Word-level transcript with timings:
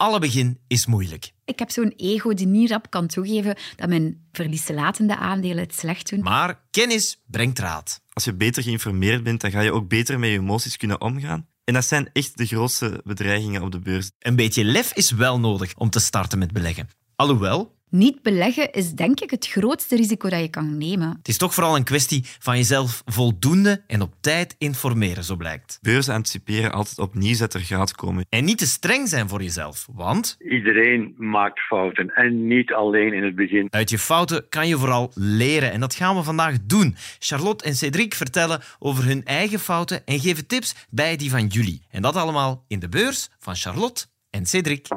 alle 0.00 0.18
begin 0.18 0.58
is 0.66 0.86
moeilijk. 0.86 1.32
Ik 1.44 1.58
heb 1.58 1.70
zo'n 1.70 1.92
ego 1.96 2.34
die 2.34 2.46
niet 2.46 2.70
rap 2.70 2.90
kan 2.90 3.06
toegeven 3.06 3.56
dat 3.76 3.88
mijn 3.88 4.28
verlieslatende 4.32 5.16
aandelen 5.16 5.62
het 5.62 5.74
slecht 5.74 6.10
doen. 6.10 6.20
Maar 6.20 6.60
kennis 6.70 7.22
brengt 7.26 7.58
raad. 7.58 8.00
Als 8.12 8.24
je 8.24 8.34
beter 8.34 8.62
geïnformeerd 8.62 9.22
bent, 9.22 9.40
dan 9.40 9.50
ga 9.50 9.60
je 9.60 9.72
ook 9.72 9.88
beter 9.88 10.18
met 10.18 10.30
je 10.30 10.38
emoties 10.38 10.76
kunnen 10.76 11.00
omgaan. 11.00 11.48
En 11.64 11.74
dat 11.74 11.84
zijn 11.84 12.10
echt 12.12 12.36
de 12.36 12.46
grootste 12.46 13.00
bedreigingen 13.04 13.62
op 13.62 13.72
de 13.72 13.78
beurs. 13.78 14.10
Een 14.18 14.36
beetje 14.36 14.64
lef 14.64 14.92
is 14.94 15.10
wel 15.10 15.40
nodig 15.40 15.74
om 15.76 15.90
te 15.90 16.00
starten 16.00 16.38
met 16.38 16.52
beleggen. 16.52 16.88
Alhoewel, 17.16 17.78
Niet 17.90 18.22
beleggen 18.22 18.72
is 18.72 18.92
denk 18.92 19.20
ik 19.20 19.30
het 19.30 19.46
grootste 19.46 19.96
risico 19.96 20.28
dat 20.28 20.40
je 20.40 20.48
kan 20.48 20.78
nemen. 20.78 21.08
het 21.18 21.28
is 21.28 21.36
toch 21.36 21.54
vooral 21.54 21.76
een 21.76 21.84
kwestie 21.84 22.24
van 22.38 22.56
jezelf 22.56 23.02
voldoende 23.04 23.82
en 23.86 24.00
op 24.02 24.14
tijd 24.20 24.54
informeren, 24.58 25.24
zo 25.24 25.36
blijkt. 25.36 25.78
Beurzen 25.82 26.14
anticiperen 26.14 26.72
altijd 26.72 26.98
op 26.98 27.14
nieuws 27.14 27.38
dat 27.38 27.54
er 27.54 27.60
gaat 27.60 27.94
komen. 27.94 28.26
En 28.28 28.44
niet 28.44 28.58
te 28.58 28.66
streng 28.66 29.08
zijn 29.08 29.28
voor 29.28 29.42
jezelf, 29.42 29.88
want 29.92 30.36
Iedereen 30.38 31.14
maakt 31.16 31.60
fouten 31.60 32.08
en 32.08 32.46
niet 32.46 32.72
alleen 32.72 33.12
in 33.12 33.22
het 33.22 33.34
begin. 33.34 33.66
uit 33.70 33.90
je 33.90 33.98
fouten 33.98 34.48
kan 34.48 34.68
je 34.68 34.78
vooral 34.78 35.10
leren. 35.14 35.72
En 35.72 35.80
dat 35.80 35.94
gaan 35.94 36.16
we 36.16 36.22
vandaag 36.22 36.56
doen. 36.62 36.96
Charlotte 37.18 37.64
en 37.64 37.74
Cédric 37.74 38.14
vertellen 38.14 38.60
over 38.78 39.04
hun 39.04 39.24
eigen 39.24 39.58
fouten 39.58 40.06
en 40.06 40.20
geven 40.20 40.46
tips 40.46 40.74
bij 40.90 41.16
die 41.16 41.30
van 41.30 41.46
jullie. 41.46 41.82
En 41.90 42.02
dat 42.02 42.16
allemaal 42.16 42.64
in 42.68 42.78
de 42.78 42.88
beurs 42.88 43.28
van 43.38 43.54
Charlotte 43.54 44.06
en 44.30 44.46
Cédric. 44.46 44.88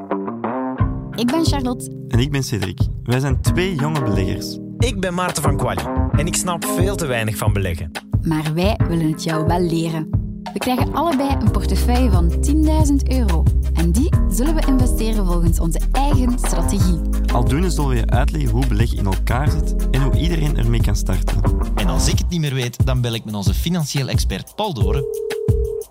Ik 1.15 1.27
ben 1.27 1.45
Charlotte. 1.45 2.05
En 2.07 2.19
ik 2.19 2.31
ben 2.31 2.43
Cedric. 2.43 2.79
Wij 3.03 3.19
zijn 3.19 3.41
twee 3.41 3.75
jonge 3.75 4.03
beleggers. 4.03 4.57
Ik 4.77 4.99
ben 4.99 5.13
Maarten 5.13 5.43
van 5.43 5.57
Quali 5.57 5.83
en 6.11 6.25
ik 6.25 6.35
snap 6.35 6.65
veel 6.65 6.95
te 6.95 7.05
weinig 7.05 7.37
van 7.37 7.53
beleggen. 7.53 7.91
Maar 8.21 8.53
wij 8.53 8.79
willen 8.87 9.11
het 9.11 9.23
jou 9.23 9.45
wel 9.47 9.59
leren. 9.59 10.09
We 10.53 10.59
krijgen 10.59 10.93
allebei 10.93 11.29
een 11.39 11.51
portefeuille 11.51 12.11
van 12.11 12.31
10.000 12.31 13.17
euro. 13.17 13.43
En 13.73 13.91
die 13.91 14.09
zullen 14.29 14.55
we 14.55 14.67
investeren 14.67 15.25
volgens 15.25 15.59
onze 15.59 15.81
eigen 15.91 16.39
strategie. 16.39 16.99
Aldoende 17.33 17.69
zullen 17.69 17.89
we 17.89 17.95
je 17.95 18.07
uitleggen 18.07 18.51
hoe 18.51 18.67
beleggen 18.67 18.97
in 18.97 19.05
elkaar 19.05 19.49
zit 19.49 19.89
en 19.91 20.01
hoe 20.01 20.17
iedereen 20.17 20.57
ermee 20.57 20.81
kan 20.81 20.95
starten. 20.95 21.41
En 21.75 21.87
als 21.87 22.07
ik 22.07 22.17
het 22.17 22.29
niet 22.29 22.39
meer 22.39 22.53
weet, 22.53 22.85
dan 22.85 23.01
bel 23.01 23.13
ik 23.13 23.25
met 23.25 23.35
onze 23.35 23.53
financieel 23.53 24.07
expert 24.07 24.55
Paul 24.55 24.73
Doren. 24.73 25.03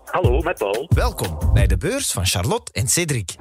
Hallo, 0.05 0.41
met 0.41 0.59
Paul. 0.59 0.87
Welkom 0.95 1.39
bij 1.53 1.67
de 1.67 1.77
beurs 1.77 2.13
van 2.13 2.27
Charlotte 2.27 2.73
en 2.73 2.89
Cédric. 2.89 3.35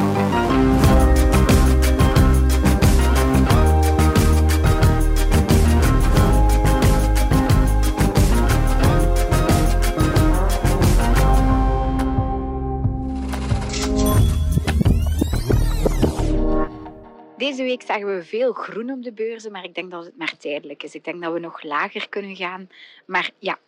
Deze 17.52 17.64
week 17.64 17.82
zagen 17.82 18.16
we 18.16 18.24
veel 18.24 18.54
groen 18.54 18.92
op 18.92 19.04
de 19.04 19.12
beurzen, 19.12 19.52
maar 19.52 19.64
ik 19.64 19.76
denk 19.76 19.92
dat 19.92 20.06
het 20.06 20.18
maar 20.18 20.38
tijdelijk 20.38 20.84
is. 20.84 20.96
Ik 20.96 21.04
denk 21.04 21.22
dat 21.22 21.34
we 21.34 21.40
nog 21.40 21.64
lager 21.64 22.10
kunnen 22.10 22.36
gaan. 22.36 22.70
Maar 23.06 23.32
ja, 23.40 23.60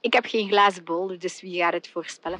ik 0.00 0.12
heb 0.12 0.24
geen 0.24 0.48
glazen 0.48 0.84
bol, 0.84 1.18
dus 1.18 1.40
wie 1.40 1.58
gaat 1.58 1.72
het 1.72 1.88
voorspellen? 1.88 2.38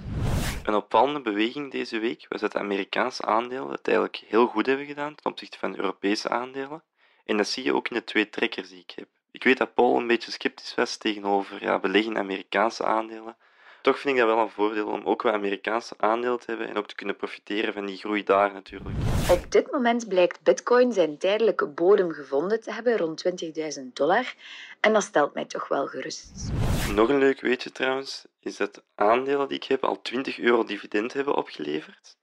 Een 0.65 0.75
opvallende 0.75 1.21
beweging 1.21 1.71
deze 1.71 1.99
week 1.99 2.27
was 2.29 2.41
dat 2.41 2.57
Amerikaanse 2.57 3.23
aandelen 3.23 3.71
het 3.71 3.87
eigenlijk 3.89 4.23
heel 4.27 4.47
goed 4.47 4.67
hebben 4.67 4.87
gedaan 4.87 5.15
ten 5.15 5.31
opzichte 5.31 5.59
van 5.59 5.73
de 5.73 5.79
Europese 5.79 6.29
aandelen. 6.29 6.83
En 7.25 7.37
dat 7.37 7.49
zie 7.49 7.65
je 7.65 7.75
ook 7.75 7.89
in 7.89 7.97
de 7.97 8.05
twee 8.05 8.31
trekkers 8.31 8.69
die 8.69 8.81
ik 8.81 8.93
heb. 8.95 9.09
Ik 9.31 9.45
weet 9.45 9.59
dat 9.59 9.75
Paul 9.75 9.97
een 9.97 10.07
beetje 10.07 10.31
sceptisch 10.31 10.75
was 10.75 10.97
tegenover 10.97 11.63
ja, 11.63 11.79
beleggen 11.79 12.13
in 12.13 12.19
Amerikaanse 12.19 12.85
aandelen. 12.85 13.37
Toch 13.81 13.99
vind 13.99 14.15
ik 14.15 14.21
dat 14.21 14.35
wel 14.35 14.45
een 14.45 14.51
voordeel 14.51 14.87
om 14.87 15.05
ook 15.05 15.23
wat 15.23 15.33
Amerikaanse 15.33 15.95
aandelen 15.97 16.39
te 16.39 16.45
hebben 16.47 16.69
en 16.69 16.77
ook 16.77 16.87
te 16.87 16.95
kunnen 16.95 17.17
profiteren 17.17 17.73
van 17.73 17.87
die 17.87 17.97
groei 17.97 18.25
daar 18.25 18.53
natuurlijk. 18.53 18.97
Op 19.31 19.53
dit 19.53 19.73
moment 19.73 20.09
blijkt 20.09 20.43
Bitcoin 20.43 20.93
zijn 20.93 21.19
tijdelijke 21.19 21.67
bodem 21.67 22.13
gevonden 22.13 22.61
te 22.61 22.73
hebben, 22.73 22.97
rond 22.97 23.25
20.000 23.79 23.83
dollar. 23.93 24.35
En 24.81 24.93
dat 24.93 25.03
stelt 25.03 25.35
mij 25.35 25.45
toch 25.45 25.69
wel 25.69 25.87
gerust. 25.87 26.53
Nog 26.95 27.09
een 27.09 27.19
leuk 27.19 27.41
weetje 27.41 27.73
trouwens, 27.73 28.27
is 28.41 28.57
dat 28.57 28.83
aandelen 28.95 29.49
die 29.49 29.57
ik 29.57 29.65
heb 29.65 29.85
al 29.85 30.03
20 30.03 30.39
euro 30.39 30.65
dividend 30.65 31.13
hebben 31.13 31.35
opgeleverd. 31.35 32.17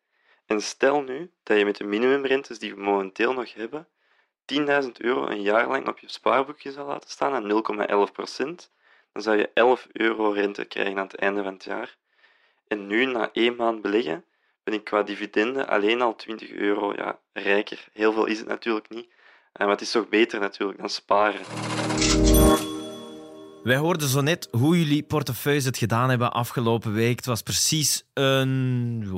En 0.46 0.62
stel 0.62 1.01
nu 1.01 1.31
dat 1.44 1.57
je 1.57 1.66
met 1.66 1.78
de 1.78 1.84
minimumrentes 1.84 2.59
die 2.59 2.75
we 2.75 2.81
momenteel 2.81 3.34
nog 3.34 3.53
hebben, 3.53 3.88
10.000 4.53 4.91
euro 4.97 5.28
een 5.28 5.41
jaar 5.41 5.68
lang 5.68 5.88
op 5.88 6.00
je 6.00 6.09
spaarboekje 6.09 6.72
zou 6.72 6.88
laten 6.88 7.09
staan 7.09 7.34
aan 7.34 7.63
0,11%, 8.66 8.69
dan 9.16 9.24
zou 9.24 9.38
je 9.38 9.50
11 9.53 9.88
euro 9.92 10.31
rente 10.31 10.66
krijgen 10.66 10.98
aan 10.98 11.08
het 11.08 11.16
einde 11.16 11.44
van 11.44 11.53
het 11.53 11.64
jaar. 11.64 11.98
En 12.68 12.88
nu, 12.88 13.06
na 13.06 13.30
één 13.34 13.56
maand 13.56 13.81
beleggen, 13.81 14.24
ben 14.64 14.74
ik 14.74 14.84
qua 14.84 15.03
dividenden 15.03 15.68
alleen 15.68 16.02
al 16.02 16.16
20 16.16 16.52
euro 16.52 16.94
ja, 16.96 17.20
rijker. 17.34 17.88
Heel 17.94 18.14
veel 18.14 18.25
is 18.25 18.38
het 18.38 18.48
natuurlijk 18.48 18.90
niet, 18.90 19.08
eh, 19.52 19.59
maar 19.59 19.70
het 19.70 19.81
is 19.81 19.92
toch 19.92 20.09
beter 20.09 20.40
natuurlijk 20.40 20.80
dan 20.80 20.90
sparen. 20.90 21.42
Wij 23.64 23.78
hoorden 23.78 24.08
zo 24.08 24.22
net 24.22 24.48
hoe 24.52 24.78
jullie 24.78 25.04
portefeuilles 25.04 25.66
het 25.66 25.78
gedaan 25.78 26.09
hebben 26.09 26.34
afgelopen 26.34 26.94
week. 26.94 27.16
Het 27.16 27.25
was 27.25 27.42
precies 27.42 28.04
een, 28.14 29.09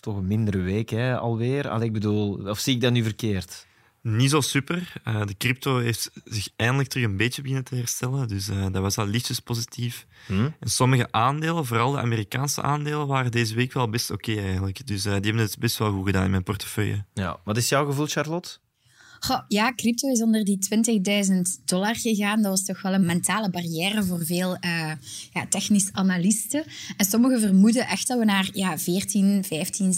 toch 0.00 0.16
een 0.16 0.26
mindere 0.26 0.60
week 0.60 0.90
hè, 0.90 1.18
alweer. 1.18 1.68
Allee, 1.68 1.86
ik 1.86 1.92
bedoel, 1.92 2.48
of 2.48 2.58
zie 2.58 2.74
ik 2.74 2.80
dat 2.80 2.92
nu 2.92 3.02
verkeerd? 3.02 3.66
Niet 4.02 4.30
zo 4.30 4.40
super. 4.40 4.92
Eh, 5.04 5.26
de 5.26 5.36
crypto 5.36 5.78
heeft 5.78 6.10
zich 6.24 6.48
eindelijk 6.56 6.88
terug 6.88 7.06
een 7.06 7.16
beetje 7.16 7.42
beginnen 7.42 7.64
te 7.64 7.74
herstellen. 7.74 8.28
Dus 8.28 8.48
eh, 8.48 8.62
dat 8.62 8.82
was 8.82 8.98
al 8.98 9.06
lichtjes 9.06 9.40
positief. 9.40 10.06
Hm? 10.26 10.48
En 10.60 10.70
sommige 10.70 11.12
aandelen, 11.12 11.66
vooral 11.66 11.92
de 11.92 11.98
Amerikaanse 11.98 12.62
aandelen, 12.62 13.06
waren 13.06 13.30
deze 13.30 13.54
week 13.54 13.72
wel 13.72 13.88
best 13.88 14.10
oké 14.10 14.34
eigenlijk. 14.34 14.86
Dus 14.86 15.04
eh, 15.04 15.12
die 15.12 15.22
hebben 15.22 15.42
het 15.42 15.58
best 15.58 15.78
wel 15.78 15.92
goed 15.92 16.06
gedaan 16.06 16.24
in 16.24 16.30
mijn 16.30 16.42
portefeuille. 16.42 17.04
Ja, 17.14 17.40
wat 17.44 17.56
is 17.56 17.68
jouw 17.68 17.86
gevoel, 17.86 18.06
Charlotte? 18.06 18.58
Goh, 19.24 19.40
ja, 19.48 19.74
crypto 19.74 20.08
is 20.08 20.22
onder 20.22 20.44
die 20.44 20.58
20.000 21.58 21.64
dollar 21.64 21.96
gegaan. 21.96 22.42
Dat 22.42 22.50
was 22.50 22.64
toch 22.64 22.82
wel 22.82 22.92
een 22.92 23.06
mentale 23.06 23.50
barrière 23.50 24.04
voor 24.04 24.24
veel 24.24 24.56
eh, 24.56 24.92
ja, 25.32 25.46
technisch 25.48 25.92
analisten. 25.92 26.64
En 26.96 27.06
sommigen 27.06 27.40
vermoeden 27.40 27.86
echt 27.86 28.08
dat 28.08 28.18
we 28.18 28.24
naar 28.24 28.50
ja, 28.52 28.78
14, 28.78 29.44
15, 29.44 29.94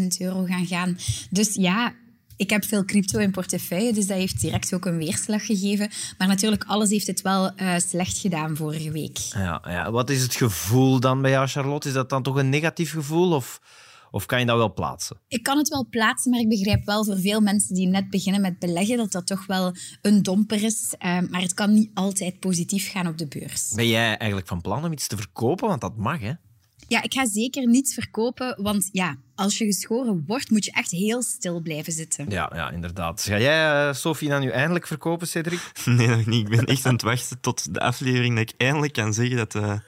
16.000 0.00 0.06
euro 0.18 0.44
gaan 0.44 0.66
gaan. 0.66 0.98
Dus 1.30 1.54
ja, 1.54 1.94
ik 2.36 2.50
heb 2.50 2.64
veel 2.64 2.84
crypto 2.84 3.18
in 3.18 3.30
portefeuille, 3.30 3.92
dus 3.92 4.06
dat 4.06 4.16
heeft 4.16 4.40
direct 4.40 4.74
ook 4.74 4.84
een 4.84 4.96
weerslag 4.96 5.46
gegeven. 5.46 5.90
Maar 6.18 6.28
natuurlijk, 6.28 6.64
alles 6.64 6.90
heeft 6.90 7.06
het 7.06 7.22
wel 7.22 7.54
eh, 7.54 7.76
slecht 7.78 8.18
gedaan 8.18 8.56
vorige 8.56 8.90
week. 8.90 9.18
Ja, 9.18 9.62
ja, 9.64 9.90
wat 9.90 10.10
is 10.10 10.22
het 10.22 10.34
gevoel 10.34 11.00
dan 11.00 11.22
bij 11.22 11.30
jou, 11.30 11.46
Charlotte? 11.46 11.88
Is 11.88 11.94
dat 11.94 12.10
dan 12.10 12.22
toch 12.22 12.36
een 12.36 12.48
negatief 12.48 12.92
gevoel 12.92 13.32
of, 13.32 13.60
of 14.10 14.26
kan 14.26 14.40
je 14.40 14.46
dat 14.46 14.56
wel 14.56 14.72
plaatsen? 14.72 15.16
Ik 15.28 15.42
kan 15.42 15.58
het 15.58 15.68
wel 15.68 15.86
plaatsen, 15.90 16.30
maar 16.30 16.40
ik 16.40 16.48
begrijp 16.48 16.84
wel 16.84 17.04
voor 17.04 17.18
veel 17.18 17.40
mensen 17.40 17.74
die 17.74 17.88
net 17.88 18.10
beginnen 18.10 18.40
met 18.40 18.58
beleggen 18.58 18.96
dat 18.96 19.12
dat 19.12 19.26
toch 19.26 19.46
wel 19.46 19.74
een 20.02 20.22
domper 20.22 20.62
is. 20.62 20.94
Eh, 20.98 21.20
maar 21.30 21.40
het 21.40 21.54
kan 21.54 21.72
niet 21.72 21.90
altijd 21.94 22.40
positief 22.40 22.90
gaan 22.90 23.06
op 23.06 23.18
de 23.18 23.26
beurs. 23.26 23.72
Ben 23.74 23.88
jij 23.88 24.06
eigenlijk 24.06 24.48
van 24.48 24.60
plan 24.60 24.84
om 24.84 24.92
iets 24.92 25.06
te 25.06 25.16
verkopen? 25.16 25.68
Want 25.68 25.80
dat 25.80 25.96
mag, 25.96 26.20
hè? 26.20 26.32
Ja, 26.94 27.02
ik 27.02 27.12
ga 27.12 27.26
zeker 27.26 27.66
niets 27.66 27.94
verkopen, 27.94 28.62
want 28.62 28.88
ja, 28.92 29.16
als 29.34 29.58
je 29.58 29.64
geschoren 29.64 30.24
wordt, 30.26 30.50
moet 30.50 30.64
je 30.64 30.72
echt 30.72 30.90
heel 30.90 31.22
stil 31.22 31.60
blijven 31.60 31.92
zitten. 31.92 32.30
Ja, 32.30 32.52
ja 32.54 32.70
inderdaad. 32.70 33.22
Ga 33.22 33.38
jij, 33.38 33.88
eh, 33.88 33.94
Sophie, 33.94 34.28
dan 34.28 34.40
nu 34.40 34.48
eindelijk 34.50 34.86
verkopen, 34.86 35.28
Cedric? 35.28 35.60
Nee, 35.84 36.06
nog 36.08 36.26
niet. 36.26 36.48
Ik 36.50 36.56
ben 36.56 36.64
echt 36.66 36.86
aan 36.86 36.92
het 36.92 37.02
wachten 37.02 37.40
tot 37.40 37.74
de 37.74 37.80
aflevering 37.80 38.36
dat 38.36 38.50
ik 38.50 38.54
eindelijk 38.60 38.92
kan 38.92 39.14
zeggen 39.14 39.36
dat, 39.36 39.54
eh, 39.54 39.78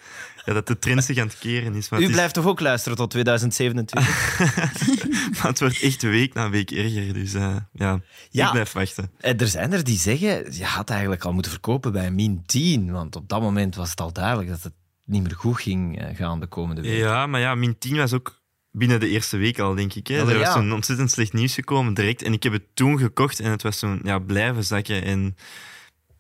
ja, 0.45 0.53
dat 0.53 0.67
de 0.67 0.79
trend 0.79 1.05
zich 1.05 1.19
aan 1.19 1.27
het 1.27 1.39
keren 1.39 1.75
is. 1.75 1.89
Maar 1.89 2.01
U 2.01 2.05
is 2.05 2.11
blijft 2.11 2.35
toch 2.35 2.47
ook 2.47 2.61
luisteren 2.61 2.97
tot 2.99 3.11
2027? 3.11 4.39
maar 5.37 5.47
het 5.47 5.61
wordt 5.61 5.81
echt 5.81 6.03
week 6.03 6.35
na 6.35 6.51
week 6.51 6.71
erger. 6.71 7.13
Dus 7.15 7.35
eh, 7.35 7.57
ja, 7.73 8.01
Ja. 8.31 8.47
ik 8.47 8.53
blijf 8.53 8.73
wachten. 8.73 9.11
Er 9.21 9.49
zijn 9.49 9.73
er 9.73 9.85
die 9.85 9.99
zeggen, 9.99 10.55
je 10.57 10.65
had 10.65 10.91
eigenlijk 10.91 11.25
al 11.25 11.33
moeten 11.33 11.51
verkopen 11.51 11.93
bij 11.93 12.11
min 12.11 12.43
10. 12.47 12.93
Want 12.93 13.17
op 13.17 13.29
dat 13.29 13.41
moment 13.41 13.75
was 13.75 13.91
het 13.91 14.01
al 14.01 14.13
duidelijk 14.13 14.49
dat 14.49 14.63
het 14.63 14.73
niet 15.07 15.23
meer 15.23 15.37
goed 15.37 15.61
ging 15.61 16.01
eh, 16.01 16.17
gaan 16.17 16.41
de 16.41 16.47
komende 16.47 16.83
week. 16.83 16.99
Ja, 16.99 17.27
maar 17.27 17.41
ja, 17.41 17.55
min 17.55 17.79
10 17.79 17.97
was 17.97 18.13
ook 18.13 18.41
binnen 18.71 19.01
de 19.01 19.09
eerste 19.09 19.37
week 19.37 19.59
al, 19.59 19.75
denk 19.75 19.95
ik. 19.95 20.07
Hè. 20.07 20.15
Ja, 20.15 20.21
er 20.21 20.39
was 20.39 20.47
ja. 20.47 20.53
zo'n 20.53 20.73
ontzettend 20.73 21.11
slecht 21.11 21.33
nieuws 21.33 21.55
gekomen 21.55 21.95
direct. 21.95 22.23
En 22.23 22.33
ik 22.33 22.43
heb 22.43 22.53
het 22.53 22.65
toen 22.75 22.99
gekocht 22.99 23.41
en 23.41 23.51
het 23.51 23.63
was 23.63 23.79
zo'n 23.79 24.01
ja, 24.03 24.19
blijven 24.19 24.65
zakken. 24.65 25.03
En 25.03 25.37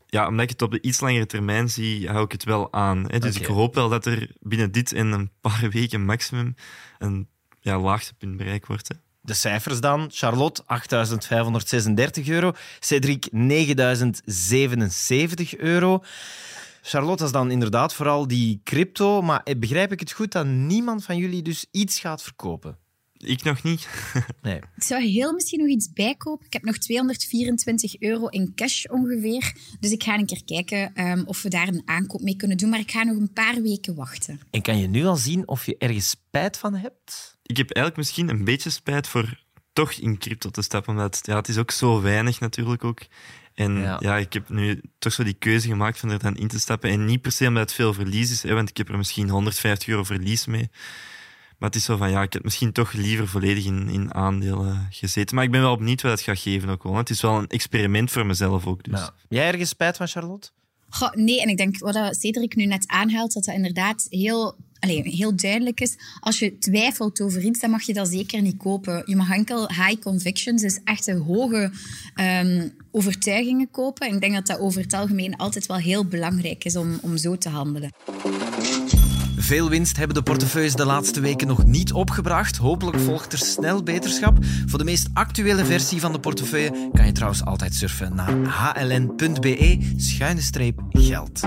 ja, 0.06 0.28
omdat 0.28 0.44
ik 0.44 0.50
het 0.50 0.62
op 0.62 0.70
de 0.70 0.80
iets 0.80 1.00
langere 1.00 1.26
termijn 1.26 1.70
zie, 1.70 2.08
hou 2.08 2.24
ik 2.24 2.32
het 2.32 2.44
wel 2.44 2.72
aan. 2.72 3.04
Hè. 3.06 3.18
Dus 3.18 3.38
ik 3.38 3.46
hoop 3.46 3.74
wel 3.74 3.88
dat 3.88 4.06
er 4.06 4.30
binnen 4.40 4.72
dit 4.72 4.92
en 4.92 5.12
een 5.12 5.30
paar 5.40 5.68
weken 5.72 6.04
maximum 6.04 6.54
een 6.98 7.28
ja, 7.60 7.78
laagtepunt 7.78 8.36
bereikt 8.36 8.66
wordt. 8.66 8.88
Hè. 8.88 8.94
De 9.20 9.34
cijfers 9.34 9.80
dan. 9.80 10.08
Charlotte, 10.12 10.62
8.536 12.20 12.28
euro. 12.28 12.52
Cedric, 12.80 13.28
9.077 13.32 13.38
euro. 15.58 16.02
Charlotte, 16.88 17.16
dat 17.16 17.26
is 17.26 17.32
dan 17.32 17.50
inderdaad 17.50 17.94
vooral 17.94 18.26
die 18.26 18.60
crypto. 18.64 19.22
Maar 19.22 19.46
begrijp 19.58 19.92
ik 19.92 20.00
het 20.00 20.12
goed 20.12 20.32
dat 20.32 20.46
niemand 20.46 21.04
van 21.04 21.16
jullie 21.16 21.42
dus 21.42 21.66
iets 21.70 22.00
gaat 22.00 22.22
verkopen? 22.22 22.78
Ik 23.16 23.42
nog 23.42 23.62
niet. 23.62 23.88
Nee. 24.42 24.56
Ik 24.56 24.82
zou 24.82 25.02
heel 25.02 25.32
misschien 25.32 25.58
nog 25.58 25.68
iets 25.68 25.92
bijkopen. 25.92 26.46
Ik 26.46 26.52
heb 26.52 26.62
nog 26.62 26.78
224 26.78 28.00
euro 28.00 28.26
in 28.26 28.52
cash 28.54 28.84
ongeveer. 28.84 29.52
Dus 29.80 29.90
ik 29.90 30.02
ga 30.02 30.14
een 30.14 30.26
keer 30.26 30.44
kijken 30.44 30.94
ehm, 30.94 31.22
of 31.24 31.42
we 31.42 31.48
daar 31.48 31.68
een 31.68 31.82
aankoop 31.84 32.20
mee 32.20 32.36
kunnen 32.36 32.56
doen. 32.56 32.68
Maar 32.68 32.78
ik 32.78 32.90
ga 32.90 33.02
nog 33.02 33.16
een 33.16 33.32
paar 33.32 33.62
weken 33.62 33.94
wachten. 33.94 34.40
En 34.50 34.62
kan 34.62 34.78
je 34.78 34.86
nu 34.86 35.04
al 35.04 35.16
zien 35.16 35.48
of 35.48 35.66
je 35.66 35.76
ergens 35.78 36.08
spijt 36.08 36.58
van 36.58 36.74
hebt? 36.74 37.38
Ik 37.42 37.56
heb 37.56 37.70
eigenlijk 37.70 37.96
misschien 37.96 38.28
een 38.28 38.44
beetje 38.44 38.70
spijt 38.70 39.08
voor 39.08 39.44
toch 39.72 39.92
in 39.92 40.18
crypto 40.18 40.50
te 40.50 40.62
stappen. 40.62 40.92
Omdat 40.92 41.18
ja, 41.22 41.36
het 41.36 41.48
is 41.48 41.58
ook 41.58 41.70
zo 41.70 42.00
weinig 42.00 42.40
natuurlijk 42.40 42.84
ook. 42.84 43.00
En 43.56 43.78
Ja. 43.78 43.96
ja. 44.00 44.16
ik 44.16 44.32
heb 44.32 44.48
nu 44.48 44.80
toch 44.98 45.12
zo 45.12 45.24
die 45.24 45.34
keuze 45.34 45.68
gemaakt 45.68 45.98
van 45.98 46.10
er 46.10 46.18
dan 46.18 46.36
in 46.36 46.48
te 46.48 46.60
stappen. 46.60 46.90
En 46.90 47.04
niet 47.04 47.20
per 47.22 47.32
se 47.32 47.46
omdat 47.46 47.62
het 47.62 47.72
veel 47.72 47.94
verlies 47.94 48.30
is, 48.30 48.42
hè, 48.42 48.54
want 48.54 48.68
ik 48.68 48.76
heb 48.76 48.88
er 48.88 48.96
misschien 48.96 49.28
150 49.28 49.88
euro 49.88 50.04
verlies 50.04 50.46
mee. 50.46 50.70
Maar 51.58 51.68
het 51.68 51.78
is 51.78 51.84
zo 51.84 51.96
van, 51.96 52.10
ja, 52.10 52.22
ik 52.22 52.32
heb 52.32 52.44
misschien 52.44 52.72
toch 52.72 52.92
liever 52.92 53.28
volledig 53.28 53.64
in, 53.64 53.88
in 53.88 54.14
aandelen 54.14 54.86
gezeten. 54.90 55.34
Maar 55.34 55.44
ik 55.44 55.50
ben 55.50 55.60
wel 55.60 55.76
benieuwd 55.76 56.02
wat 56.02 56.10
het 56.10 56.20
gaat 56.20 56.38
geven 56.38 56.68
ook 56.68 56.82
wel. 56.82 56.96
Het 56.96 57.10
is 57.10 57.20
wel 57.20 57.38
een 57.38 57.46
experiment 57.46 58.10
voor 58.10 58.26
mezelf 58.26 58.66
ook. 58.66 58.84
Dus. 58.84 59.00
Ja. 59.00 59.14
Jij 59.28 59.46
ergens 59.46 59.68
spijt 59.68 59.96
van, 59.96 60.08
Charlotte? 60.08 60.48
Goh, 60.88 61.12
nee, 61.12 61.42
en 61.42 61.48
ik 61.48 61.56
denk 61.56 61.78
wat 61.78 62.16
Cedric 62.16 62.54
nu 62.54 62.66
net 62.66 62.86
aanhaalt, 62.86 63.32
dat 63.32 63.44
dat 63.44 63.54
inderdaad 63.54 64.06
heel, 64.08 64.56
heel 64.86 65.36
duidelijk 65.36 65.80
is. 65.80 65.96
Als 66.20 66.38
je 66.38 66.58
twijfelt 66.58 67.20
over 67.20 67.42
iets, 67.42 67.60
dan 67.60 67.70
mag 67.70 67.82
je 67.82 67.94
dat 67.94 68.08
zeker 68.08 68.42
niet 68.42 68.56
kopen. 68.56 69.02
Je 69.04 69.16
mag 69.16 69.30
enkel 69.30 69.68
high 69.68 70.00
convictions, 70.00 70.62
dus 70.62 70.80
echte 70.84 71.14
hoge 71.14 71.70
ehm, 72.14 72.68
overtuigingen 72.90 73.70
kopen. 73.70 74.08
En 74.08 74.14
ik 74.14 74.20
denk 74.20 74.34
dat 74.34 74.46
dat 74.46 74.58
over 74.58 74.80
het 74.80 74.92
algemeen 74.92 75.36
altijd 75.36 75.66
wel 75.66 75.76
heel 75.76 76.04
belangrijk 76.04 76.64
is 76.64 76.76
om, 76.76 76.98
om 77.02 77.16
zo 77.16 77.36
te 77.38 77.48
handelen. 77.48 77.90
Veel 79.46 79.68
winst 79.68 79.96
hebben 79.96 80.16
de 80.16 80.22
portefeuilles 80.22 80.74
de 80.74 80.84
laatste 80.84 81.20
weken 81.20 81.46
nog 81.46 81.64
niet 81.64 81.92
opgebracht. 81.92 82.56
Hopelijk 82.56 82.98
volgt 82.98 83.32
er 83.32 83.38
snel 83.38 83.82
beterschap. 83.82 84.38
Voor 84.66 84.78
de 84.78 84.84
meest 84.84 85.08
actuele 85.12 85.64
versie 85.64 86.00
van 86.00 86.12
de 86.12 86.20
portefeuille 86.20 86.90
kan 86.92 87.06
je 87.06 87.12
trouwens 87.12 87.44
altijd 87.44 87.74
surfen 87.74 88.14
naar 88.14 88.34
hln.be 88.34 89.94
schuine 89.96 90.40
streep 90.40 90.80
geld. 90.90 91.40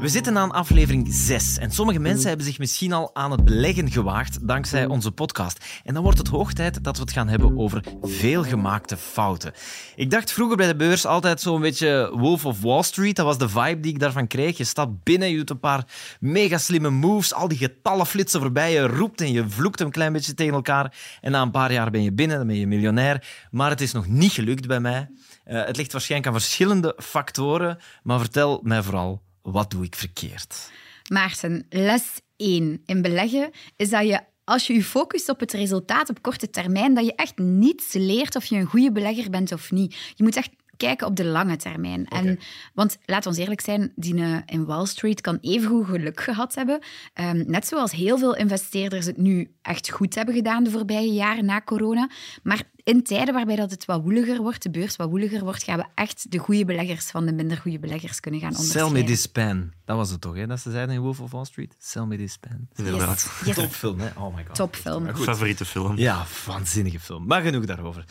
We 0.00 0.08
zitten 0.08 0.38
aan 0.38 0.52
aflevering 0.52 1.06
6 1.10 1.58
en 1.58 1.70
sommige 1.70 1.98
mensen 1.98 2.28
hebben 2.28 2.46
zich 2.46 2.58
misschien 2.58 2.92
al 2.92 3.14
aan 3.14 3.30
het 3.30 3.44
beleggen 3.44 3.90
gewaagd 3.90 4.48
dankzij 4.48 4.86
onze 4.86 5.10
podcast. 5.10 5.64
En 5.84 5.94
dan 5.94 6.02
wordt 6.02 6.18
het 6.18 6.28
hoog 6.28 6.52
tijd 6.52 6.84
dat 6.84 6.96
we 6.96 7.02
het 7.02 7.12
gaan 7.12 7.28
hebben 7.28 7.58
over 7.58 7.84
veelgemaakte 8.02 8.96
fouten. 8.96 9.52
Ik 9.96 10.10
dacht 10.10 10.32
vroeger 10.32 10.56
bij 10.56 10.66
de 10.66 10.76
beurs 10.76 11.06
altijd 11.06 11.40
zo'n 11.40 11.60
beetje 11.60 12.12
Wolf 12.14 12.44
of 12.44 12.60
Wall 12.60 12.82
Street. 12.82 13.16
Dat 13.16 13.26
was 13.26 13.38
de 13.38 13.48
vibe 13.48 13.80
die 13.80 13.92
ik 13.92 13.98
daarvan 13.98 14.26
kreeg. 14.26 14.56
Je 14.56 14.64
stapt 14.64 15.02
binnen, 15.02 15.30
je 15.30 15.36
doet 15.36 15.50
een 15.50 15.60
paar 15.60 15.84
mega 16.20 16.58
slimme 16.58 16.90
moves, 16.90 17.34
al 17.34 17.48
die 17.48 17.58
getallen 17.58 18.06
flitsen 18.06 18.40
voorbij, 18.40 18.72
je 18.72 18.86
roept 18.86 19.20
en 19.20 19.32
je 19.32 19.48
vloekt 19.48 19.80
een 19.80 19.90
klein 19.90 20.12
beetje 20.12 20.34
tegen 20.34 20.54
elkaar. 20.54 20.94
En 21.20 21.30
na 21.30 21.42
een 21.42 21.50
paar 21.50 21.72
jaar 21.72 21.90
ben 21.90 22.02
je 22.02 22.12
binnen, 22.12 22.36
dan 22.36 22.46
ben 22.46 22.56
je 22.56 22.66
miljonair. 22.66 23.26
Maar 23.50 23.70
het 23.70 23.80
is 23.80 23.92
nog 23.92 24.06
niet 24.06 24.32
gelukt 24.32 24.66
bij 24.66 24.80
mij. 24.80 25.10
Eh, 25.44 25.64
het 25.64 25.76
ligt 25.76 25.92
waarschijnlijk 25.92 26.32
aan 26.32 26.40
verschillende 26.40 26.94
factoren, 26.98 27.78
maar 28.02 28.18
vertel 28.18 28.60
mij 28.62 28.82
vooral, 28.82 29.22
wat 29.42 29.70
doe 29.70 29.84
ik 29.84 29.94
verkeerd? 29.94 30.70
Maarten, 31.08 31.66
les 31.68 32.20
1 32.36 32.82
in 32.86 33.02
beleggen 33.02 33.50
is 33.76 33.90
dat 33.90 34.06
je 34.06 34.20
als 34.44 34.66
je 34.66 34.72
je 34.72 34.84
focust 34.84 35.28
op 35.28 35.40
het 35.40 35.52
resultaat 35.52 36.08
op 36.08 36.22
korte 36.22 36.50
termijn, 36.50 36.94
dat 36.94 37.04
je 37.04 37.14
echt 37.14 37.38
niets 37.38 37.92
leert 37.92 38.36
of 38.36 38.44
je 38.44 38.56
een 38.56 38.66
goede 38.66 38.92
belegger 38.92 39.30
bent 39.30 39.52
of 39.52 39.70
niet. 39.70 40.12
Je 40.14 40.22
moet 40.22 40.36
echt 40.36 40.50
kijken 40.80 41.06
op 41.06 41.16
de 41.16 41.24
lange 41.24 41.56
termijn. 41.56 42.06
En, 42.06 42.38
want 42.74 42.98
laat 43.04 43.26
ons 43.26 43.36
eerlijk 43.36 43.60
zijn, 43.60 43.92
die 43.96 44.14
eh, 44.22 44.36
in 44.46 44.64
Wall 44.64 44.86
Street 44.86 45.20
kan 45.20 45.38
evengoed 45.40 45.86
geluk 45.86 46.20
gehad 46.20 46.54
hebben. 46.54 46.80
Ehm, 47.14 47.42
net 47.46 47.66
zoals 47.66 47.92
heel 47.92 48.18
veel 48.18 48.36
investeerders 48.36 49.06
het 49.06 49.16
nu 49.16 49.54
echt 49.62 49.90
goed 49.90 50.14
hebben 50.14 50.34
gedaan 50.34 50.64
de 50.64 50.70
voorbije 50.70 51.12
jaren 51.12 51.44
na 51.44 51.60
corona. 51.60 52.10
Maar 52.42 52.62
in 52.84 53.02
tijden 53.02 53.34
waarbij 53.34 53.56
dat 53.56 53.70
het 53.70 53.84
wat 53.84 54.02
woeliger 54.02 54.42
wordt, 54.42 54.62
de 54.62 54.70
beurs 54.70 54.96
wat 54.96 55.08
woeliger 55.08 55.44
wordt, 55.44 55.62
gaan 55.62 55.78
we 55.78 55.84
echt 55.94 56.30
de 56.30 56.38
goede 56.38 56.64
beleggers 56.64 57.06
van 57.06 57.26
de 57.26 57.32
minder 57.32 57.56
goede 57.56 57.78
beleggers 57.78 58.20
kunnen 58.20 58.40
gaan 58.40 58.52
Sell 58.52 58.60
onderscheiden. 58.60 59.00
me 59.00 59.04
this 59.04 59.26
pen. 59.26 59.72
Dat 59.84 59.96
was 59.96 60.10
het 60.10 60.20
toch, 60.20 60.34
hè? 60.34 60.46
Dat 60.46 60.60
ze 60.60 60.70
zeiden 60.70 60.94
in 60.94 61.00
Wolf 61.00 61.20
of 61.20 61.30
Wall 61.30 61.44
Street? 61.44 61.74
Sell 61.78 62.04
me 62.04 62.16
this 62.16 62.36
pen. 62.36 62.68
Inderdaad. 62.74 63.22
Yes, 63.22 63.46
yes. 63.46 63.54
Topfilm, 63.54 64.00
hè? 64.00 64.08
Oh 64.16 64.36
my 64.36 64.44
god. 64.46 64.54
Topfilm. 64.54 65.16
Favoriete 65.16 65.64
film. 65.64 65.96
Ja, 65.96 66.26
waanzinnige 66.46 67.00
film. 67.00 67.26
Maar 67.26 67.42
genoeg 67.42 67.64
daarover. 67.64 68.04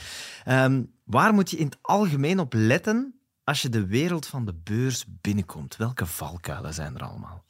Ehm, 0.46 0.82
waar 1.10 1.34
moet 1.34 1.50
je 1.50 1.58
in 1.58 1.66
het 1.66 1.78
algemeen 1.82 2.40
op 2.40 2.54
letten 2.54 3.20
als 3.44 3.62
je 3.62 3.70
de 3.70 3.88
wereld 3.88 4.28
van 4.28 4.46
de 4.46 4.54
beurs 4.64 5.06
binnenkomt? 5.08 5.76
Welke 5.76 6.06
valkuilen 6.06 6.74
zijn 6.74 6.96
er 6.96 7.04
allemaal? 7.04 7.44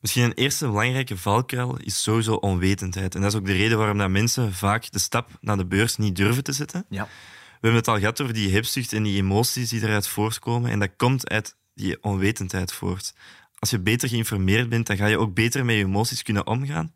Misschien 0.00 0.24
een 0.24 0.32
eerste 0.32 0.66
belangrijke 0.66 1.16
valkuil 1.16 1.76
is 1.76 2.02
sowieso 2.02 2.34
onwetendheid. 2.34 3.14
En 3.14 3.20
dat 3.20 3.32
is 3.32 3.38
ook 3.38 3.46
de 3.46 3.52
reden 3.52 3.78
waarom 3.78 3.98
dat 3.98 4.10
mensen 4.10 4.52
vaak 4.52 4.90
de 4.90 4.98
stap 4.98 5.30
naar 5.40 5.56
de 5.56 5.66
beurs 5.66 5.96
niet 5.96 6.16
durven 6.16 6.44
te 6.44 6.52
zetten. 6.52 6.84
Ja. 6.88 7.04
We 7.04 7.60
hebben 7.60 7.80
het 7.80 7.88
al 7.88 7.98
gehad 7.98 8.20
over 8.20 8.34
die 8.34 8.52
hebzucht 8.52 8.92
en 8.92 9.02
die 9.02 9.16
emoties 9.16 9.68
die 9.68 9.82
eruit 9.82 10.08
voortkomen. 10.08 10.70
En 10.70 10.78
dat 10.78 10.90
komt 10.96 11.28
uit 11.28 11.56
die 11.74 12.02
onwetendheid 12.02 12.72
voort. 12.72 13.14
Als 13.58 13.70
je 13.70 13.80
beter 13.80 14.08
geïnformeerd 14.08 14.68
bent, 14.68 14.86
dan 14.86 14.96
ga 14.96 15.06
je 15.06 15.18
ook 15.18 15.34
beter 15.34 15.64
met 15.64 15.76
je 15.76 15.84
emoties 15.84 16.22
kunnen 16.22 16.46
omgaan. 16.46 16.92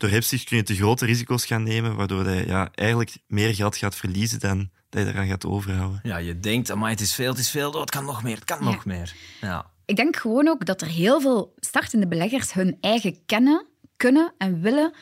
Door 0.00 0.10
hebzucht 0.10 0.44
kun 0.44 0.56
je 0.56 0.62
te 0.62 0.74
grote 0.74 1.04
risico's 1.06 1.46
gaan 1.46 1.62
nemen, 1.62 1.96
waardoor 1.96 2.28
je 2.28 2.46
ja, 2.46 2.68
eigenlijk 2.74 3.16
meer 3.26 3.54
geld 3.54 3.76
gaat 3.76 3.96
verliezen 3.96 4.38
dan 4.40 4.70
dat 4.88 5.02
je 5.02 5.08
eraan 5.08 5.26
gaat 5.26 5.46
overhouden. 5.46 6.00
Ja, 6.02 6.16
je 6.16 6.40
denkt, 6.40 6.74
maar 6.74 6.90
het 6.90 7.00
is 7.00 7.14
veel, 7.14 7.30
het 7.30 7.38
is 7.38 7.50
veel. 7.50 7.70
Oh, 7.70 7.80
het 7.80 7.90
kan 7.90 8.04
nog 8.04 8.22
meer, 8.22 8.34
het 8.34 8.44
kan 8.44 8.58
Ja. 8.58 8.64
nog 8.64 8.84
meer. 8.84 9.14
Ja. 9.40 9.70
Ik 9.84 9.96
denk 9.96 10.16
gewoon 10.16 10.48
ook 10.48 10.66
dat 10.66 10.80
er 10.80 10.86
heel 10.86 11.20
veel 11.20 11.54
startende 11.56 12.08
beleggers 12.08 12.52
hun 12.52 12.76
eigen 12.80 13.24
kennen, 13.26 13.66
kunnen 13.96 14.34
en 14.38 14.60
willen 14.60 14.92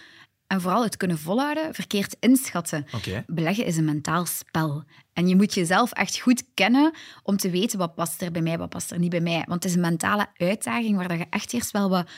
en 0.46 0.60
vooral 0.60 0.82
het 0.82 0.96
kunnen 0.96 1.18
volhouden, 1.18 1.74
verkeerd 1.74 2.16
inschatten. 2.20 2.86
Oké. 2.92 3.24
Beleggen 3.26 3.64
is 3.64 3.76
een 3.76 3.84
mentaal 3.84 4.26
spel. 4.26 4.84
En 5.12 5.28
je 5.28 5.36
moet 5.36 5.54
jezelf 5.54 5.92
echt 5.92 6.18
goed 6.18 6.44
kennen 6.54 6.94
om 7.22 7.36
te 7.36 7.50
weten 7.50 7.78
wat 7.78 7.94
past 7.94 8.22
er 8.22 8.30
bij 8.30 8.42
mij, 8.42 8.58
wat 8.58 8.68
past 8.68 8.90
er 8.90 8.98
niet 8.98 9.10
bij 9.10 9.20
mij. 9.20 9.44
Want 9.46 9.62
het 9.62 9.64
is 9.64 9.74
een 9.74 9.80
mentale 9.80 10.26
uitdaging 10.36 10.96
waar 10.96 11.08
dat 11.08 11.18
je 11.18 11.26
echt 11.30 11.52
eerst 11.52 11.70
wel 11.70 11.88
wat 11.90 12.08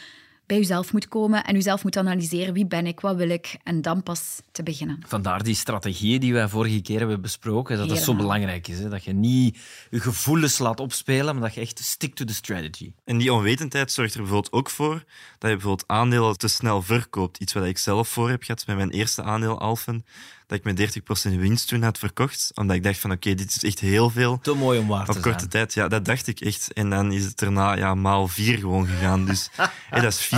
bij 0.50 0.58
jezelf 0.58 0.92
moet 0.92 1.08
komen 1.08 1.44
en 1.44 1.54
jezelf 1.54 1.82
moet 1.82 1.96
analyseren 1.96 2.54
wie 2.54 2.66
ben 2.66 2.86
ik, 2.86 3.00
wat 3.00 3.16
wil 3.16 3.28
ik, 3.28 3.56
en 3.62 3.82
dan 3.82 4.02
pas 4.02 4.40
te 4.52 4.62
beginnen. 4.62 5.02
Vandaar 5.06 5.42
die 5.42 5.54
strategieën 5.54 6.20
die 6.20 6.32
wij 6.32 6.48
vorige 6.48 6.80
keer 6.80 6.98
hebben 6.98 7.20
besproken, 7.20 7.76
dat 7.76 7.88
dat 7.88 7.98
zo 7.98 8.14
belangrijk 8.14 8.68
is. 8.68 8.78
Hè? 8.78 8.88
Dat 8.88 9.04
je 9.04 9.12
niet 9.12 9.58
je 9.90 10.00
gevoelens 10.00 10.58
laat 10.58 10.80
opspelen, 10.80 11.34
maar 11.34 11.42
dat 11.42 11.54
je 11.54 11.60
echt 11.60 11.78
stick 11.78 12.14
to 12.14 12.24
the 12.24 12.34
strategy. 12.34 12.92
En 13.04 13.18
die 13.18 13.32
onwetendheid 13.32 13.92
zorgt 13.92 14.14
er 14.14 14.20
bijvoorbeeld 14.20 14.52
ook 14.52 14.70
voor 14.70 15.04
dat 15.38 15.50
je 15.50 15.56
bijvoorbeeld 15.56 15.88
aandelen 15.88 16.38
te 16.38 16.48
snel 16.48 16.82
verkoopt. 16.82 17.38
Iets 17.38 17.52
wat 17.52 17.64
ik 17.64 17.78
zelf 17.78 18.08
voor 18.08 18.30
heb 18.30 18.42
gehad 18.42 18.66
met 18.66 18.76
mijn 18.76 18.90
eerste 18.90 19.22
aandeel 19.22 19.60
Alphen, 19.60 20.04
dat 20.50 20.58
ik 20.58 20.64
met 20.64 21.32
30% 21.32 21.38
winst 21.38 21.68
toen 21.68 21.82
had 21.82 21.98
verkocht, 21.98 22.50
omdat 22.54 22.76
ik 22.76 22.82
dacht 22.82 22.98
van 22.98 23.10
oké, 23.10 23.34
dit 23.34 23.50
is 23.56 23.64
echt 23.64 23.80
heel 23.80 24.10
veel. 24.10 24.38
Te 24.38 24.54
mooi 24.54 24.78
om 24.78 24.86
waar 24.86 25.04
te 25.04 25.10
Op 25.10 25.22
korte 25.22 25.38
zijn. 25.38 25.50
tijd, 25.50 25.74
ja, 25.74 25.88
dat 25.88 26.04
dacht 26.04 26.26
ik 26.26 26.40
echt. 26.40 26.72
En 26.72 26.90
dan 26.90 27.12
is 27.12 27.24
het 27.24 27.42
erna 27.42 27.72
ja, 27.72 27.94
maal 27.94 28.28
vier 28.28 28.58
gewoon 28.58 28.86
gegaan. 28.86 29.24
Dus 29.24 29.50
dat 29.90 30.02
is 30.02 30.26
400% 30.26 30.30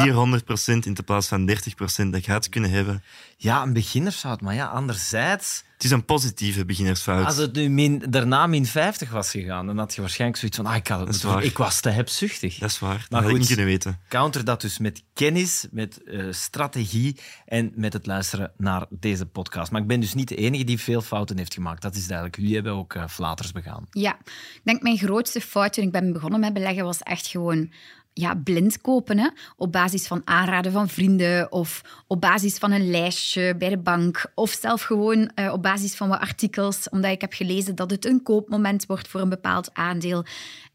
in 0.65 0.97
plaats 1.05 1.29
van 1.29 1.51
30% 1.51 1.55
dat 1.85 2.15
ik 2.15 2.27
had 2.27 2.49
kunnen 2.49 2.71
hebben. 2.71 3.03
Ja, 3.37 3.63
een 3.63 3.73
beginnersfout, 3.73 4.41
maar 4.41 4.55
ja, 4.55 4.67
anderzijds... 4.67 5.65
Het 5.83 5.91
is 5.91 5.97
een 5.97 6.05
positieve 6.05 6.65
beginnersfout. 6.65 7.25
Als 7.25 7.37
het 7.37 7.55
nu 7.55 7.69
min, 7.69 8.05
daarna 8.09 8.47
min 8.47 8.67
50 8.67 9.11
was 9.11 9.31
gegaan, 9.31 9.67
dan 9.67 9.79
had 9.79 9.95
je 9.95 10.01
waarschijnlijk 10.01 10.39
zoiets 10.41 10.57
van, 10.57 10.67
ah, 10.67 10.77
ik, 10.77 10.87
had 10.87 11.07
het 11.07 11.45
ik 11.45 11.59
was 11.59 11.81
te 11.81 11.91
hebzuchtig. 11.91 12.59
Dat 12.59 12.71
is 12.71 12.79
waar. 12.79 12.99
Dat 12.99 13.11
Maar 13.11 13.21
had 13.21 13.31
ik 13.31 13.37
goed. 13.37 13.39
niet 13.39 13.47
kunnen 13.47 13.67
weten. 13.67 14.01
Counter 14.09 14.45
dat 14.45 14.61
dus 14.61 14.79
met 14.79 15.03
kennis, 15.13 15.67
met 15.71 16.03
eh, 16.03 16.25
strategie 16.31 17.17
en 17.47 17.73
met 17.75 17.93
het 17.93 18.07
luisteren 18.07 18.53
naar 18.57 18.87
deze 18.91 19.27
podcast. 19.27 19.71
Maar 19.71 19.81
ik 19.81 19.87
ben 19.87 20.01
dus 20.01 20.15
niet 20.15 20.29
de 20.29 20.37
enige 20.37 20.65
die 20.65 20.79
veel 20.79 21.01
fouten 21.01 21.39
heeft 21.39 21.55
gemaakt. 21.55 21.83
Dat 21.83 21.95
is 21.95 22.07
duidelijk. 22.07 22.37
Jullie 22.37 22.55
hebben 22.55 22.73
ook 22.73 22.95
eh, 22.95 23.09
flaters 23.09 23.53
begaan. 23.53 23.87
Ja, 23.91 24.19
ik 24.55 24.61
denk 24.63 24.83
mijn 24.83 24.99
grootste 24.99 25.41
fout 25.41 25.73
toen 25.73 25.85
ik 25.85 25.93
ben 25.93 26.13
begonnen 26.13 26.41
met 26.41 26.53
beleggen 26.53 26.85
was 26.85 26.99
echt 26.99 27.27
gewoon 27.27 27.71
ja, 28.15 28.35
blind 28.35 28.81
kopen. 28.81 29.33
Op 29.57 29.73
basis 29.73 30.07
van 30.07 30.23
aanraden 30.25 30.73
van 30.73 30.89
vrienden 30.89 31.53
of 31.53 31.83
op 32.07 32.21
basis 32.21 32.59
van 32.59 32.71
een 32.71 32.91
lijstje 32.91 33.57
bij 33.57 33.69
de 33.69 33.79
bank. 33.79 34.33
Of 34.35 34.51
zelf 34.51 34.83
gewoon 34.83 35.31
eh, 35.35 35.53
op 35.53 35.63
basis 35.63 35.95
van 35.95 36.09
wat 36.09 36.21
artikels, 36.21 36.89
omdat 36.89 37.11
ik 37.11 37.21
heb 37.21 37.33
gelezen 37.33 37.75
dat 37.75 37.91
het 37.91 38.07
een 38.07 38.23
koopmoment 38.23 38.87
wordt 38.87 39.09
voor 39.09 39.21
een 39.21 39.29
bepaald 39.29 39.75
aandeel. 39.75 40.25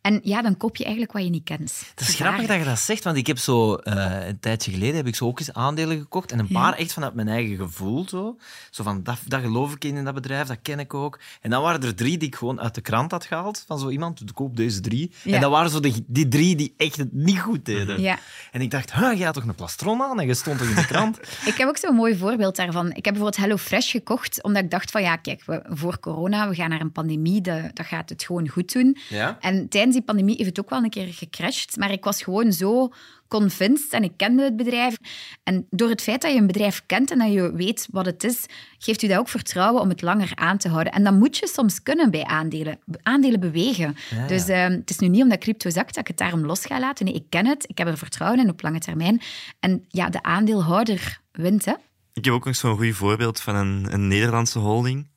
En 0.07 0.19
ja, 0.23 0.41
dan 0.41 0.57
koop 0.57 0.75
je 0.75 0.83
eigenlijk 0.83 1.13
wat 1.13 1.23
je 1.23 1.29
niet 1.29 1.43
kent. 1.43 1.83
Het 1.95 2.07
is 2.07 2.15
grappig 2.15 2.47
dat 2.47 2.57
je 2.57 2.63
dat 2.63 2.79
zegt, 2.79 3.03
want 3.03 3.17
ik 3.17 3.27
heb 3.27 3.37
zo 3.37 3.75
eh, 3.75 4.27
een 4.27 4.39
tijdje 4.39 4.71
geleden 4.71 4.95
heb 4.95 5.07
ik 5.07 5.15
zo 5.15 5.25
ook 5.25 5.39
eens 5.39 5.53
aandelen 5.53 5.99
gekocht 5.99 6.31
en 6.31 6.39
een 6.39 6.47
paar 6.47 6.73
echt 6.73 6.93
vanuit 6.93 7.13
mijn 7.13 7.27
eigen 7.27 7.55
gevoel. 7.55 8.07
Zo, 8.09 8.37
zo 8.69 8.83
van, 8.83 9.03
dat, 9.03 9.17
dat 9.25 9.41
geloof 9.41 9.73
ik 9.73 9.83
in, 9.83 9.95
in 9.95 10.03
dat 10.03 10.13
bedrijf, 10.13 10.47
dat 10.47 10.57
ken 10.61 10.79
ik 10.79 10.93
ook. 10.93 11.19
En 11.41 11.49
dan 11.49 11.61
waren 11.61 11.81
er 11.81 11.95
drie 11.95 12.17
die 12.17 12.27
ik 12.27 12.35
gewoon 12.35 12.61
uit 12.61 12.75
de 12.75 12.81
krant 12.81 13.11
had 13.11 13.25
gehaald 13.25 13.63
van 13.67 13.79
zo 13.79 13.89
iemand, 13.89 14.21
koop 14.33 14.57
deze 14.57 14.79
drie. 14.79 15.11
Ja. 15.23 15.35
En 15.35 15.41
dat 15.41 15.51
waren 15.51 15.69
zo 15.69 15.79
de, 15.79 16.03
die 16.07 16.27
drie 16.27 16.55
die 16.55 16.73
echt 16.77 16.97
het 16.97 17.13
niet 17.13 17.39
goed 17.39 17.65
deden. 17.65 18.01
Ja. 18.01 18.19
En 18.51 18.61
ik 18.61 18.71
dacht, 18.71 18.93
huh, 18.93 19.21
had 19.21 19.33
toch 19.33 19.45
een 19.45 19.55
plastron 19.55 20.01
aan 20.01 20.19
en 20.19 20.27
je 20.27 20.33
stond 20.33 20.57
toch 20.57 20.67
in 20.69 20.75
de 20.75 20.85
krant? 20.85 21.19
Ik 21.45 21.55
heb 21.57 21.67
ook 21.67 21.77
zo'n 21.77 21.95
mooi 21.95 22.17
voorbeeld 22.17 22.55
daarvan. 22.55 22.87
Ik 22.87 23.05
heb 23.05 23.13
bijvoorbeeld 23.13 23.37
HelloFresh 23.37 23.91
gekocht, 23.91 24.43
omdat 24.43 24.63
ik 24.63 24.71
dacht 24.71 24.91
van 24.91 25.01
ja, 25.01 25.15
kijk, 25.15 25.43
we, 25.45 25.61
voor 25.69 25.99
corona, 25.99 26.49
we 26.49 26.55
gaan 26.55 26.69
naar 26.69 26.81
een 26.81 26.91
pandemie, 26.91 27.41
de- 27.41 27.71
dat 27.73 27.85
gaat 27.85 28.09
het 28.09 28.23
gewoon 28.23 28.47
goed 28.47 28.73
doen. 28.73 28.97
Ja? 29.09 29.37
En 29.39 29.69
tijdens 29.69 29.95
die 29.97 30.05
pandemie 30.05 30.35
heeft 30.35 30.49
het 30.49 30.59
ook 30.59 30.69
wel 30.69 30.83
een 30.83 30.89
keer 30.89 31.13
gecrashed. 31.13 31.77
Maar 31.77 31.91
ik 31.91 32.03
was 32.03 32.23
gewoon 32.23 32.53
zo 32.53 32.91
convinced 33.27 33.89
en 33.89 34.03
ik 34.03 34.11
kende 34.15 34.43
het 34.43 34.55
bedrijf. 34.55 34.97
En 35.43 35.67
door 35.69 35.89
het 35.89 36.01
feit 36.01 36.21
dat 36.21 36.31
je 36.31 36.37
een 36.37 36.47
bedrijf 36.47 36.83
kent 36.85 37.11
en 37.11 37.17
dat 37.17 37.31
je 37.31 37.53
weet 37.55 37.87
wat 37.91 38.05
het 38.05 38.23
is, 38.23 38.45
geeft 38.77 39.01
u 39.01 39.07
dat 39.07 39.17
ook 39.17 39.29
vertrouwen 39.29 39.81
om 39.81 39.89
het 39.89 40.01
langer 40.01 40.31
aan 40.35 40.57
te 40.57 40.69
houden. 40.69 40.93
En 40.93 41.03
dat 41.03 41.13
moet 41.13 41.37
je 41.37 41.47
soms 41.47 41.83
kunnen 41.83 42.11
bij 42.11 42.23
aandelen. 42.23 42.79
Aandelen 43.03 43.39
bewegen. 43.39 43.95
Dus 44.27 44.49
uh, 44.49 44.63
het 44.63 44.89
is 44.89 44.99
nu 44.99 45.07
niet 45.07 45.23
omdat 45.23 45.39
crypto 45.39 45.69
zakt 45.69 45.95
dat 45.95 45.97
ik 45.97 46.07
het 46.07 46.17
daarom 46.17 46.45
los 46.45 46.65
ga 46.65 46.79
laten. 46.79 47.05
Nee, 47.05 47.13
ik 47.13 47.25
ken 47.29 47.45
het, 47.45 47.65
ik 47.69 47.77
heb 47.77 47.87
er 47.87 47.97
vertrouwen 47.97 48.39
in 48.39 48.49
op 48.49 48.61
lange 48.61 48.79
termijn. 48.79 49.21
En 49.59 49.85
ja, 49.87 50.09
de 50.09 50.23
aandeelhouder 50.23 51.21
wint, 51.31 51.65
hè. 51.65 51.73
Ik 52.13 52.25
heb 52.25 52.33
ook 52.33 52.45
nog 52.45 52.55
zo'n 52.55 52.77
goed 52.77 52.95
voorbeeld 52.95 53.39
van 53.39 53.55
een, 53.55 53.93
een 53.93 54.07
Nederlandse 54.07 54.59
holding 54.59 55.07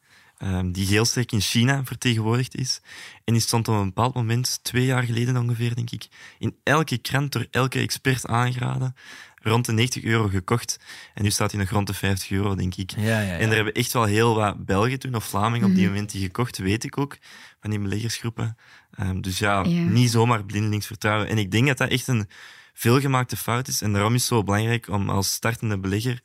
um, 0.42 0.72
die 0.72 0.86
heel 0.86 1.04
sterk 1.04 1.32
in 1.32 1.40
China 1.40 1.84
vertegenwoordigd 1.84 2.54
is. 2.54 2.80
En 3.24 3.32
die 3.32 3.42
stond 3.42 3.68
op 3.68 3.74
een 3.74 3.84
bepaald 3.84 4.14
moment, 4.14 4.58
twee 4.62 4.84
jaar 4.84 5.02
geleden 5.02 5.36
ongeveer, 5.36 5.74
denk 5.74 5.90
ik, 5.90 6.08
in 6.38 6.56
elke 6.62 6.98
krant 6.98 7.32
door 7.32 7.46
elke 7.50 7.78
expert 7.78 8.26
aangeraden. 8.26 8.94
Rond 9.42 9.66
de 9.66 9.72
90 9.72 10.02
euro 10.02 10.28
gekocht. 10.28 10.80
En 11.14 11.22
nu 11.22 11.30
staat 11.30 11.50
hij 11.50 11.60
nog 11.60 11.70
rond 11.70 11.86
de 11.86 11.94
50 11.94 12.30
euro, 12.30 12.54
denk 12.54 12.74
ik. 12.74 12.90
Ja, 12.96 13.02
ja, 13.02 13.20
ja. 13.20 13.38
En 13.38 13.48
er 13.48 13.54
hebben 13.54 13.72
echt 13.72 13.92
wel 13.92 14.04
heel 14.04 14.34
wat 14.34 14.64
Belgen 14.64 14.98
toen, 14.98 15.14
of 15.14 15.24
Vlamingen 15.24 15.68
op 15.68 15.74
die 15.74 15.84
mhm. 15.84 15.92
moment, 15.92 16.10
die 16.10 16.22
gekocht, 16.22 16.58
weet 16.58 16.84
ik 16.84 16.98
ook, 16.98 17.18
van 17.60 17.70
die 17.70 17.78
beleggersgroepen. 17.78 18.56
Um, 19.00 19.20
dus 19.20 19.38
ja, 19.38 19.62
niet 19.66 20.10
zomaar 20.10 20.44
blindelings 20.44 20.86
vertrouwen. 20.86 21.28
En 21.28 21.38
ik 21.38 21.50
denk 21.50 21.66
dat 21.66 21.78
dat 21.78 21.90
echt 21.90 22.06
een 22.06 22.28
veelgemaakte 22.72 23.36
fout 23.36 23.68
is. 23.68 23.82
En 23.82 23.92
daarom 23.92 24.14
is 24.14 24.20
het 24.20 24.28
zo 24.28 24.42
belangrijk 24.42 24.88
om 24.88 25.10
als 25.10 25.32
startende 25.32 25.78
belegger 25.78 26.22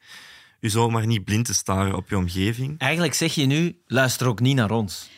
je 0.59 0.69
zomaar 0.69 1.07
niet 1.07 1.25
blind 1.25 1.45
te 1.45 1.53
staren 1.53 1.95
op 1.95 2.09
je 2.09 2.17
omgeving. 2.17 2.79
Eigenlijk 2.79 3.13
zeg 3.13 3.35
je 3.35 3.45
nu, 3.45 3.77
luister 3.87 4.27
ook 4.27 4.39
niet 4.39 4.55
naar 4.55 4.71
ons. 4.71 5.09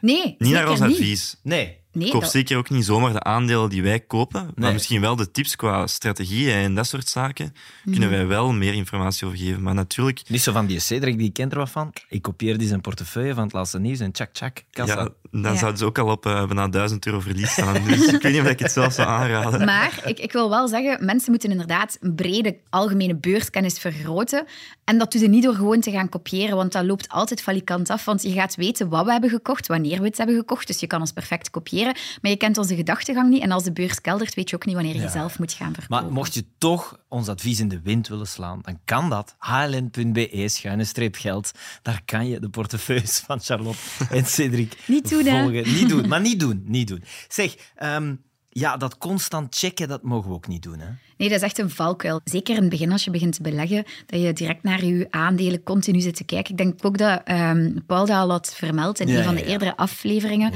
Nee, 0.00 0.34
Niet 0.38 0.52
naar 0.52 0.70
ons 0.70 0.80
advies. 0.80 1.36
Nee. 1.42 1.82
Nee, 1.94 2.10
Koop 2.10 2.24
zeker 2.24 2.56
ook 2.56 2.70
niet 2.70 2.84
zomaar 2.84 3.12
de 3.12 3.22
aandelen 3.22 3.70
die 3.70 3.82
wij 3.82 4.00
kopen, 4.00 4.50
maar 4.54 4.72
misschien 4.72 5.00
wel 5.00 5.16
de 5.16 5.30
tips 5.30 5.56
qua 5.56 5.86
strategieën 5.86 6.54
en 6.54 6.74
dat 6.74 6.86
soort 6.86 7.08
zaken. 7.08 7.54
Kunnen 7.84 8.08
mhm. 8.08 8.10
wij 8.10 8.26
wel 8.26 8.52
meer 8.52 8.74
informatie 8.74 9.26
over 9.26 9.38
geven. 9.38 9.62
Maar 9.62 9.74
natuurlijk... 9.74 10.22
Niet 10.28 10.40
zo 10.40 10.52
van 10.52 10.66
die 10.66 10.78
Cedric, 10.78 11.18
die 11.18 11.30
kent 11.30 11.52
er 11.52 11.58
wat 11.58 11.70
van. 11.70 11.92
Ik 12.08 12.22
kopieer 12.22 12.58
die 12.58 12.68
zijn 12.68 12.80
portefeuille 12.80 13.34
van 13.34 13.42
het 13.42 13.52
laatste 13.52 13.78
nieuws 13.78 14.00
en 14.00 14.12
tjak, 14.12 14.32
tjak, 14.32 14.64
kassa. 14.70 15.00
Ja, 15.00 15.08
dan 15.42 15.56
zouden 15.56 15.78
ze 15.78 15.84
ook 15.84 15.98
al 15.98 16.08
op 16.08 16.26
uh, 16.26 16.46
bijna 16.46 16.68
1000 16.68 17.06
euro 17.06 17.20
verlies 17.20 17.50
staan. 17.50 17.84
Dus 17.84 18.06
ik 18.06 18.22
weet 18.22 18.32
niet 18.32 18.40
of 18.42 18.48
ik 18.48 18.58
het 18.58 18.72
zelf 18.72 18.92
zou 18.92 19.08
aanraden. 19.08 19.64
Maar 19.64 20.00
ik, 20.04 20.18
ik 20.18 20.32
wil 20.32 20.50
wel 20.50 20.68
zeggen, 20.68 21.04
mensen 21.04 21.30
moeten 21.30 21.50
inderdaad 21.50 21.96
een 22.00 22.14
brede 22.14 22.56
algemene 22.70 23.14
beurskennis 23.14 23.78
vergroten. 23.78 24.46
En 24.84 24.98
dat 24.98 25.12
doe 25.12 25.20
je 25.20 25.28
niet 25.28 25.42
door 25.42 25.54
gewoon 25.54 25.80
te 25.80 25.90
gaan 25.90 26.08
kopiëren, 26.08 26.56
want 26.56 26.72
dat 26.72 26.84
loopt 26.84 27.08
altijd 27.08 27.42
valikant 27.42 27.90
af. 27.90 28.04
Want 28.04 28.22
je 28.22 28.32
gaat 28.32 28.54
weten 28.54 28.88
wat 28.88 29.04
we 29.04 29.12
hebben 29.12 29.30
gekocht, 29.30 29.66
wanneer 29.66 30.00
we 30.00 30.06
het 30.06 30.16
hebben 30.16 30.36
gekocht. 30.36 30.66
Dus 30.66 30.80
je 30.80 30.86
kan 30.86 31.00
ons 31.00 31.12
perfect 31.12 31.50
kopiëren. 31.50 31.96
Maar 32.22 32.30
je 32.30 32.36
kent 32.36 32.58
onze 32.58 32.74
gedachtegang 32.74 33.30
niet. 33.30 33.42
En 33.42 33.50
als 33.50 33.64
de 33.64 33.72
beurs 33.72 34.00
keldert, 34.00 34.34
weet 34.34 34.50
je 34.50 34.56
ook 34.56 34.66
niet 34.66 34.74
wanneer 34.74 34.94
je 34.94 35.08
zelf 35.08 35.38
moet 35.38 35.52
gaan 35.52 35.72
verkopen. 35.74 36.04
Maar 36.04 36.12
mocht 36.12 36.34
je 36.34 36.44
toch 36.58 36.98
ons 37.08 37.28
advies 37.28 37.60
in 37.60 37.68
de 37.68 37.80
wind 37.82 38.08
willen 38.08 38.26
slaan, 38.26 38.60
dan 38.62 38.78
kan 38.84 39.10
dat. 39.10 39.34
hln.be 39.38 40.48
schuine 40.48 40.84
streep 40.84 41.14
geld. 41.16 41.50
Daar 41.82 42.02
kan 42.04 42.28
je 42.28 42.40
de 42.40 42.48
portefeuilles 42.48 43.18
van 43.26 43.40
Charlotte 43.40 43.78
en 44.10 44.26
Cedric 44.26 44.76
niet 44.86 45.08
doen, 45.08 45.23
volgen. 45.24 45.74
Niet 45.74 45.88
doen, 45.88 46.08
maar 46.08 46.20
niet 46.20 46.40
doen. 46.40 46.62
Niet 46.66 46.88
doen. 46.88 47.02
Zeg, 47.28 47.54
um, 47.82 48.22
ja, 48.48 48.76
dat 48.76 48.98
constant 48.98 49.56
checken, 49.56 49.88
dat 49.88 50.02
mogen 50.02 50.28
we 50.28 50.34
ook 50.34 50.48
niet 50.48 50.62
doen. 50.62 50.78
Hè? 50.78 50.88
Nee, 51.16 51.28
dat 51.28 51.38
is 51.38 51.44
echt 51.44 51.58
een 51.58 51.70
valkuil. 51.70 52.20
Zeker 52.24 52.54
in 52.54 52.60
het 52.60 52.70
begin, 52.70 52.92
als 52.92 53.04
je 53.04 53.10
begint 53.10 53.34
te 53.34 53.42
beleggen, 53.42 53.84
dat 54.06 54.20
je 54.20 54.32
direct 54.32 54.62
naar 54.62 54.84
je 54.84 55.06
aandelen 55.10 55.62
continu 55.62 56.00
zit 56.00 56.16
te 56.16 56.24
kijken. 56.24 56.50
Ik 56.50 56.56
denk 56.56 56.84
ook 56.84 56.98
dat 56.98 57.22
um, 57.28 57.84
Paul 57.86 58.06
dat 58.06 58.16
al 58.16 58.30
had 58.30 58.54
vermeld 58.54 59.00
in 59.00 59.08
een 59.08 59.24
van 59.24 59.34
de 59.34 59.44
eerdere 59.44 59.76
afleveringen 59.76 60.52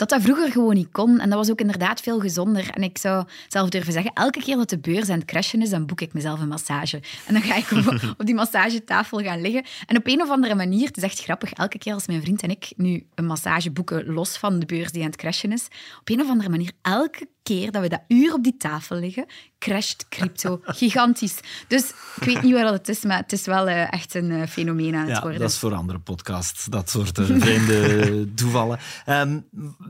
dat 0.00 0.08
dat 0.08 0.22
vroeger 0.22 0.50
gewoon 0.50 0.74
niet 0.74 0.92
kon. 0.92 1.20
En 1.20 1.28
dat 1.28 1.38
was 1.38 1.50
ook 1.50 1.60
inderdaad 1.60 2.00
veel 2.00 2.20
gezonder. 2.20 2.70
En 2.70 2.82
ik 2.82 2.98
zou 2.98 3.24
zelf 3.48 3.68
durven 3.68 3.92
zeggen, 3.92 4.12
elke 4.14 4.40
keer 4.40 4.56
dat 4.56 4.68
de 4.68 4.78
beurs 4.78 5.08
aan 5.08 5.18
het 5.18 5.24
crashen 5.24 5.62
is, 5.62 5.70
dan 5.70 5.86
boek 5.86 6.00
ik 6.00 6.12
mezelf 6.12 6.40
een 6.40 6.48
massage. 6.48 7.00
En 7.26 7.34
dan 7.34 7.42
ga 7.42 7.54
ik 7.54 7.70
op, 7.70 8.00
op 8.18 8.26
die 8.26 8.34
massagetafel 8.34 9.18
gaan 9.18 9.40
liggen. 9.40 9.64
En 9.86 9.96
op 9.96 10.06
een 10.06 10.22
of 10.22 10.30
andere 10.30 10.54
manier, 10.54 10.86
het 10.86 10.96
is 10.96 11.02
echt 11.02 11.22
grappig, 11.22 11.52
elke 11.52 11.78
keer 11.78 11.94
als 11.94 12.06
mijn 12.06 12.22
vriend 12.22 12.42
en 12.42 12.50
ik 12.50 12.72
nu 12.76 13.06
een 13.14 13.26
massage 13.26 13.70
boeken, 13.70 14.12
los 14.12 14.36
van 14.36 14.58
de 14.58 14.66
beurs 14.66 14.92
die 14.92 15.02
aan 15.02 15.08
het 15.10 15.16
crashen 15.16 15.52
is, 15.52 15.66
op 16.00 16.08
een 16.08 16.20
of 16.20 16.28
andere 16.28 16.48
manier, 16.48 16.72
elke 16.82 17.28
keer 17.42 17.70
dat 17.70 17.82
we 17.82 17.88
dat 17.88 18.02
uur 18.08 18.32
op 18.32 18.42
die 18.42 18.56
tafel 18.56 18.96
liggen, 18.96 19.26
crasht 19.58 20.08
crypto. 20.08 20.60
Gigantisch. 20.80 21.40
Dus 21.68 21.90
ik 22.20 22.24
weet 22.24 22.42
niet 22.42 22.52
wat 22.52 22.72
het 22.72 22.88
is, 22.88 23.04
maar 23.04 23.16
het 23.16 23.32
is 23.32 23.46
wel 23.46 23.68
uh, 23.68 23.92
echt 23.92 24.14
een 24.14 24.30
uh, 24.30 24.46
fenomeen 24.46 24.94
aan 24.94 25.06
het 25.06 25.16
ja, 25.16 25.22
worden. 25.22 25.40
dat 25.40 25.50
is 25.50 25.58
voor 25.58 25.74
andere 25.74 25.98
podcasts, 25.98 26.64
dat 26.64 26.90
soort 26.90 27.18
uh, 27.18 27.26
vreemde 27.38 28.28
toevallen. 28.34 28.78
Um, 29.06 29.46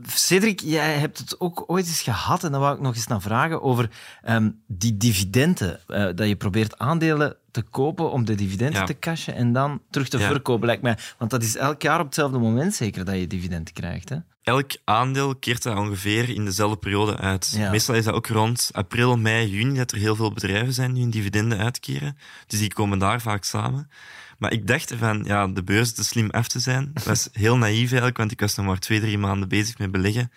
Cedric, 0.07 0.59
jij 0.59 0.97
hebt 0.97 1.17
het 1.17 1.39
ook 1.39 1.63
ooit 1.67 1.87
eens 1.87 2.01
gehad, 2.01 2.43
en 2.43 2.51
daar 2.51 2.59
wou 2.59 2.75
ik 2.75 2.81
nog 2.81 2.95
eens 2.95 3.07
naar 3.07 3.21
vragen, 3.21 3.61
over 3.61 3.89
um, 4.29 4.61
die 4.67 4.97
dividenden. 4.97 5.79
dat 5.87 6.27
je 6.27 6.35
probeert 6.35 6.77
aandelen 6.77 7.35
te 7.51 7.61
kopen 7.61 8.11
om 8.11 8.25
de 8.25 8.35
dividenden 8.35 8.85
te 8.85 8.99
cashen 8.99 9.35
en 9.35 9.53
dan 9.53 9.81
terug 9.89 10.09
te 10.09 10.19
verkopen, 10.19 10.65
lijkt 10.65 10.81
mij. 10.81 10.97
Want 11.17 11.31
dat 11.31 11.43
is 11.43 11.55
elk 11.55 11.81
jaar 11.81 11.99
op 11.99 12.05
hetzelfde 12.05 12.37
moment 12.37 12.75
zeker 12.75 13.05
dat 13.05 13.15
je 13.15 13.27
dividend 13.27 13.71
krijgt. 13.71 14.09
Hè? 14.09 14.17
Elk 14.43 14.71
aandeel 14.83 15.35
keert 15.35 15.63
dat 15.63 15.77
ongeveer 15.77 16.29
in 16.29 16.45
dezelfde 16.45 16.77
periode 16.77 17.17
uit. 17.17 17.57
Meestal 17.71 17.95
is 17.95 18.03
dat 18.03 18.13
ook 18.13 18.27
rond 18.27 18.69
april, 18.71 19.17
mei, 19.17 19.47
juni 19.49 19.77
dat 19.77 19.91
er 19.91 19.97
heel 19.97 20.15
veel 20.15 20.33
bedrijven 20.33 20.73
zijn 20.73 20.93
die 20.93 21.01
hun 21.01 21.11
dividenden 21.11 21.57
uitkeren. 21.57 22.17
Dus 22.47 22.59
die 22.59 22.73
komen 22.73 22.99
daar 22.99 23.21
vaak 23.21 23.43
samen. 23.43 23.89
Maar 24.37 24.51
ik 24.51 24.67
dacht 24.67 24.93
van, 24.97 25.23
ja, 25.23 25.47
de 25.47 25.63
beurs 25.63 25.93
te 25.93 26.03
slim 26.03 26.29
af 26.29 26.47
te 26.47 26.59
zijn. 26.59 26.91
Dat 26.93 27.03
was 27.03 27.29
heel 27.33 27.57
naïef 27.57 27.87
eigenlijk, 27.87 28.17
want 28.17 28.31
ik 28.31 28.39
was 28.39 28.55
nog 28.55 28.65
maar 28.65 28.79
twee, 28.79 28.99
drie 28.99 29.17
maanden 29.17 29.49
bezig 29.49 29.77
met 29.77 29.91
beleggen. 29.91 30.31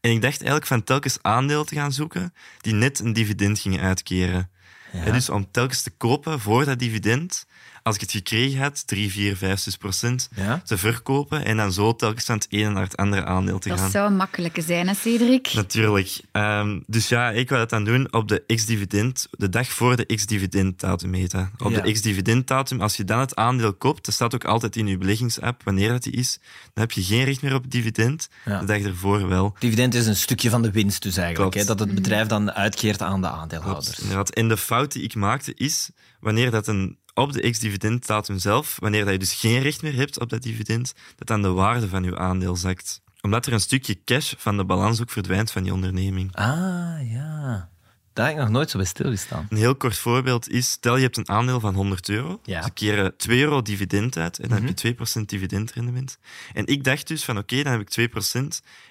En 0.00 0.10
ik 0.10 0.22
dacht 0.22 0.36
eigenlijk 0.36 0.66
van 0.66 0.84
telkens 0.84 1.18
aandeel 1.22 1.64
te 1.64 1.74
gaan 1.74 1.92
zoeken 1.92 2.34
die 2.60 2.74
net 2.74 2.98
een 2.98 3.12
dividend 3.12 3.58
gingen 3.58 3.80
uitkeren. 3.80 4.50
Ja. 4.92 5.12
dus 5.12 5.30
om 5.30 5.50
telkens 5.50 5.82
te 5.82 5.90
kopen 5.90 6.40
voor 6.40 6.64
dat 6.64 6.78
dividend, 6.78 7.46
als 7.82 7.94
ik 7.94 8.00
het 8.00 8.10
gekregen 8.10 8.60
had, 8.60 8.86
3, 8.86 9.10
4, 9.10 9.36
5, 9.36 9.60
6 9.60 9.76
procent, 9.76 10.28
te 10.64 10.78
verkopen 10.78 11.44
en 11.44 11.56
dan 11.56 11.72
zo 11.72 11.96
telkens 11.96 12.24
van 12.24 12.34
het 12.34 12.46
ene 12.48 12.70
naar 12.70 12.82
het 12.82 12.96
andere 12.96 13.24
aandeel 13.24 13.58
te 13.58 13.68
gaan. 13.68 13.78
Dat 13.78 13.90
zou 13.90 14.06
een 14.06 14.16
makkelijke 14.16 14.62
zijn, 14.62 14.88
hè, 14.88 14.94
Cedric? 14.94 15.52
Natuurlijk. 15.54 16.20
Um, 16.32 16.84
dus 16.86 17.08
ja, 17.08 17.30
ik 17.30 17.48
wou 17.48 17.60
dat 17.60 17.70
dan 17.70 17.84
doen 17.84 18.12
op 18.12 18.28
de 18.28 18.44
ex-dividend, 18.46 19.28
de 19.30 19.48
dag 19.48 19.68
voor 19.68 19.96
de 19.96 20.06
ex-dividend 20.06 20.80
datum 20.80 21.10
meta. 21.10 21.50
Op 21.58 21.70
ja. 21.70 21.80
de 21.80 21.88
ex-dividend 21.88 22.46
datum, 22.46 22.80
als 22.80 22.96
je 22.96 23.04
dan 23.04 23.18
het 23.18 23.36
aandeel 23.36 23.74
koopt, 23.74 24.04
dat 24.04 24.14
staat 24.14 24.34
ook 24.34 24.44
altijd 24.44 24.76
in 24.76 24.86
je 24.86 24.98
beleggingsapp 24.98 25.62
wanneer 25.64 25.88
dat 25.88 26.02
die 26.02 26.12
is, 26.12 26.38
dan 26.72 26.82
heb 26.84 26.92
je 26.92 27.02
geen 27.02 27.24
recht 27.24 27.42
meer 27.42 27.54
op 27.54 27.70
dividend. 27.70 28.28
Ja. 28.44 28.60
De 28.60 28.66
dag 28.66 28.80
ervoor 28.80 29.28
wel. 29.28 29.54
Dividend 29.58 29.94
is 29.94 30.06
een 30.06 30.16
stukje 30.16 30.50
van 30.50 30.62
de 30.62 30.70
winst 30.70 31.02
dus 31.02 31.16
eigenlijk, 31.16 31.54
hè, 31.54 31.64
dat 31.64 31.78
het 31.78 31.94
bedrijf 31.94 32.26
dan 32.26 32.52
uitkeert 32.52 33.02
aan 33.02 33.20
de 33.20 33.28
aandeelhouders. 33.28 34.00
Klopt, 34.08 34.34
En 34.34 34.48
de 34.48 34.56
fout 34.56 34.92
die 34.92 35.02
ik 35.02 35.14
maakte 35.14 35.54
is, 35.54 35.90
wanneer 36.20 36.50
dat 36.50 36.66
een 36.66 36.98
op 37.14 37.32
de 37.32 37.42
ex-dividenddatum 37.42 38.38
zelf, 38.38 38.76
wanneer 38.80 39.04
dat 39.04 39.12
je 39.12 39.18
dus 39.18 39.34
geen 39.34 39.60
recht 39.62 39.82
meer 39.82 39.94
hebt 39.94 40.20
op 40.20 40.28
dat 40.28 40.42
dividend, 40.42 40.94
dat 41.16 41.26
dan 41.28 41.42
de 41.42 41.48
waarde 41.48 41.88
van 41.88 42.04
je 42.04 42.18
aandeel 42.18 42.56
zakt. 42.56 43.00
Omdat 43.20 43.46
er 43.46 43.52
een 43.52 43.60
stukje 43.60 44.04
cash 44.04 44.34
van 44.38 44.56
de 44.56 44.64
balans 44.64 45.00
ook 45.00 45.10
verdwijnt 45.10 45.50
van 45.50 45.62
die 45.62 45.72
onderneming. 45.72 46.36
Ah, 46.36 47.12
ja. 47.12 47.70
Daar 48.12 48.26
heb 48.26 48.34
ik 48.34 48.42
nog 48.42 48.50
nooit 48.50 48.70
zo 48.70 48.78
bij 48.78 48.86
stilgestaan. 48.86 49.46
Een 49.48 49.56
heel 49.56 49.76
kort 49.76 49.96
voorbeeld 49.96 50.48
is, 50.48 50.70
stel 50.70 50.96
je 50.96 51.02
hebt 51.02 51.16
een 51.16 51.28
aandeel 51.28 51.60
van 51.60 51.74
100 51.74 52.08
euro. 52.08 52.40
Ja. 52.44 52.62
Ze 52.62 52.70
keren 52.70 53.16
2 53.16 53.40
euro 53.40 53.62
dividend 53.62 54.16
uit 54.16 54.38
en 54.38 54.48
dan 54.48 54.62
heb 54.62 54.78
je 54.78 54.94
2% 54.94 54.98
mhm. 54.98 55.24
dividendrendement. 55.24 56.18
En 56.52 56.66
ik 56.66 56.84
dacht 56.84 57.08
dus 57.08 57.24
van 57.24 57.38
oké, 57.38 57.62
dan 57.62 57.72
heb 57.72 57.80
ik 57.80 58.10
2% 58.34 58.42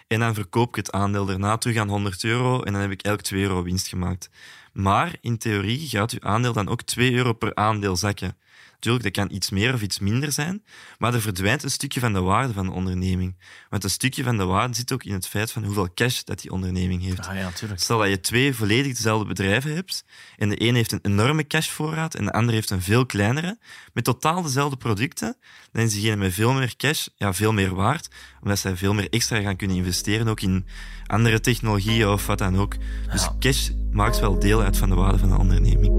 en 0.08 0.20
dan 0.20 0.34
verkoop 0.34 0.70
ik 0.70 0.76
het 0.76 0.92
aandeel 0.92 1.26
daarna 1.26 1.58
terug 1.58 1.78
aan 1.78 1.90
100 1.90 2.24
euro 2.24 2.62
en 2.62 2.74
dan 2.74 2.82
heb 2.82 2.92
ik 2.92 3.02
elk 3.02 3.22
2 3.22 3.42
euro 3.42 3.64
winst 3.64 3.88
gemaakt. 3.88 4.30
Maar 4.74 5.16
in 5.22 5.38
theorie 5.38 5.88
gaat 5.88 6.12
uw 6.12 6.30
aandeel 6.30 6.54
dan 6.54 6.68
ook 6.68 6.82
2 6.82 7.14
euro 7.14 7.34
per 7.34 7.56
aandeel 7.56 7.96
zakken. 7.96 8.36
Natuurlijk, 8.82 9.16
dat 9.16 9.26
kan 9.26 9.36
iets 9.36 9.50
meer 9.50 9.74
of 9.74 9.82
iets 9.82 10.00
minder 10.00 10.32
zijn, 10.32 10.64
maar 10.98 11.14
er 11.14 11.22
verdwijnt 11.22 11.64
een 11.64 11.72
stukje 11.72 12.00
van 12.00 12.14
de 12.14 12.22
waarde 12.22 12.54
van 12.54 12.66
de 12.66 12.72
onderneming. 12.72 13.38
Want 13.70 13.84
een 13.84 13.90
stukje 13.90 14.24
van 14.24 14.38
de 14.38 14.46
waarde 14.46 14.76
zit 14.76 14.92
ook 14.92 15.04
in 15.04 15.14
het 15.14 15.28
feit 15.28 15.52
van 15.52 15.64
hoeveel 15.64 15.94
cash 15.94 16.22
dat 16.22 16.42
die 16.42 16.52
onderneming 16.52 17.02
heeft. 17.02 17.28
Ah, 17.28 17.36
ja, 17.36 17.52
Stel 17.76 17.98
dat 17.98 18.10
je 18.10 18.20
twee 18.20 18.56
volledig 18.56 18.96
dezelfde 18.96 19.28
bedrijven 19.28 19.76
hebt 19.76 20.06
en 20.38 20.50
de 20.50 20.56
ene 20.56 20.78
heeft 20.78 20.92
een 20.92 21.00
enorme 21.02 21.48
cashvoorraad 21.48 22.16
en 22.16 22.26
de 22.26 22.32
andere 22.32 22.56
heeft 22.56 22.70
een 22.70 22.82
veel 22.82 23.06
kleinere, 23.06 23.60
met 23.94 24.04
totaal 24.04 24.42
dezelfde 24.42 24.78
producten, 24.78 25.38
dan 25.72 25.84
is 25.84 25.94
diegene 25.94 26.16
met 26.16 26.34
veel 26.34 26.54
meer 26.54 26.76
cash 26.76 27.08
ja, 27.16 27.34
veel 27.34 27.54
meer 27.54 27.76
waard, 27.76 28.08
omdat 28.42 28.60
zij 28.60 28.78
veel 28.78 28.94
meer 28.94 29.10
extra 29.10 29.42
gaan 29.42 29.56
kunnen 29.56 29.78
investeren, 29.78 30.28
ook 30.28 30.42
in 30.42 30.66
andere 31.06 31.40
technologieën 31.40 32.08
of 32.08 32.26
wat 32.26 32.38
dan 32.38 32.58
ook. 32.58 32.76
Dus 33.12 33.28
cash 33.40 33.70
maakt 33.92 34.20
wel 34.20 34.40
deel 34.40 34.62
uit 34.62 34.78
van 34.78 34.90
de 34.90 34.96
waarde 34.96 35.18
van 35.18 35.30
de 35.30 35.38
onderneming. 35.38 35.94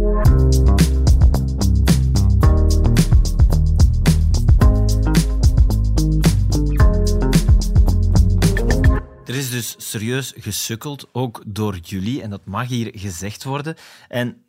Er 9.24 9.34
is 9.34 9.50
dus 9.50 9.74
serieus 9.78 10.32
gesukkeld, 10.36 11.08
ook 11.12 11.42
door 11.46 11.76
jullie, 11.76 12.22
en 12.22 12.30
dat 12.30 12.44
mag 12.44 12.68
hier 12.68 12.90
gezegd 12.94 13.44
worden. 13.44 13.76
En 14.08 14.44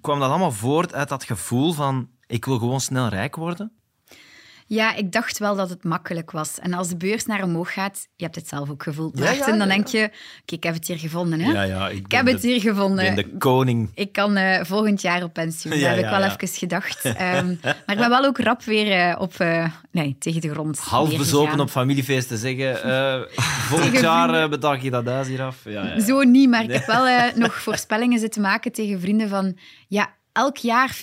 kwam 0.00 0.20
dat 0.20 0.30
allemaal 0.30 0.52
voort 0.52 0.94
uit 0.94 1.08
dat 1.08 1.24
gevoel 1.24 1.72
van 1.72 2.08
ik 2.26 2.44
wil 2.44 2.58
gewoon 2.58 2.80
snel 2.80 3.08
rijk 3.08 3.36
worden? 3.36 3.72
Ja, 4.70 4.94
ik 4.94 5.12
dacht 5.12 5.38
wel 5.38 5.56
dat 5.56 5.70
het 5.70 5.84
makkelijk 5.84 6.30
was. 6.30 6.58
En 6.58 6.72
als 6.74 6.88
de 6.88 6.96
beurs 6.96 7.26
naar 7.26 7.42
omhoog 7.42 7.72
gaat, 7.72 8.08
je 8.16 8.24
hebt 8.24 8.36
het 8.36 8.48
zelf 8.48 8.70
ook 8.70 8.82
gevoeld, 8.82 9.18
Maarten, 9.18 9.38
ja, 9.38 9.52
ja, 9.52 9.58
dan 9.58 9.68
denk 9.68 9.86
je, 9.86 10.02
oké, 10.04 10.54
ik 10.54 10.62
heb 10.62 10.74
het 10.74 10.86
hier 10.86 10.98
gevonden. 10.98 11.40
Hè? 11.40 11.52
Ja, 11.52 11.62
ja, 11.62 11.88
ik, 11.88 11.96
ik 11.98 12.12
heb 12.12 12.26
het 12.26 12.40
de- 12.40 12.48
hier 12.48 12.60
gevonden. 12.60 13.14
de 13.16 13.36
koning. 13.38 13.90
Ik 13.94 14.12
kan 14.12 14.36
eh, 14.36 14.64
volgend 14.64 15.00
jaar 15.00 15.22
op 15.22 15.32
pensioen. 15.32 15.80
Daar 15.80 15.94
heb 15.94 16.04
ik 16.04 16.10
wel 16.10 16.22
even 16.22 16.48
gedacht. 16.48 17.04
Ehm, 17.04 17.54
maar 17.62 17.76
ik 17.86 17.96
ben 17.98 18.08
wel 18.08 18.24
ook 18.24 18.38
rap 18.38 18.62
weer 18.62 18.92
eh, 18.92 19.20
op, 19.20 19.34
eh, 19.40 19.64
nee, 19.90 20.16
tegen 20.18 20.40
de 20.40 20.50
grond. 20.50 20.78
Half 20.78 21.16
bezopen 21.16 21.60
op 21.60 21.70
familiefeesten 21.70 22.38
zeggen. 22.38 22.82
eh 22.82 23.20
volgend 23.70 24.00
jaar 24.00 24.48
betaal 24.48 24.74
je 24.74 24.90
dat 24.90 25.06
huis 25.06 25.28
hier 25.28 25.42
af. 25.42 25.60
Ja, 25.64 25.70
ja, 25.70 25.94
ja. 25.94 26.00
Zo 26.00 26.22
niet, 26.22 26.48
maar 26.50 26.62
ik 26.62 26.72
heb 26.72 26.86
wel 26.86 27.06
nog 27.44 27.54
voorspellingen 27.54 28.18
zitten 28.18 28.42
maken 28.42 28.72
tegen 28.72 29.00
vrienden 29.00 29.28
van... 29.28 29.56
Ja, 29.88 30.16
elk 30.38 30.56
jaar 30.56 30.96
40% 30.96 31.00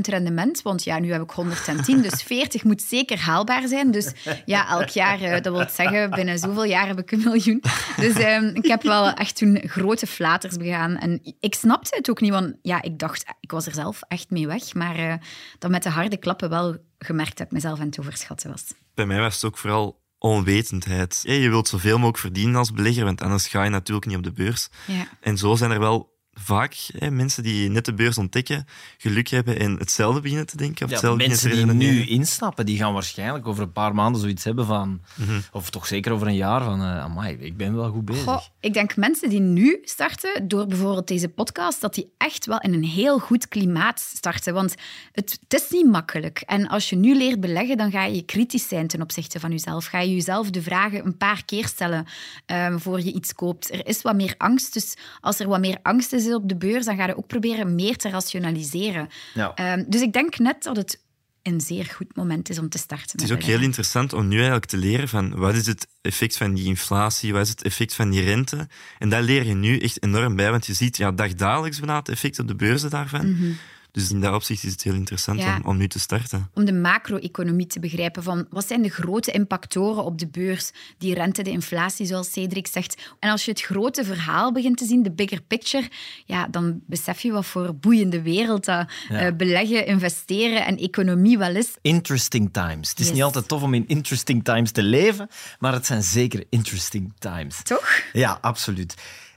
rendement, 0.00 0.62
want 0.62 0.84
ja, 0.84 0.98
nu 0.98 1.12
heb 1.12 1.22
ik 1.22 1.30
110, 1.30 2.02
dus 2.02 2.22
40 2.22 2.64
moet 2.64 2.82
zeker 2.82 3.18
haalbaar 3.18 3.68
zijn. 3.68 3.90
Dus 3.90 4.12
ja, 4.44 4.68
elk 4.68 4.88
jaar, 4.88 5.20
eh, 5.20 5.42
dat 5.42 5.52
wil 5.52 5.66
zeggen, 5.68 6.10
binnen 6.10 6.38
zoveel 6.38 6.64
jaar 6.64 6.86
heb 6.86 6.98
ik 6.98 7.12
een 7.12 7.22
miljoen. 7.24 7.62
Dus 7.96 8.14
ehm, 8.14 8.50
ik 8.52 8.66
heb 8.66 8.82
wel 8.82 9.10
echt 9.10 9.36
toen 9.36 9.62
grote 9.66 10.06
flaters 10.06 10.56
begaan. 10.56 10.96
En 10.96 11.20
ik 11.40 11.54
snapte 11.54 11.96
het 11.96 12.10
ook 12.10 12.20
niet, 12.20 12.32
want 12.32 12.54
ja, 12.62 12.82
ik 12.82 12.98
dacht, 12.98 13.24
ik 13.40 13.50
was 13.50 13.66
er 13.66 13.74
zelf 13.74 14.00
echt 14.08 14.30
mee 14.30 14.46
weg, 14.46 14.74
maar 14.74 14.96
eh 14.96 15.14
dan 15.58 15.70
met 15.70 15.82
de 15.82 15.90
harde 15.90 16.16
klappen 16.16 16.48
wel 16.48 16.76
gemerkt 16.98 17.38
dat 17.38 17.46
ik 17.46 17.52
mezelf 17.52 17.80
aan 17.80 17.86
het 17.86 18.00
overschatten 18.00 18.50
was. 18.50 18.64
Bij 18.94 19.06
mij 19.06 19.20
was 19.20 19.34
het 19.34 19.44
ook 19.44 19.58
vooral 19.58 20.04
onwetendheid. 20.18 21.20
Je 21.22 21.48
wilt 21.48 21.68
zoveel 21.68 21.96
mogelijk 21.96 22.18
verdienen 22.18 22.56
als 22.56 22.72
belegger, 22.72 23.04
want 23.04 23.22
anders 23.22 23.46
ga 23.46 23.64
je 23.64 23.70
natuurlijk 23.70 24.06
niet 24.06 24.16
op 24.16 24.22
de 24.22 24.32
beurs. 24.32 24.68
Ja. 24.86 25.08
En 25.20 25.38
zo 25.38 25.54
zijn 25.54 25.70
er 25.70 25.80
wel 25.80 26.15
vaak 26.38 26.76
hè, 26.98 27.10
mensen 27.10 27.42
die 27.42 27.70
net 27.70 27.84
de 27.84 27.94
beurs 27.94 28.18
ontdekken, 28.18 28.66
geluk 28.98 29.28
hebben 29.28 29.58
en 29.58 29.76
hetzelfde 29.78 30.20
beginnen 30.20 30.46
te 30.46 30.56
denken. 30.56 30.84
Of 30.84 30.90
Ja, 30.90 30.96
hetzelfde 30.96 31.26
mensen 31.26 31.50
die 31.50 31.66
nu 31.66 32.06
instappen, 32.06 32.66
die 32.66 32.76
gaan 32.76 32.92
waarschijnlijk 32.92 33.46
over 33.46 33.62
een 33.62 33.72
paar 33.72 33.94
maanden 33.94 34.20
zoiets 34.20 34.44
hebben 34.44 34.66
van... 34.66 35.00
Mhm. 35.14 35.40
Of 35.52 35.70
toch 35.70 35.86
zeker 35.86 36.12
over 36.12 36.26
een 36.26 36.36
jaar 36.36 36.64
van... 36.64 36.80
eh 36.80 36.98
amai, 37.02 37.36
ik 37.36 37.56
ben 37.56 37.76
wel 37.76 37.90
goed 37.90 38.04
bezig. 38.04 38.22
Goh, 38.22 38.42
ik 38.60 38.72
denk 38.72 38.96
mensen 38.96 39.28
die 39.28 39.40
nu 39.40 39.80
starten, 39.84 40.48
door 40.48 40.66
bijvoorbeeld 40.66 41.08
deze 41.08 41.28
podcast, 41.28 41.80
dat 41.80 41.94
die 41.94 42.12
echt 42.18 42.46
wel 42.46 42.60
in 42.60 42.74
een 42.74 42.84
heel 42.84 43.18
goed 43.18 43.48
klimaat 43.48 44.00
starten. 44.00 44.54
Want 44.54 44.74
het, 45.12 45.38
het 45.48 45.62
is 45.62 45.70
niet 45.70 45.86
makkelijk. 45.86 46.40
En 46.40 46.68
als 46.68 46.90
je 46.90 46.96
nu 46.96 47.16
leert 47.16 47.40
beleggen, 47.40 47.76
dan 47.76 47.90
ga 47.90 48.04
je 48.04 48.22
kritisch 48.22 48.68
zijn 48.68 48.86
ten 48.86 49.02
opzichte 49.02 49.40
van 49.40 49.50
jezelf. 49.50 49.84
Ga 49.84 50.00
je 50.00 50.14
jezelf 50.14 50.50
de 50.50 50.62
vragen 50.62 51.06
een 51.06 51.16
paar 51.16 51.44
keer 51.44 51.66
stellen 51.66 52.06
ehm, 52.46 52.78
voor 52.78 53.00
je 53.00 53.12
iets 53.12 53.34
koopt. 53.34 53.72
Er 53.72 53.86
is 53.86 54.02
wat 54.02 54.14
meer 54.14 54.34
angst. 54.38 54.72
Dus 54.72 54.96
als 55.20 55.38
er 55.38 55.48
wat 55.48 55.60
meer 55.60 55.78
angst 55.82 56.12
is 56.12 56.25
op 56.34 56.48
de 56.48 56.56
beurs, 56.56 56.84
dan 56.84 56.96
ga 56.96 57.06
je 57.06 57.16
ook 57.16 57.26
proberen 57.26 57.74
meer 57.74 57.96
te 57.96 58.10
rationaliseren. 58.10 59.08
Ja. 59.34 59.54
Ehm, 59.54 59.84
dus 59.88 60.00
ik 60.00 60.12
denk 60.12 60.38
net 60.38 60.62
dat 60.62 60.76
het 60.76 61.04
een 61.42 61.60
zeer 61.60 61.84
goed 61.84 62.16
moment 62.16 62.48
is 62.48 62.58
om 62.58 62.68
te 62.68 62.78
starten. 62.78 63.10
Het 63.12 63.22
is 63.22 63.32
ook 63.32 63.42
heel 63.42 63.60
interessant 63.60 64.12
om 64.12 64.28
nu 64.28 64.36
eigenlijk 64.36 64.66
te 64.66 64.76
leren 64.76 65.08
van 65.08 65.36
wat 65.36 65.54
is 65.54 65.66
het 65.66 65.86
effect 66.00 66.36
van 66.36 66.54
die 66.54 66.64
inflatie, 66.64 67.32
wat 67.32 67.42
is 67.42 67.48
het 67.48 67.62
effect 67.62 67.94
van 67.94 68.10
die 68.10 68.22
rente. 68.22 68.68
En 68.98 69.08
daar 69.08 69.22
leer 69.22 69.46
je 69.46 69.54
nu 69.54 69.78
echt 69.78 70.02
enorm 70.02 70.36
bij, 70.36 70.50
want 70.50 70.66
je 70.66 70.74
ziet 70.74 70.96
ja, 70.96 71.12
dagdagelijks 71.12 71.78
bijna 71.78 71.98
het 71.98 72.08
effect 72.08 72.38
op 72.38 72.48
de 72.48 72.54
beurzen 72.54 72.90
daarvan. 72.90 73.56
Dus 73.96 74.10
in 74.10 74.20
dat 74.20 74.34
opzicht 74.34 74.64
is 74.64 74.72
het 74.72 74.82
heel 74.82 74.94
interessant 74.94 75.40
Ja. 75.40 75.56
om, 75.56 75.62
om 75.70 75.76
nu 75.76 75.88
te 75.88 75.98
starten. 75.98 76.50
om 76.54 76.64
de 76.64 76.72
macro-economie 76.72 77.66
te 77.66 77.80
begrijpen. 77.80 78.22
Van 78.22 78.46
wat 78.50 78.66
zijn 78.66 78.82
de 78.82 78.88
grote 78.88 79.30
impactoren 79.30 80.04
op 80.04 80.18
de 80.18 80.26
beurs? 80.26 80.70
Die 80.98 81.14
rente, 81.14 81.42
de 81.42 81.50
inflatie, 81.50 82.06
zoals 82.06 82.32
Cedric 82.32 82.66
zegt. 82.66 83.02
En 83.20 83.30
als 83.30 83.44
je 83.44 83.50
het 83.50 83.60
grote 83.60 84.04
verhaal 84.04 84.52
begint 84.52 84.76
te 84.76 84.84
zien, 84.84 85.02
de 85.02 85.10
bigger 85.12 85.40
picture, 85.42 85.88
ja, 86.24 86.46
dan 86.50 86.80
besef 86.86 87.20
je 87.20 87.32
wat 87.32 87.46
voor 87.46 87.74
boeiende 87.74 88.22
wereld 88.22 88.64
dat 88.64 88.90
Ja. 89.08 89.18
eh, 89.18 89.32
beleggen, 89.36 89.86
investeren 89.86 90.66
en 90.66 90.76
economie 90.78 91.38
wel 91.38 91.54
is. 91.56 91.68
Interesting 91.80 92.48
times. 92.52 92.90
Het 92.90 92.98
is 92.98 93.04
Yes. 93.06 93.14
niet 93.14 93.22
altijd 93.24 93.48
tof 93.48 93.62
om 93.62 93.74
in 93.74 93.84
interesting 93.86 94.44
times 94.44 94.70
te 94.70 94.82
leven, 94.82 95.28
maar 95.58 95.72
het 95.72 95.86
zijn 95.86 96.02
zeker 96.02 96.44
interesting 96.50 97.12
times. 97.18 97.62
Toch? 97.62 98.00
Ja, 98.12 98.38
absoluut. 98.40 98.94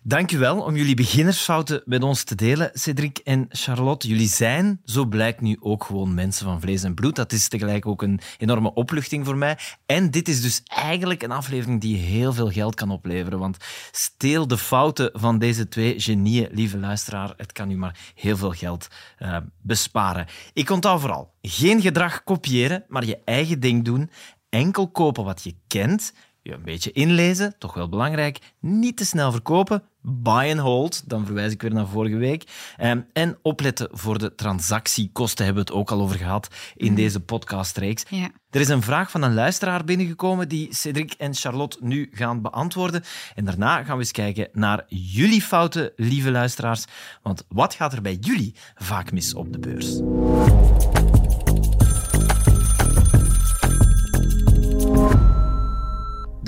Dank 0.10 0.32
u 0.32 0.38
wel 0.38 0.62
om 0.62 0.76
jullie 0.76 0.96
beginnersfouten 0.96 1.82
met 1.86 2.04
ons 2.04 2.24
te 2.24 2.36
delen, 2.36 2.72
Cedric 2.74 3.18
en 3.18 3.46
Charlotte. 3.50 4.08
Jullie 4.08 4.28
zijn, 4.28 4.82
zo 4.86 5.06
blijkt 5.06 5.42
nu, 5.42 5.58
ook 5.60 5.84
gewoon 5.84 6.14
mensen 6.14 6.46
van 6.46 6.62
vlees 6.62 6.84
en 6.84 6.94
bloed. 6.94 7.16
Dat 7.16 7.32
is 7.32 7.48
tegelijk 7.48 7.86
ook 7.86 8.02
een 8.02 8.20
enorme 8.38 8.74
opluchting 8.74 9.26
voor 9.26 9.38
mij. 9.38 9.58
En 9.86 10.12
dit 10.12 10.28
is 10.28 10.42
dus 10.42 10.62
eigenlijk 10.66 11.24
een 11.24 11.32
aflevering 11.32 11.82
die 11.82 11.98
heel 11.98 12.34
veel 12.34 12.52
geld 12.52 12.76
kan 12.76 12.92
opleveren. 12.92 13.40
Want 13.40 13.58
steel 13.92 14.48
de 14.48 14.58
fouten 14.58 15.10
van 15.14 15.40
deze 15.40 15.68
twee 15.68 16.00
genieën, 16.00 16.50
lieve 16.52 16.78
luisteraar. 16.78 17.34
Het 17.38 17.52
kan 17.52 17.72
u 17.72 17.76
maar 17.76 18.00
heel 18.16 18.38
veel 18.38 18.52
geld 18.52 18.88
eh, 19.18 19.38
besparen. 19.62 20.28
Ik 20.54 20.70
onthoud 20.70 21.00
vooral, 21.00 21.34
geen 21.42 21.82
gedrag 21.82 22.24
kopiëren, 22.24 22.84
maar 22.88 23.06
je 23.06 23.20
eigen 23.26 23.60
ding 23.60 23.86
doen. 23.86 24.10
Enkel 24.50 24.88
kopen 24.88 25.24
wat 25.24 25.44
je 25.44 25.56
kent 25.68 26.14
je 26.42 26.54
een 26.54 26.64
beetje 26.64 26.92
inlezen, 26.92 27.56
toch 27.58 27.74
wel 27.74 27.90
belangrijk. 27.90 28.40
Niet 28.60 28.98
te 28.98 29.06
snel 29.06 29.32
verkopen. 29.32 29.84
Buy 30.02 30.52
and 30.52 30.60
hold, 30.60 31.10
dan 31.10 31.26
verwijs 31.26 31.52
ik 31.52 31.62
weer 31.62 31.74
naar 31.74 31.88
vorige 31.88 32.16
week. 32.16 32.44
Ehm, 32.78 33.02
en 33.14 33.38
opletten 33.42 33.88
voor 33.92 34.18
de 34.18 34.36
transactiekosten, 34.36 35.46
hebben 35.46 35.64
we 35.64 35.70
het 35.72 35.80
ook 35.80 35.92
al 35.92 36.02
over 36.02 36.18
gehad 36.18 36.48
in 36.76 36.96
deze 36.96 37.20
podcastreeks. 37.20 38.04
Ja. 38.10 38.30
Er 38.50 38.62
is 38.62 38.70
een 38.70 38.82
vraag 38.82 39.12
van 39.12 39.22
een 39.22 39.34
luisteraar 39.34 39.84
binnengekomen 39.84 40.50
die 40.50 40.76
Cedric 40.76 41.14
en 41.14 41.36
Charlotte 41.36 41.78
nu 41.82 42.10
gaan 42.12 42.42
beantwoorden. 42.42 43.04
En 43.36 43.46
daarna 43.46 43.84
gaan 43.84 43.96
we 43.96 44.02
eens 44.02 44.12
kijken 44.12 44.48
naar 44.54 44.86
jullie 44.88 45.42
fouten, 45.42 45.92
lieve 45.96 46.32
luisteraars. 46.32 46.86
Want 47.22 47.46
wat 47.48 47.74
gaat 47.74 47.94
er 47.94 48.02
bij 48.02 48.18
jullie 48.22 48.56
vaak 48.76 49.12
mis 49.12 49.34
op 49.34 49.54
de 49.54 49.60
beurs? 49.60 50.00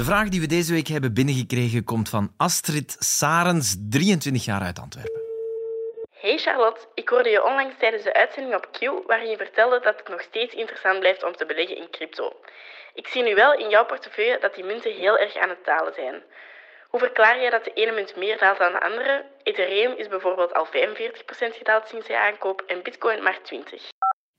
De 0.01 0.07
vraag 0.07 0.29
die 0.29 0.41
we 0.41 0.47
deze 0.47 0.73
week 0.73 0.87
hebben 0.87 1.13
binnengekregen 1.13 1.83
komt 1.83 2.09
van 2.09 2.33
Astrid 2.37 2.95
Sarens, 2.99 3.75
23 3.89 4.45
jaar 4.45 4.61
uit 4.61 4.79
Antwerpen. 4.79 5.21
Hey 6.09 6.37
Charlotte, 6.37 6.81
ik 6.93 7.09
hoorde 7.09 7.29
je 7.29 7.45
onlangs 7.45 7.75
tijdens 7.79 8.03
de 8.03 8.13
uitzending 8.13 8.55
op 8.55 8.67
Q 8.71 9.07
waarin 9.07 9.29
je 9.29 9.37
vertelde 9.37 9.79
dat 9.83 9.97
het 9.99 10.09
nog 10.09 10.21
steeds 10.21 10.53
interessant 10.53 10.99
blijft 10.99 11.23
om 11.23 11.35
te 11.35 11.45
beleggen 11.45 11.77
in 11.77 11.89
crypto. 11.91 12.33
Ik 12.93 13.07
zie 13.07 13.23
nu 13.23 13.35
wel 13.35 13.53
in 13.53 13.69
jouw 13.69 13.85
portefeuille 13.85 14.37
dat 14.39 14.55
die 14.55 14.63
munten 14.63 14.93
heel 14.93 15.17
erg 15.17 15.35
aan 15.37 15.49
het 15.49 15.65
dalen 15.65 15.93
zijn. 15.93 16.23
Hoe 16.89 16.99
verklaar 16.99 17.43
je 17.43 17.49
dat 17.49 17.63
de 17.63 17.73
ene 17.73 17.91
munt 17.91 18.15
meer 18.15 18.37
daalt 18.39 18.57
dan 18.57 18.71
de 18.71 18.81
andere? 18.81 19.25
Ethereum 19.43 19.97
is 19.97 20.07
bijvoorbeeld 20.07 20.53
al 20.53 20.67
45% 20.67 20.69
gedaald 21.57 21.87
sinds 21.87 22.07
je 22.07 22.19
aankoop 22.19 22.61
en 22.67 22.83
Bitcoin 22.83 23.23
maar 23.23 23.39
20%. 23.39 23.43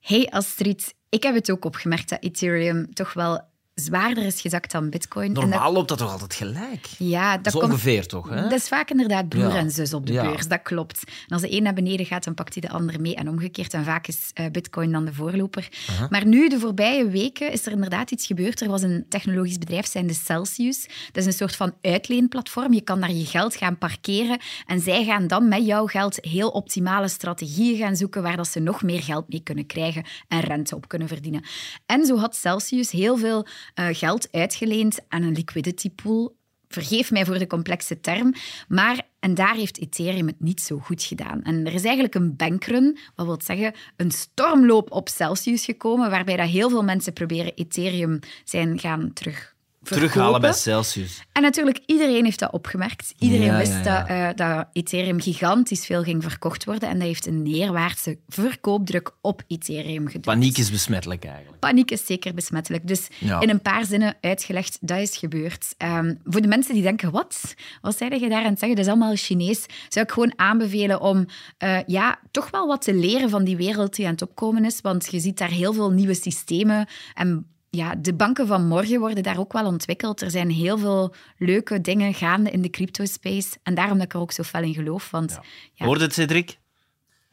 Hey 0.00 0.28
Astrid, 0.30 0.94
ik 1.08 1.22
heb 1.22 1.34
het 1.34 1.50
ook 1.50 1.64
opgemerkt 1.64 2.08
dat 2.08 2.22
Ethereum 2.22 2.94
toch 2.94 3.12
wel 3.12 3.50
zwaarder 3.74 4.24
is 4.24 4.40
gezakt 4.40 4.72
dan 4.72 4.90
Bitcoin. 4.90 5.32
Dat- 5.32 5.44
Normaal 5.46 5.72
loopt 5.72 5.88
dat 5.88 5.98
toch 5.98 6.12
altijd 6.12 6.34
gelijk? 6.34 6.86
ja, 6.98 7.38
dat 7.38 7.52
Zo 7.52 7.58
komt 7.58 7.72
ongeveer 7.72 8.06
toch? 8.06 8.28
Hè? 8.28 8.42
Dat 8.42 8.52
is 8.52 8.68
vaak 8.68 8.90
inderdaad 8.90 9.28
broer 9.28 9.48
Ja. 9.48 9.56
en 9.56 9.70
zus 9.70 9.94
op 9.94 10.06
de 10.06 10.12
Ja. 10.12 10.22
beurs, 10.22 10.48
dat 10.48 10.62
klopt. 10.62 11.02
En 11.06 11.32
als 11.32 11.40
de 11.40 11.56
een 11.56 11.62
naar 11.62 11.74
beneden 11.74 12.06
gaat, 12.06 12.24
dan 12.24 12.34
pakt 12.34 12.52
hij 12.54 12.62
de 12.68 12.74
ander 12.74 13.00
mee 13.00 13.14
en 13.14 13.28
omgekeerd. 13.28 13.74
En 13.74 13.84
vaak 13.84 14.06
is 14.06 14.30
eh, 14.34 14.46
Bitcoin 14.50 14.92
dan 14.92 15.04
de 15.04 15.14
voorloper. 15.14 15.68
Maar 16.10 16.26
nu, 16.26 16.48
de 16.48 16.58
voorbije 16.58 17.08
weken, 17.08 17.52
is 17.52 17.66
er 17.66 17.72
inderdaad 17.72 18.10
iets 18.10 18.26
gebeurd. 18.26 18.60
Er 18.60 18.68
was 18.68 18.82
een 18.82 19.06
technologisch 19.08 19.58
bedrijf, 19.58 19.86
zijnde 19.86 20.14
Celsius. 20.14 20.82
Dat 21.12 21.16
is 21.16 21.26
een 21.26 21.32
soort 21.32 21.56
van 21.56 21.74
uitleenplatform. 21.80 22.72
Je 22.72 22.80
kan 22.80 23.00
daar 23.00 23.12
je 23.12 23.24
geld 23.26 23.56
gaan 23.56 23.78
parkeren 23.78 24.38
en 24.66 24.80
zij 24.80 25.04
gaan 25.04 25.26
dan 25.26 25.48
met 25.48 25.66
jouw 25.66 25.86
geld 25.86 26.18
heel 26.20 26.48
optimale 26.48 27.08
strategieën 27.08 27.76
gaan 27.78 27.96
zoeken 27.96 28.22
waar 28.22 28.36
dat 28.36 28.48
ze 28.48 28.60
nog 28.60 28.82
meer 28.82 29.02
geld 29.02 29.28
mee 29.28 29.40
kunnen 29.42 29.66
krijgen 29.66 30.04
en 30.28 30.40
rente 30.40 30.76
op 30.76 30.88
kunnen 30.88 31.08
verdienen. 31.08 31.44
En 31.86 32.06
zo 32.06 32.16
had 32.18 32.36
Celsius 32.36 32.90
heel 32.90 33.16
veel 33.16 33.46
eh, 33.74 33.86
geld 33.92 34.28
uitgeleend 34.32 35.00
aan 35.08 35.22
een 35.22 35.32
liquidity 35.32 35.90
pool 35.90 36.36
vergeef 36.68 37.10
mij 37.10 37.24
voor 37.24 37.38
de 37.38 37.46
complexe 37.46 38.00
term, 38.00 38.34
maar 38.68 39.02
en 39.20 39.34
daar 39.34 39.54
heeft 39.54 39.78
Ethereum 39.78 40.26
het 40.26 40.40
niet 40.40 40.60
zo 40.60 40.78
goed 40.78 41.02
gedaan. 41.02 41.42
En 41.42 41.66
er 41.66 41.74
is 41.74 41.84
eigenlijk 41.84 42.14
een 42.14 42.36
bankrun, 42.36 42.98
wat 43.14 43.26
wil 43.26 43.40
zeggen 43.44 43.74
een 43.96 44.10
stormloop 44.10 44.90
op 44.90 45.08
Celsius 45.08 45.64
gekomen, 45.64 46.10
waarbij 46.10 46.36
dat 46.36 46.48
heel 46.48 46.70
veel 46.70 46.84
mensen 46.84 47.12
proberen 47.12 47.54
Ethereum 47.54 48.18
zijn 48.44 48.78
gaan 48.78 49.12
terug 49.12 49.51
Terughalen 49.82 50.40
bij. 50.40 50.52
Celsius. 50.52 51.22
En 51.32 51.42
natuurlijk, 51.42 51.80
iedereen 51.86 52.24
heeft 52.24 52.38
dat 52.38 52.52
opgemerkt. 52.52 53.14
Iedereen 53.18 53.46
Ja, 53.46 53.58
wist 53.58 53.72
ja, 53.72 53.78
ja. 53.78 54.32
Dat, 54.32 54.38
eh, 54.38 54.46
dat 54.46 54.66
Ethereum 54.72 55.20
gigantisch 55.20 55.86
veel 55.86 56.02
ging 56.02 56.22
verkocht 56.22 56.64
worden 56.64 56.88
en 56.88 56.98
dat 56.98 57.06
heeft 57.06 57.26
een 57.26 57.42
neerwaartse 57.42 58.18
verkoopdruk 58.28 59.10
op 59.20 59.42
Ethereum 59.46 60.06
gedrukt. 60.06 60.24
Paniek 60.24 60.58
is 60.58 60.70
besmettelijk 60.70 61.24
eigenlijk. 61.24 61.58
Paniek 61.58 61.90
is 61.90 62.06
zeker 62.06 62.34
besmettelijk. 62.34 62.88
Dus 62.88 63.08
in 63.40 63.50
een 63.50 63.62
paar 63.62 63.84
zinnen 63.84 64.16
uitgelegd, 64.20 64.78
dat 64.80 64.98
is 64.98 65.16
gebeurd. 65.16 65.74
Ehm, 65.76 66.14
voor 66.24 66.40
de 66.40 66.48
mensen 66.48 66.74
die 66.74 66.82
denken, 66.82 67.10
wat? 67.10 67.54
Wat 67.80 67.96
zei 67.96 68.20
je 68.20 68.28
daar 68.28 68.44
aan 68.44 68.50
het 68.50 68.58
zeggen? 68.58 68.76
Dat 68.76 68.86
is 68.86 68.92
allemaal 68.92 69.16
Chinees. 69.16 69.66
Zou 69.88 70.04
ik 70.04 70.12
gewoon 70.12 70.32
aanbevelen 70.36 71.00
om 71.00 71.26
eh, 71.58 71.78
ja, 71.86 72.18
toch 72.30 72.50
wel 72.50 72.66
wat 72.66 72.82
te 72.82 72.94
leren 72.94 73.30
van 73.30 73.44
die 73.44 73.56
wereld 73.56 73.96
die 73.96 74.06
aan 74.06 74.12
het 74.12 74.22
opkomen 74.22 74.64
is. 74.64 74.80
Want 74.80 75.08
je 75.10 75.20
ziet 75.20 75.38
daar 75.38 75.50
heel 75.50 75.72
veel 75.72 75.90
nieuwe 75.90 76.14
systemen. 76.14 76.86
En 77.14 77.46
ja, 77.76 77.94
de 77.94 78.14
banken 78.14 78.46
van 78.46 78.66
morgen 78.66 79.00
worden 79.00 79.22
daar 79.22 79.38
ook 79.38 79.52
wel 79.52 79.66
ontwikkeld. 79.66 80.22
Er 80.22 80.30
zijn 80.30 80.50
heel 80.50 80.78
veel 80.78 81.14
leuke 81.38 81.80
dingen 81.80 82.14
gaande 82.14 82.50
in 82.50 82.62
de 82.62 82.70
crypto-space. 82.70 83.56
En 83.62 83.74
daarom 83.74 83.96
dat 83.96 84.06
ik 84.06 84.12
er 84.12 84.20
ook 84.20 84.32
zo 84.32 84.42
fel 84.42 84.62
in 84.62 84.74
geloof. 84.74 85.10
Want 85.10 85.38
ja. 85.72 85.84
Hoort 85.84 86.00
het, 86.00 86.12
Cedric? 86.12 86.58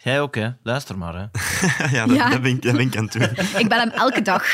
Jij 0.01 0.21
ook, 0.21 0.35
hè? 0.35 0.49
Luister 0.63 0.97
maar, 0.97 1.13
hè. 1.13 1.19
ja, 1.97 2.05
dat, 2.05 2.15
Ja. 2.15 2.29
Dat, 2.29 2.41
ben 2.41 2.51
ik, 2.51 2.61
dat 2.61 2.75
ben 2.75 2.87
ik 2.87 2.97
aan 2.97 3.03
het 3.03 3.13
doen. 3.13 3.45
Ik 3.61 3.67
bel 3.69 3.79
hem 3.79 3.89
elke 3.89 4.21
dag. 4.21 4.43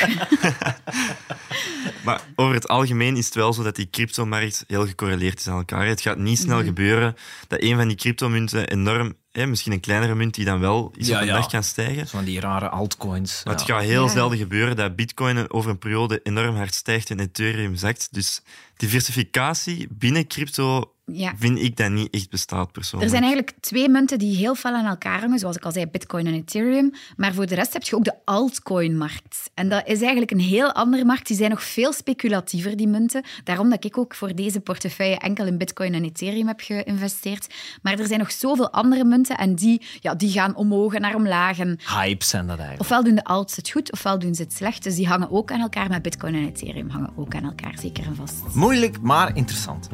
Maar 2.04 2.20
over 2.36 2.54
het 2.54 2.68
algemeen 2.68 3.16
is 3.16 3.24
het 3.24 3.34
wel 3.34 3.52
zo 3.52 3.62
dat 3.62 3.76
die 3.76 3.90
cryptomarkt 3.90 4.64
heel 4.66 4.86
gecorreleerd 4.86 5.38
is 5.38 5.48
aan 5.48 5.56
elkaar. 5.56 5.86
Het 5.86 6.00
gaat 6.00 6.16
niet 6.18 6.38
Mhm. 6.38 6.46
snel 6.46 6.62
gebeuren 6.64 7.14
dat 7.48 7.62
een 7.62 7.76
van 7.76 7.88
die 7.88 7.96
cryptomunten 7.96 8.68
enorm, 8.68 9.14
hè, 9.32 9.46
misschien 9.46 9.72
een 9.72 9.80
kleinere 9.80 10.14
munt 10.14 10.34
die 10.34 10.44
dan 10.44 10.60
wel 10.60 10.92
iets 10.96 11.08
Ja, 11.08 11.14
op 11.14 11.20
een 11.20 11.26
ja. 11.26 11.32
dag 11.34 11.46
kan 11.50 11.62
stijgen. 11.62 12.06
Van 12.08 12.24
die 12.24 12.40
rare 12.40 12.68
altcoins. 12.68 13.40
Maar 13.44 13.54
het 13.54 13.62
gaat 13.64 13.82
heel 13.82 14.04
Ja. 14.04 14.10
zelden 14.12 14.38
gebeuren 14.38 14.76
dat 14.76 14.96
bitcoin 14.96 15.50
over 15.52 15.70
een 15.70 15.78
periode 15.78 16.20
enorm 16.22 16.56
hard 16.56 16.74
stijgt 16.74 17.10
en 17.10 17.20
ethereum 17.20 17.76
zakt. 17.76 18.08
Dus 18.10 18.42
diversificatie 18.76 19.86
binnen 19.90 20.26
crypto 20.26 20.92
Ja. 21.12 21.32
vind 21.36 21.58
ik 21.58 21.76
dat 21.76 21.90
niet 21.90 22.10
echt 22.10 22.30
bestaat 22.30 22.72
persoonlijk. 22.72 23.12
Er 23.12 23.18
zijn 23.18 23.30
eigenlijk 23.30 23.60
twee 23.60 23.88
munten 23.88 24.18
die 24.18 24.36
heel 24.36 24.54
fel 24.54 24.72
aan 24.72 24.86
elkaar 24.86 25.20
hangen, 25.20 25.38
zoals 25.38 25.56
ik 25.56 25.64
al 25.64 25.72
zei, 25.72 25.86
Bitcoin 25.86 26.26
en 26.26 26.34
Ethereum. 26.34 26.92
Maar 27.16 27.34
voor 27.34 27.46
de 27.46 27.54
rest 27.54 27.72
heb 27.72 27.82
je 27.82 27.96
ook 27.96 28.04
de 28.04 28.14
altcoin-markt. 28.24 29.50
En 29.54 29.68
dat 29.68 29.82
is 29.86 30.00
eigenlijk 30.00 30.30
een 30.30 30.40
heel 30.40 30.72
andere 30.72 31.04
markt. 31.04 31.26
Die 31.26 31.36
zijn 31.36 31.50
nog 31.50 31.62
veel 31.62 31.92
speculatiever, 31.92 32.76
die 32.76 32.88
munten. 32.88 33.24
Daarom 33.44 33.70
dat 33.70 33.84
ik 33.84 33.98
ook 33.98 34.14
voor 34.14 34.34
deze 34.34 34.60
portefeuille 34.60 35.18
enkel 35.18 35.46
in 35.46 35.58
Bitcoin 35.58 35.94
en 35.94 36.04
Ethereum 36.04 36.46
heb 36.46 36.60
geïnvesteerd. 36.60 37.54
Maar 37.82 37.98
er 37.98 38.06
zijn 38.06 38.18
nog 38.18 38.32
zoveel 38.32 38.70
andere 38.72 39.04
munten 39.04 39.36
en 39.36 39.54
die, 39.54 39.82
ja, 40.00 40.14
die 40.14 40.30
gaan 40.30 40.56
omhoog 40.56 40.94
en 40.94 41.00
naar 41.00 41.14
omlaag. 41.14 41.58
En 41.58 41.78
Hypes 41.86 42.28
zijn 42.28 42.46
dat 42.46 42.58
eigenlijk. 42.58 42.80
ofwel 42.80 43.04
doen 43.04 43.14
de 43.14 43.24
alts 43.24 43.56
het 43.56 43.70
goed, 43.70 43.92
ofwel 43.92 44.18
doen 44.18 44.34
ze 44.34 44.42
het 44.42 44.52
slecht. 44.52 44.82
Dus 44.82 44.94
die 44.94 45.08
hangen 45.08 45.30
ook 45.30 45.52
aan 45.52 45.60
elkaar. 45.60 45.88
Maar 45.88 46.00
Bitcoin 46.00 46.34
en 46.34 46.46
Ethereum 46.46 46.88
hangen 46.88 47.12
ook 47.16 47.34
aan 47.34 47.44
elkaar, 47.44 47.74
zeker 47.80 48.06
en 48.06 48.16
vast. 48.16 48.54
Moeilijk, 48.54 49.00
maar 49.00 49.36
interessant. 49.36 49.88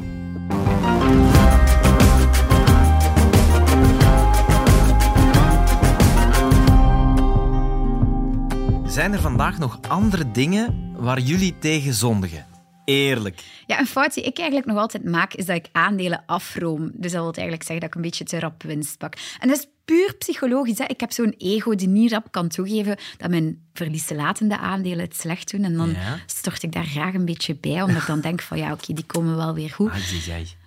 Zijn 8.93 9.13
er 9.13 9.21
vandaag 9.21 9.59
nog 9.59 9.79
andere 9.89 10.31
dingen 10.31 10.93
waar 10.97 11.21
jullie 11.21 11.59
tegen 11.59 11.95
zondigen? 11.95 12.47
Eerlijk. 12.85 13.43
Ja, 13.67 13.79
een 13.79 13.87
fout 13.87 14.15
die 14.15 14.25
ik 14.25 14.39
eigenlijk 14.39 14.69
nog 14.69 14.79
altijd 14.79 15.05
maak, 15.05 15.35
is 15.35 15.47
dat 15.47 15.57
ik 15.57 15.69
aandelen 15.73 16.23
afroom. 16.27 16.91
Dus 16.95 17.13
dat 17.13 17.21
wil 17.23 17.33
eigenlijk 17.33 17.63
zeggen 17.63 17.81
dat 17.81 17.89
ik 17.89 17.95
een 17.95 18.01
beetje 18.03 18.25
te 18.25 18.39
rap 18.41 18.63
winst 18.63 18.99
pak. 18.99 19.15
En 19.41 19.49
dat 19.49 19.59
is 19.59 19.69
puur 19.85 20.15
psychologisch. 20.19 20.79
Hè. 20.79 20.85
Ik 20.85 21.01
heb 21.01 21.13
zo'n 21.13 21.35
ego 21.39 21.75
die 21.75 21.89
niet 21.89 22.13
rap 22.13 22.31
kan 22.31 22.49
toegeven 22.49 22.97
dat 23.17 23.31
mijn 23.31 23.63
verlieslatende 23.73 24.59
aandelen 24.59 25.05
het 25.05 25.17
slecht 25.17 25.51
doen. 25.51 25.65
En 25.65 25.77
dan 25.77 25.91
Ja. 25.91 26.19
stort 26.27 26.63
ik 26.63 26.73
daar 26.73 26.87
graag 26.87 27.15
een 27.15 27.25
beetje 27.25 27.57
bij, 27.57 27.83
omdat 27.83 28.01
ik 28.01 28.07
dan 28.07 28.21
denk 28.21 28.43
van 28.43 28.59
ja, 28.59 28.73
oké, 28.73 28.93
die 28.93 29.07
komen 29.07 29.37
wel 29.37 29.55
weer 29.55 29.71
goed. 29.71 29.91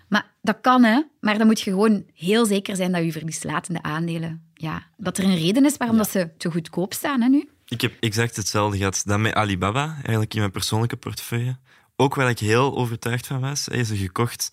Maar 0.07 0.31
dat 0.41 0.57
kan, 0.61 0.83
hè. 0.83 1.01
Maar 1.19 1.37
dan 1.37 1.47
moet 1.47 1.61
je 1.61 1.69
gewoon 1.71 2.03
heel 2.13 2.45
zeker 2.45 2.75
zijn 2.75 2.91
dat 2.91 3.03
je 3.03 3.11
verlieslatende 3.11 3.81
aandelen... 3.81 4.43
Ja, 4.53 4.83
dat 4.97 5.17
er 5.17 5.23
een 5.23 5.37
reden 5.37 5.65
is 5.65 5.77
waarom 5.77 5.97
dat 5.97 6.09
ze 6.09 6.29
te 6.37 6.51
goedkoop 6.51 6.93
staan, 6.93 7.21
hè, 7.21 7.27
nu. 7.27 7.49
Ik 7.67 7.81
heb 7.81 7.93
exact 7.99 8.35
hetzelfde 8.35 8.77
gehad. 8.77 9.01
Dan 9.05 9.21
met 9.21 9.33
Alibaba, 9.33 9.93
eigenlijk 9.93 10.33
in 10.33 10.39
mijn 10.39 10.51
persoonlijke 10.51 10.95
portefeuille. 10.95 11.57
Ook 11.95 12.15
waar 12.15 12.29
ik 12.29 12.39
heel 12.39 12.75
overtuigd 12.77 13.27
van 13.27 13.39
was. 13.39 13.65
Hij 13.65 13.77
is 13.77 13.89
er 13.89 13.97
gekocht. 13.97 14.51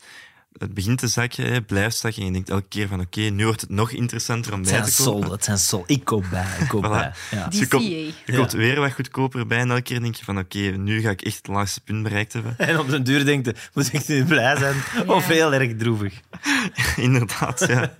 Het 0.59 0.75
begint 0.75 0.99
te 0.99 1.09
zakken, 1.09 1.53
hè, 1.53 1.63
blijft 1.63 1.97
zakken. 1.97 2.21
En 2.21 2.27
je 2.27 2.33
denkt 2.33 2.51
elke 2.51 2.69
keer 2.69 2.89
van 2.89 3.01
oké, 3.01 3.21
nu 3.21 3.45
wordt 3.45 3.61
het 3.61 3.71
nog 3.71 3.91
interessanter 3.91 4.53
om 4.53 4.63
bij 4.63 4.71
zijn 4.71 4.85
te 4.85 5.03
kopen. 5.03 5.23
sol, 5.23 5.33
het 5.33 5.45
zijn 5.45 5.59
sol. 5.59 5.85
Ik 5.87 6.05
koop 6.05 6.25
bij, 6.31 6.47
ik 6.61 6.69
koop 6.69 6.85
Voilà. 6.87 6.89
bij. 6.89 7.13
Ja. 7.31 7.49
Dus 7.49 7.59
je 7.59 7.69
komt, 7.69 7.85
je 7.85 8.13
komt 8.37 8.53
weer 8.53 8.81
wat 8.81 8.93
goedkoper 8.93 9.47
bij 9.47 9.59
en 9.59 9.71
elke 9.71 9.83
keer 9.83 10.01
denk 10.01 10.15
je 10.15 10.25
van 10.25 10.39
oké, 10.39 10.59
nu 10.59 11.01
ga 11.01 11.11
ik 11.11 11.23
echt 11.23 11.37
het 11.37 11.47
laagste 11.47 11.81
punt 11.81 12.03
bereikt 12.03 12.33
hebben. 12.33 12.55
En 12.69 12.79
op 12.79 12.89
den 12.89 13.03
duur 13.05 13.25
denkt 13.25 13.47
je, 13.47 13.55
moet 13.75 13.93
ik 13.93 14.09
nu 14.09 14.25
blij 14.25 14.57
zijn 14.57 14.77
of 15.07 15.27
heel 15.27 15.53
erg 15.55 15.77
droevig? 15.77 16.15
Inderdaad, 16.97 17.65
ja. 17.69 17.93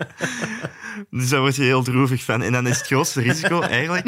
Dus 1.11 1.29
daar 1.29 1.41
word 1.41 1.57
je 1.57 1.63
heel 1.63 1.83
droevig 1.83 2.23
van. 2.25 2.43
En 2.43 2.53
dan 2.53 2.67
is 2.67 2.77
het 2.79 2.87
grootste 2.87 3.21
risico 3.21 3.61
eigenlijk 3.61 4.05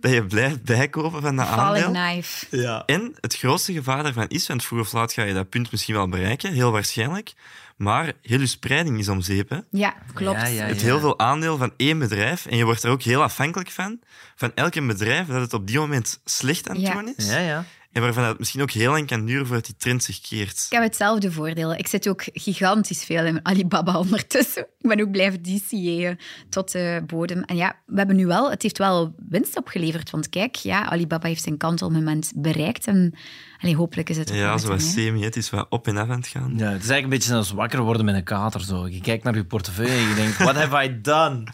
dat 0.00 0.12
je 0.12 0.24
blijft 0.26 0.62
bijkopen 0.62 1.20
van 1.22 1.36
dat 1.36 1.46
Falling 1.46 1.84
aandeel. 1.84 2.02
knife. 2.02 2.46
Ja. 2.56 2.82
En 2.86 3.14
het 3.20 3.36
grootste 3.36 3.72
gevaar 3.72 4.02
daarvan 4.02 4.28
is, 4.28 4.46
want 4.46 4.64
vroeg 4.64 4.80
of 4.80 4.92
laat 4.92 5.12
ga 5.12 5.22
je 5.22 5.34
dat 5.34 5.48
punt 5.48 5.70
misschien 5.70 5.94
wel 5.94 6.08
bereiken, 6.08 6.52
heel 6.52 6.70
waarschijnlijk, 6.72 7.32
maar 7.76 8.12
heel 8.22 8.40
je 8.40 8.46
spreiding 8.46 8.98
is 8.98 9.08
om 9.08 9.20
zeep. 9.20 9.48
hè. 9.48 9.58
Ja, 9.70 9.94
klopt. 10.14 10.40
Ja, 10.40 10.46
ja, 10.46 10.52
Je 10.52 10.60
hebt 10.60 10.82
heel 10.82 11.00
veel 11.00 11.18
aandeel 11.18 11.56
van 11.56 11.72
één 11.76 11.98
bedrijf 11.98 12.46
en 12.46 12.56
je 12.56 12.64
wordt 12.64 12.82
er 12.82 12.90
ook 12.90 13.02
heel 13.02 13.22
afhankelijk 13.22 13.70
van, 13.70 14.00
van 14.36 14.52
elk 14.54 14.86
bedrijf 14.86 15.26
dat 15.26 15.40
het 15.40 15.52
op 15.52 15.66
die 15.66 15.78
moment 15.78 16.20
slecht 16.24 16.68
aan 16.68 16.76
het 16.76 16.84
Ja. 16.86 16.92
doen 16.92 17.12
is. 17.16 17.28
Ja, 17.28 17.38
ja. 17.38 17.64
En 17.92 18.02
waarvan 18.02 18.24
het 18.24 18.38
misschien 18.38 18.62
ook 18.62 18.70
heel 18.70 18.90
lang 18.90 19.06
kan 19.06 19.24
duren 19.26 19.46
voordat 19.46 19.64
die 19.64 19.76
trend 19.76 20.02
zich 20.04 20.20
keert. 20.20 20.64
Ik 20.70 20.72
heb 20.72 20.82
hetzelfde 20.82 21.32
voordeel. 21.32 21.74
Ik 21.74 21.86
zit 21.86 22.08
ook 22.08 22.22
gigantisch 22.32 23.04
veel 23.04 23.24
in 23.24 23.40
Alibaba 23.42 23.98
ondertussen. 24.04 24.62
Ik 24.78 24.88
ben 24.88 25.00
ook 25.00 25.10
blijven 25.10 25.42
DCA'en 25.42 26.18
tot 26.50 26.72
de 26.72 27.02
bodem. 27.06 27.42
En 27.42 27.56
ja, 27.56 27.76
we 27.86 27.96
hebben 27.98 28.16
nu 28.16 28.26
wel, 28.26 28.50
het 28.50 28.62
heeft 28.62 28.78
wel 28.78 29.14
winst 29.28 29.56
opgeleverd. 29.56 30.10
Want 30.10 30.28
kijk, 30.28 30.54
ja, 30.56 30.84
Alibaba 30.88 31.28
heeft 31.28 31.42
zijn 31.42 31.56
kantelmoment 31.56 32.32
bereikt. 32.34 32.86
En 32.86 33.14
allee, 33.60 33.76
hopelijk 33.76 34.08
is 34.10 34.16
het 34.16 34.30
ook 34.30 34.36
Ja, 34.36 34.46
wel 34.48 34.58
zo 34.58 34.68
met 34.68 34.82
wat 34.82 34.90
semi, 34.92 35.22
het 35.24 35.36
is 35.36 35.50
wat 35.50 35.66
op 35.70 35.86
en 35.86 35.96
af 35.96 36.08
aan 36.08 36.16
het 36.18 36.26
gaan. 36.26 36.42
Ja, 36.42 36.52
het 36.54 36.82
is 36.82 36.88
eigenlijk 36.88 37.02
een 37.02 37.08
beetje 37.08 37.28
zoals 37.28 37.50
wakker 37.50 37.80
worden 37.82 38.04
met 38.04 38.14
een 38.14 38.24
kater. 38.24 38.60
Zo. 38.60 38.88
Je 38.88 39.00
kijkt 39.00 39.24
naar 39.24 39.34
je 39.34 39.44
portefeuille 39.44 39.92
en 40.02 40.08
je 40.08 40.14
denkt, 40.14 40.36
what 40.38 40.54
have 40.56 40.84
I 40.84 41.00
done? 41.00 41.46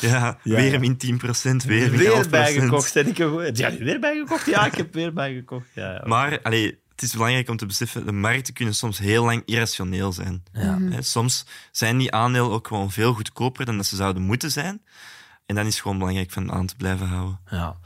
Ja, 0.00 0.38
Ja, 0.42 0.54
weer 0.56 0.72
ja. 0.72 0.78
min 0.78 0.96
10%, 0.96 1.66
weer 1.66 1.90
min 1.90 1.98
Weer 1.98 2.24
11%. 2.26 2.28
bijgekocht. 2.30 2.96
En 2.96 3.06
ik 3.08 3.16
heb, 3.16 3.50
ja, 3.56 3.76
weer 3.76 4.00
bijgekocht? 4.00 4.46
Ja, 4.46 4.66
ik 4.66 4.74
heb 4.74 4.94
weer 4.94 5.12
bijgekocht. 5.12 5.66
Ja, 5.74 5.92
ja. 5.92 6.02
Maar 6.06 6.42
allee, 6.42 6.78
het 6.90 7.02
is 7.02 7.12
belangrijk 7.12 7.48
om 7.48 7.56
te 7.56 7.66
beseffen, 7.66 8.06
de 8.06 8.12
markten 8.12 8.54
kunnen 8.54 8.74
soms 8.74 8.98
heel 8.98 9.24
lang 9.24 9.42
irrationeel 9.44 10.12
zijn. 10.12 10.42
Ja. 10.52 10.78
Hè, 10.80 11.02
Soms 11.02 11.46
zijn 11.72 11.98
die 11.98 12.12
aandelen 12.12 12.50
ook 12.50 12.66
gewoon 12.66 12.90
veel 12.90 13.12
goedkoper 13.12 13.64
dan 13.64 13.76
dat 13.76 13.86
ze 13.86 13.96
zouden 13.96 14.22
moeten 14.22 14.50
zijn. 14.50 14.80
En 15.46 15.54
dan 15.54 15.66
is 15.66 15.72
het 15.72 15.82
gewoon 15.82 15.98
belangrijk 15.98 16.30
van 16.30 16.52
aan 16.52 16.66
te 16.66 16.76
blijven 16.76 17.06
houden. 17.06 17.40
Ja. 17.50 17.76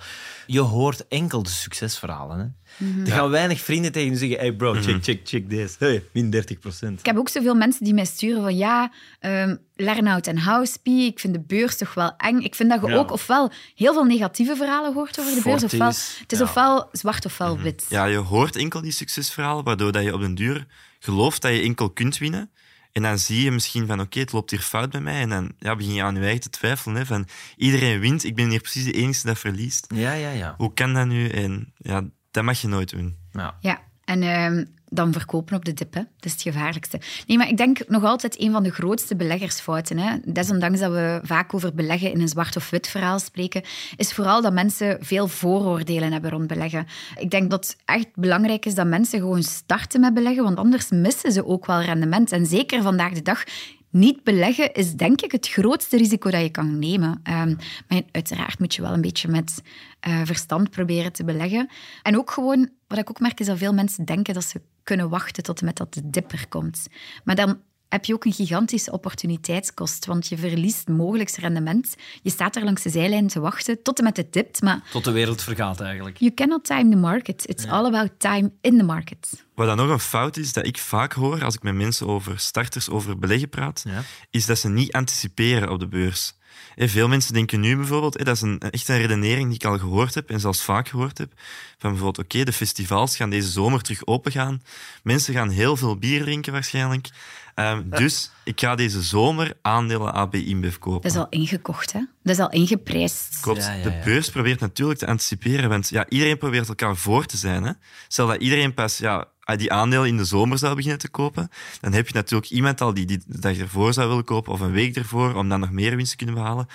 Je 0.46 0.60
hoort 0.60 1.06
enkel 1.08 1.42
de 1.42 1.48
succesverhalen. 1.50 2.38
Hè? 2.78 3.04
Er 3.04 3.12
gaan 3.12 3.30
weinig 3.30 3.60
vrienden 3.60 3.92
tegen 3.92 4.10
je 4.10 4.16
zeggen, 4.16 4.38
hey 4.38 4.52
bro, 4.52 4.72
check, 4.74 5.04
check, 5.04 5.20
check 5.24 5.48
this. 5.48 5.76
Hey, 5.78 6.04
min 6.12 6.30
30 6.30 6.58
procent. 6.58 6.98
Ik 6.98 7.06
heb 7.06 7.16
ook 7.16 7.28
zoveel 7.28 7.54
mensen 7.54 7.84
die 7.84 7.94
mij 7.94 8.04
sturen 8.04 8.42
van 8.42 8.56
ja, 8.56 8.92
um, 9.20 9.58
Lernout 9.74 10.26
en 10.26 10.38
Housepie, 10.38 11.06
ik 11.06 11.18
vind 11.18 11.34
de 11.34 11.40
beurs 11.40 11.76
toch 11.76 11.94
wel 11.94 12.16
eng. 12.16 12.38
Ik 12.40 12.54
vind 12.54 12.70
dat 12.70 12.80
je 12.80 12.86
Ja. 12.86 12.96
ook 12.96 13.10
ofwel 13.12 13.50
heel 13.74 13.92
veel 13.92 14.04
negatieve 14.04 14.56
verhalen 14.56 14.94
hoort 14.94 15.20
over 15.20 15.34
de 15.34 15.42
beurs, 15.42 15.64
ofwel 15.64 15.86
het 15.88 16.32
is 16.32 16.38
ja. 16.38 16.44
ofwel 16.44 16.88
zwart 16.92 17.24
ofwel 17.24 17.58
wit. 17.58 17.86
Ja, 17.88 18.04
je 18.04 18.16
hoort 18.16 18.56
enkel 18.56 18.80
die 18.80 18.92
succesverhalen, 18.92 19.64
waardoor 19.64 19.92
dat 19.92 20.02
je 20.02 20.14
op 20.14 20.20
den 20.20 20.34
duur 20.34 20.66
gelooft 20.98 21.42
dat 21.42 21.52
je 21.52 21.60
enkel 21.60 21.90
kunt 21.90 22.18
winnen. 22.18 22.50
En 22.92 23.02
dan 23.02 23.18
zie 23.18 23.42
je 23.44 23.50
misschien 23.50 23.86
van, 23.86 24.00
oké, 24.00 24.18
het 24.18 24.32
loopt 24.32 24.50
hier 24.50 24.60
fout 24.60 24.90
bij 24.90 25.00
mij. 25.00 25.20
En 25.20 25.28
dan 25.28 25.52
ja, 25.58 25.76
begin 25.76 25.94
je 25.94 26.02
aan 26.02 26.14
je 26.14 26.20
eigen 26.20 26.40
te 26.40 26.50
twijfelen. 26.50 26.96
Hè, 26.96 27.06
van, 27.06 27.26
iedereen 27.56 28.00
wint, 28.00 28.24
ik 28.24 28.34
ben 28.34 28.48
hier 28.50 28.60
precies 28.60 28.84
de 28.84 28.92
enige 28.92 29.26
dat 29.26 29.38
verliest. 29.38 29.86
Ja, 29.94 30.12
ja, 30.12 30.30
ja. 30.30 30.54
Hoe 30.56 30.74
kan 30.74 30.94
dat 30.94 31.06
nu? 31.06 31.28
En 31.28 31.72
ja, 31.76 32.04
dat 32.30 32.44
mag 32.44 32.60
je 32.60 32.68
nooit 32.68 32.90
doen. 32.90 33.16
ja. 33.32 33.56
Ja, 33.60 33.80
en 34.04 34.22
ehm, 34.22 34.64
dan 34.90 35.12
verkopen 35.12 35.56
op 35.56 35.64
de 35.64 35.72
dip, 35.72 35.94
hè. 35.94 36.00
dat 36.00 36.24
is 36.24 36.32
het 36.32 36.42
gevaarlijkste. 36.42 37.00
Nee, 37.26 37.36
maar 37.36 37.48
ik 37.48 37.56
denk 37.56 37.88
nog 37.88 38.04
altijd 38.04 38.40
een 38.40 38.52
van 38.52 38.62
de 38.62 38.70
grootste 38.70 39.16
beleggersfouten, 39.16 39.98
hè. 39.98 40.16
desondanks 40.24 40.80
dat 40.80 40.92
we 40.92 41.20
vaak 41.22 41.54
over 41.54 41.74
beleggen 41.74 42.12
in 42.12 42.20
een 42.20 42.28
zwart 42.28 42.56
of 42.56 42.70
wit 42.70 42.88
verhaal 42.88 43.18
spreken, 43.18 43.62
is 43.96 44.12
vooral 44.12 44.42
dat 44.42 44.52
mensen 44.52 44.98
veel 45.00 45.28
vooroordelen 45.28 46.12
hebben 46.12 46.30
rond 46.30 46.46
beleggen. 46.46 46.86
Ik 47.18 47.30
denk 47.30 47.50
dat 47.50 47.66
het 47.66 47.76
echt 47.84 48.08
belangrijk 48.14 48.66
is 48.66 48.74
dat 48.74 48.86
mensen 48.86 49.18
gewoon 49.18 49.42
starten 49.42 50.00
met 50.00 50.14
beleggen, 50.14 50.42
want 50.44 50.58
anders 50.58 50.90
missen 50.90 51.32
ze 51.32 51.46
ook 51.46 51.66
wel 51.66 51.82
rendement. 51.82 52.32
En 52.32 52.46
zeker 52.46 52.82
vandaag 52.82 53.12
de 53.12 53.22
dag 53.22 53.44
niet 53.90 54.22
beleggen 54.22 54.72
is 54.72 54.94
denk 54.94 55.20
ik 55.20 55.32
het 55.32 55.48
grootste 55.48 55.96
risico 55.96 56.30
dat 56.30 56.40
je 56.40 56.50
kan 56.50 56.78
nemen. 56.78 57.20
Ehm, 57.22 57.54
maar 57.88 58.02
uiteraard 58.12 58.58
moet 58.58 58.74
je 58.74 58.82
wel 58.82 58.92
een 58.92 59.00
beetje 59.00 59.28
met 59.28 59.62
eh, 60.00 60.20
verstand 60.24 60.70
proberen 60.70 61.12
te 61.12 61.24
beleggen. 61.24 61.68
En 62.02 62.16
ook 62.16 62.30
gewoon, 62.30 62.70
wat 62.86 62.98
ik 62.98 63.10
ook 63.10 63.20
merk, 63.20 63.40
is 63.40 63.46
dat 63.46 63.58
veel 63.58 63.72
mensen 63.72 64.04
denken 64.04 64.34
dat 64.34 64.44
ze 64.44 64.60
kunnen 64.90 65.08
wachten 65.08 65.42
tot 65.42 65.58
en 65.60 65.64
met 65.64 65.76
dat 65.76 65.94
de 65.94 66.10
dipper 66.10 66.48
komt. 66.48 66.86
Maar 67.24 67.34
dan 67.34 67.60
heb 67.88 68.04
je 68.04 68.14
ook 68.14 68.24
een 68.24 68.32
gigantische 68.32 68.92
opportuniteitskost, 68.92 70.06
want 70.06 70.28
je 70.28 70.36
verliest 70.38 70.88
mogelijk 70.88 71.30
rendement. 71.30 71.94
Je 72.22 72.30
staat 72.30 72.56
er 72.56 72.64
langs 72.64 72.82
de 72.82 72.90
zijlijn 72.90 73.26
te 73.28 73.40
wachten 73.40 73.82
tot 73.82 73.98
en 73.98 74.04
met 74.04 74.16
het 74.16 74.32
dipt, 74.32 74.62
maar 74.62 74.80
Tot 74.90 75.04
de 75.04 75.10
wereld 75.10 75.42
vergaat 75.42 75.80
eigenlijk. 75.80 76.18
you 76.18 76.34
cannot 76.34 76.64
time 76.64 76.90
the 76.90 76.96
market. 76.96 77.48
It's 77.48 77.66
all 77.66 77.84
about 77.86 78.10
time 78.18 78.52
in 78.60 78.78
the 78.78 78.84
market. 78.84 79.44
Wat 79.54 79.66
dan 79.66 79.76
nog 79.76 79.88
een 79.90 79.98
fout 80.00 80.36
is, 80.36 80.52
dat 80.52 80.66
ik 80.66 80.78
vaak 80.78 81.12
hoor 81.12 81.44
als 81.44 81.54
ik 81.54 81.62
met 81.62 81.74
mensen 81.74 82.06
over 82.06 82.38
starters, 82.38 82.88
over 82.88 83.18
beleggen 83.18 83.48
praat, 83.48 83.82
Ja. 83.86 84.02
is 84.30 84.46
dat 84.46 84.58
ze 84.58 84.68
niet 84.68 84.92
anticiperen 84.92 85.70
op 85.70 85.78
de 85.80 85.88
beurs. 85.88 86.32
Veel 86.76 87.08
mensen 87.08 87.34
denken 87.34 87.60
nu 87.60 87.76
bijvoorbeeld, 87.76 88.18
hè, 88.18 88.24
dat 88.24 88.34
is 88.36 88.42
een, 88.42 88.58
echt 88.58 88.88
een 88.88 88.98
redenering 88.98 89.46
die 89.46 89.54
ik 89.54 89.64
al 89.64 89.78
gehoord 89.78 90.14
heb 90.14 90.30
en 90.30 90.40
zelfs 90.40 90.62
vaak 90.62 90.88
gehoord 90.88 91.18
heb, 91.18 91.32
van 91.78 91.90
bijvoorbeeld, 91.90 92.26
oké, 92.26 92.44
de 92.44 92.52
festivals 92.52 93.16
gaan 93.16 93.30
deze 93.30 93.48
zomer 93.48 93.82
terug 93.82 94.06
opengaan. 94.06 94.62
Mensen 95.02 95.34
gaan 95.34 95.48
heel 95.48 95.76
veel 95.76 95.96
bier 95.96 96.22
drinken 96.22 96.52
waarschijnlijk. 96.52 97.08
Ehm, 97.54 97.82
dus 97.88 98.30
ik 98.44 98.60
ga 98.60 98.74
deze 98.74 99.02
zomer 99.02 99.52
aandelen 99.62 100.14
AB 100.14 100.34
InBev 100.34 100.76
kopen. 100.76 101.02
Dat 101.02 101.10
is 101.10 101.16
al 101.16 101.26
ingekocht, 101.28 101.92
hè? 101.92 102.00
Dat 102.22 102.34
is 102.34 102.42
al 102.42 102.50
ingeprijsd. 102.50 103.40
Klopt. 103.40 103.64
Ja, 103.64 103.72
ja, 103.72 103.82
De 103.82 104.00
beurs 104.04 104.30
probeert 104.30 104.60
natuurlijk 104.60 104.98
te 104.98 105.06
anticiperen, 105.06 105.68
want 105.68 105.88
ja, 105.88 106.06
iedereen 106.08 106.38
probeert 106.38 106.68
elkaar 106.68 106.96
voor 106.96 107.26
te 107.26 107.36
zijn. 107.36 107.62
Hè? 107.62 107.72
Stel 108.08 108.26
dat 108.26 108.40
iedereen 108.40 108.74
pas 108.74 108.98
ja, 108.98 109.28
die 109.56 109.72
aandelen 109.72 110.08
in 110.08 110.16
de 110.16 110.24
zomer 110.24 110.58
zou 110.58 110.74
beginnen 110.74 110.98
te 110.98 111.08
kopen, 111.08 111.50
dan 111.80 111.92
heb 111.92 112.06
je 112.08 112.14
natuurlijk 112.14 112.50
iemand 112.50 112.80
al 112.80 112.94
die, 112.94 113.06
die 113.06 113.20
de 113.26 113.38
dag 113.38 113.56
ervoor 113.56 113.92
zou 113.92 114.08
willen 114.08 114.24
kopen 114.24 114.52
of 114.52 114.60
een 114.60 114.72
week 114.72 114.96
ervoor, 114.96 115.34
om 115.34 115.48
dan 115.48 115.60
nog 115.60 115.70
meer 115.70 115.96
winst 115.96 116.10
te 116.10 116.16
kunnen 116.16 116.34
behalen. 116.34 116.66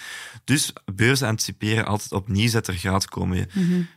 Dus 0.44 0.74
beurzen 0.94 1.28
anticiperen 1.28 1.86
altijd 1.86 2.12
op 2.12 2.28
nieuws 2.28 2.52
dat 2.52 2.68
er 2.68 2.74
gaat 2.74 3.06
komen. 3.10 3.50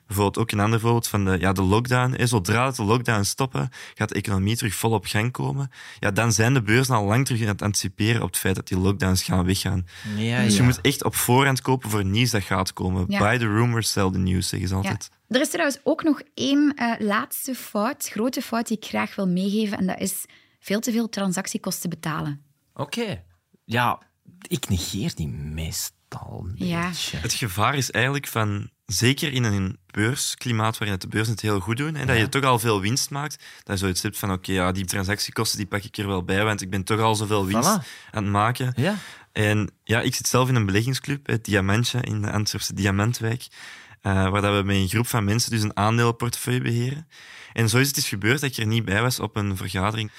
Bijvoorbeeld 0.07 0.39
ook 0.39 0.51
een 0.51 0.61
ander 0.61 0.81
voorbeeld 0.81 1.09
van 1.09 1.25
de, 1.25 1.37
ja, 1.41 1.53
de 1.53 1.63
lockdown. 1.63 2.27
Zodra 2.27 2.71
de 2.71 2.85
lockdown 2.85 3.23
stoppen, 3.23 3.71
gaat 3.95 4.09
de 4.09 4.15
economie 4.15 4.57
terug 4.57 4.75
vol 4.75 4.91
op 4.91 5.07
gang 5.07 5.33
komen. 5.33 5.71
Ja, 5.99 6.11
dan 6.11 6.33
zijn 6.33 6.55
de 6.55 6.63
beurzen 6.63 6.95
al 6.95 7.05
lang 7.05 7.27
terug 7.27 7.41
aan 7.43 7.49
het 7.49 7.63
anticiperen 7.63 8.23
op 8.23 8.29
het 8.29 8.39
feit 8.39 8.55
dat 8.55 8.69
die 8.69 8.79
lockdowns 8.79 9.23
gaan 9.23 9.45
weggaan. 9.45 9.87
Ja, 10.17 10.43
Dus 10.43 10.53
ja. 10.53 10.59
je 10.59 10.63
moet 10.63 10.81
echt 10.81 11.05
op 11.05 11.15
voorhand 11.15 11.61
kopen 11.61 11.91
voor 11.91 12.05
nieuws 12.05 12.31
dat 12.31 12.43
gaat 12.43 12.73
komen. 12.73 13.05
Ja. 13.09 13.19
Buy 13.19 13.39
the 13.39 13.47
rumors, 13.47 13.91
sell 13.91 14.11
the 14.11 14.19
news, 14.19 14.49
zeggen 14.49 14.69
ze 14.69 14.75
Ja. 14.75 14.81
altijd. 14.81 15.11
Er 15.29 15.41
is 15.41 15.51
trouwens 15.51 15.79
ook 15.83 16.03
nog 16.03 16.23
één 16.35 16.75
eh, 16.75 16.93
laatste 16.99 17.55
fout, 17.55 18.09
grote 18.09 18.43
fout, 18.43 18.69
die 18.69 18.77
ik 18.77 18.85
graag 18.85 19.15
wil 19.15 19.29
meegeven. 19.29 19.79
En 19.79 19.87
dat 19.87 20.01
is 20.01 20.25
veel 20.61 20.81
te 20.81 20.93
veel 20.93 21.09
transactiekosten 21.09 21.91
betalen. 21.91 22.43
Oké. 22.75 23.23
Ja, 23.65 23.99
ik 24.49 24.69
negeer 24.69 25.15
die 25.15 25.29
meestal 25.29 26.45
een 26.57 26.67
Ja. 26.67 26.89
beetje. 26.89 27.17
Het 27.17 27.33
gevaar 27.33 27.75
is 27.75 27.91
eigenlijk 27.91 28.27
van, 28.27 28.71
zeker 28.87 29.33
in 29.33 29.45
een 29.45 29.79
beursklimaat 29.87 30.73
waarin 30.79 30.93
het 30.93 31.01
de 31.01 31.09
beurzen 31.09 31.33
het 31.33 31.43
heel 31.43 31.61
goed 31.61 31.77
doen, 31.77 31.97
en 31.97 32.07
dat 32.07 32.19
je 32.19 32.29
toch 32.29 32.45
al 32.45 32.59
veel 32.59 32.81
winst 32.81 33.11
maakt, 33.11 33.45
dat 33.65 33.75
je 33.75 33.77
zoiets 33.85 34.03
hebt 34.03 34.19
van, 34.19 34.33
oké, 34.33 34.53
ja, 34.53 34.73
die 34.73 34.85
transactiekosten 34.85 35.59
die 35.59 35.67
pak 35.67 35.83
ik 35.83 35.97
er 35.97 36.07
wel 36.07 36.23
bij, 36.25 36.45
want 36.45 36.61
ik 36.61 36.71
ben 36.71 36.85
toch 36.85 37.01
al 37.01 37.15
zoveel 37.15 37.47
winst 37.47 37.69
Voilà. 37.79 38.11
aan 38.11 38.23
het 38.23 38.33
maken. 38.33 38.73
Ja. 38.77 38.95
En 39.33 39.71
ja, 39.85 40.01
ik 40.01 40.15
zit 40.15 40.27
zelf 40.27 40.49
in 40.49 40.55
een 40.55 40.67
beleggingsclub, 40.67 41.27
het 41.27 41.45
Diamantje, 41.45 42.01
in 42.01 42.23
de 42.23 42.31
Antwerpse 42.31 42.75
Diamantwijk, 42.75 43.47
eh, 44.01 44.31
waar 44.31 44.43
dat 44.43 44.57
we 44.57 44.63
met 44.67 44.77
een 44.77 44.89
groep 44.89 45.07
van 45.07 45.25
mensen 45.25 45.51
dus 45.51 45.63
een 45.63 45.77
aandelenportefeuille 45.77 46.61
beheren. 46.61 47.09
En 47.53 47.69
zo 47.69 47.79
is 47.79 47.87
het 47.87 47.95
dus 47.95 48.09
gebeurd 48.09 48.41
dat 48.41 48.51
ik 48.51 48.57
er 48.57 48.67
niet 48.67 48.85
bij 48.85 49.03
was 49.03 49.21
op 49.21 49.37
een 49.37 49.57
vergadering. 49.57 50.11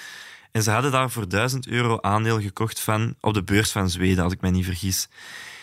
En 0.52 0.64
ze 0.64 0.72
hadden 0.72 0.92
daar 0.92 1.12
voor 1.12 1.30
1000 1.30 1.68
euro 1.68 1.98
aandeel 2.02 2.42
gekocht 2.42 2.80
van, 2.80 3.16
op 3.20 3.34
de 3.34 3.44
beurs 3.44 3.72
van 3.72 3.90
Zweden, 3.90 4.24
als 4.24 4.34
ik 4.34 4.42
mij 4.42 4.52
niet 4.52 4.66
vergis. 4.66 5.08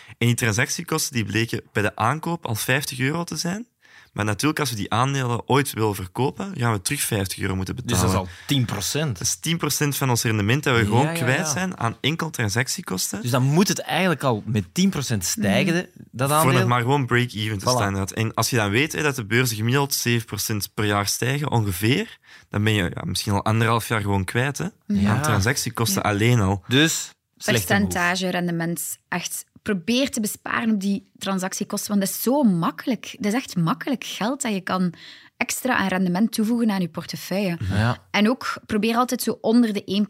En 0.07 0.27
die 0.27 0.35
transactiekosten 0.35 1.13
die 1.13 1.25
bleken 1.25 1.61
bij 1.71 1.83
de 1.83 1.95
aankoop 1.95 2.45
al 2.45 2.55
50 2.55 2.99
euro 2.99 3.23
te 3.23 3.35
zijn. 3.35 3.67
Maar 4.13 4.25
natuurlijk, 4.25 4.59
als 4.59 4.69
we 4.69 4.75
die 4.75 4.91
aandelen 4.91 5.47
ooit 5.49 5.73
willen 5.73 5.95
verkopen, 5.95 6.53
gaan 6.57 6.71
we 6.73 6.81
terug 6.81 7.01
50 7.01 7.39
euro 7.39 7.55
moeten 7.55 7.75
Dus 7.75 7.83
betalen. 7.85 8.11
dat 8.11 8.13
is 8.23 8.29
al 8.29 8.35
10 8.47 8.65
procent. 8.65 9.17
Dat 9.17 9.27
is 9.27 9.35
10% 9.35 9.97
van 9.97 10.09
ons 10.09 10.23
rendement 10.23 10.63
dat 10.63 10.77
we 10.77 10.83
gewoon 10.85 11.01
Ja, 11.05 11.11
ja, 11.11 11.17
kwijt 11.17 11.37
ja. 11.37 11.45
zijn 11.51 11.77
aan 11.77 11.97
enkel 12.01 12.29
transactiekosten. 12.29 13.21
Dus 13.21 13.31
dan 13.31 13.43
moet 13.43 13.67
het 13.67 13.79
eigenlijk 13.79 14.23
al 14.23 14.43
met 14.45 14.63
10% 14.73 15.25
stijgen, 15.25 15.73
de- 15.73 15.89
dat 16.11 16.29
Voor 16.29 16.37
aandeel. 16.39 16.59
nog 16.59 16.67
maar 16.67 16.81
gewoon 16.81 17.05
break-even 17.05 17.57
te 17.57 17.65
Voilà. 17.65 17.69
staan. 17.69 17.87
inderdaad. 17.87 18.11
En 18.11 18.33
als 18.33 18.49
je 18.49 18.55
dan 18.55 18.69
weet 18.69 18.91
hè, 18.93 19.01
dat 19.01 19.15
de 19.15 19.25
beurzen 19.25 19.55
gemiddeld 19.55 19.93
7% 19.93 20.69
per 20.73 20.85
jaar 20.85 21.07
stijgen, 21.07 21.51
ongeveer, 21.51 22.17
dan 22.49 22.63
ben 22.63 22.73
je 22.73 22.83
ja, 22.93 23.01
misschien 23.05 23.33
al 23.33 23.43
anderhalf 23.45 23.87
jaar 23.87 24.01
gewoon 24.01 24.23
kwijt 24.23 24.57
hè, 24.57 24.65
Ja. 24.87 25.09
aan 25.15 25.21
transactiekosten 25.21 26.03
alleen 26.03 26.39
al. 26.39 26.63
Dus. 26.67 27.09
Percentage 27.45 28.29
rendement. 28.29 28.97
Echt, 29.07 29.45
probeer 29.67 30.09
te 30.09 30.19
besparen 30.19 30.73
op 30.73 30.81
die 30.81 31.09
transactiekosten, 31.17 31.89
want 31.89 32.01
dat 32.01 32.09
is 32.09 32.21
zo 32.21 32.43
makkelijk. 32.43 33.15
Dat 33.19 33.33
is 33.33 33.33
echt 33.33 33.55
makkelijk 33.55 34.03
geld 34.03 34.41
dat 34.41 34.53
je 34.53 34.61
kan 34.61 34.93
extra 35.37 35.75
aan 35.75 35.87
rendement 35.87 36.31
toevoegen 36.31 36.71
aan 36.71 36.81
je 36.81 36.87
portefeuille. 36.87 37.57
Ja. 37.69 37.97
En 38.11 38.29
ook 38.29 38.57
probeer 38.65 38.95
altijd 38.95 39.21
zo 39.21 39.37
onder 39.41 39.73
de 39.73 40.05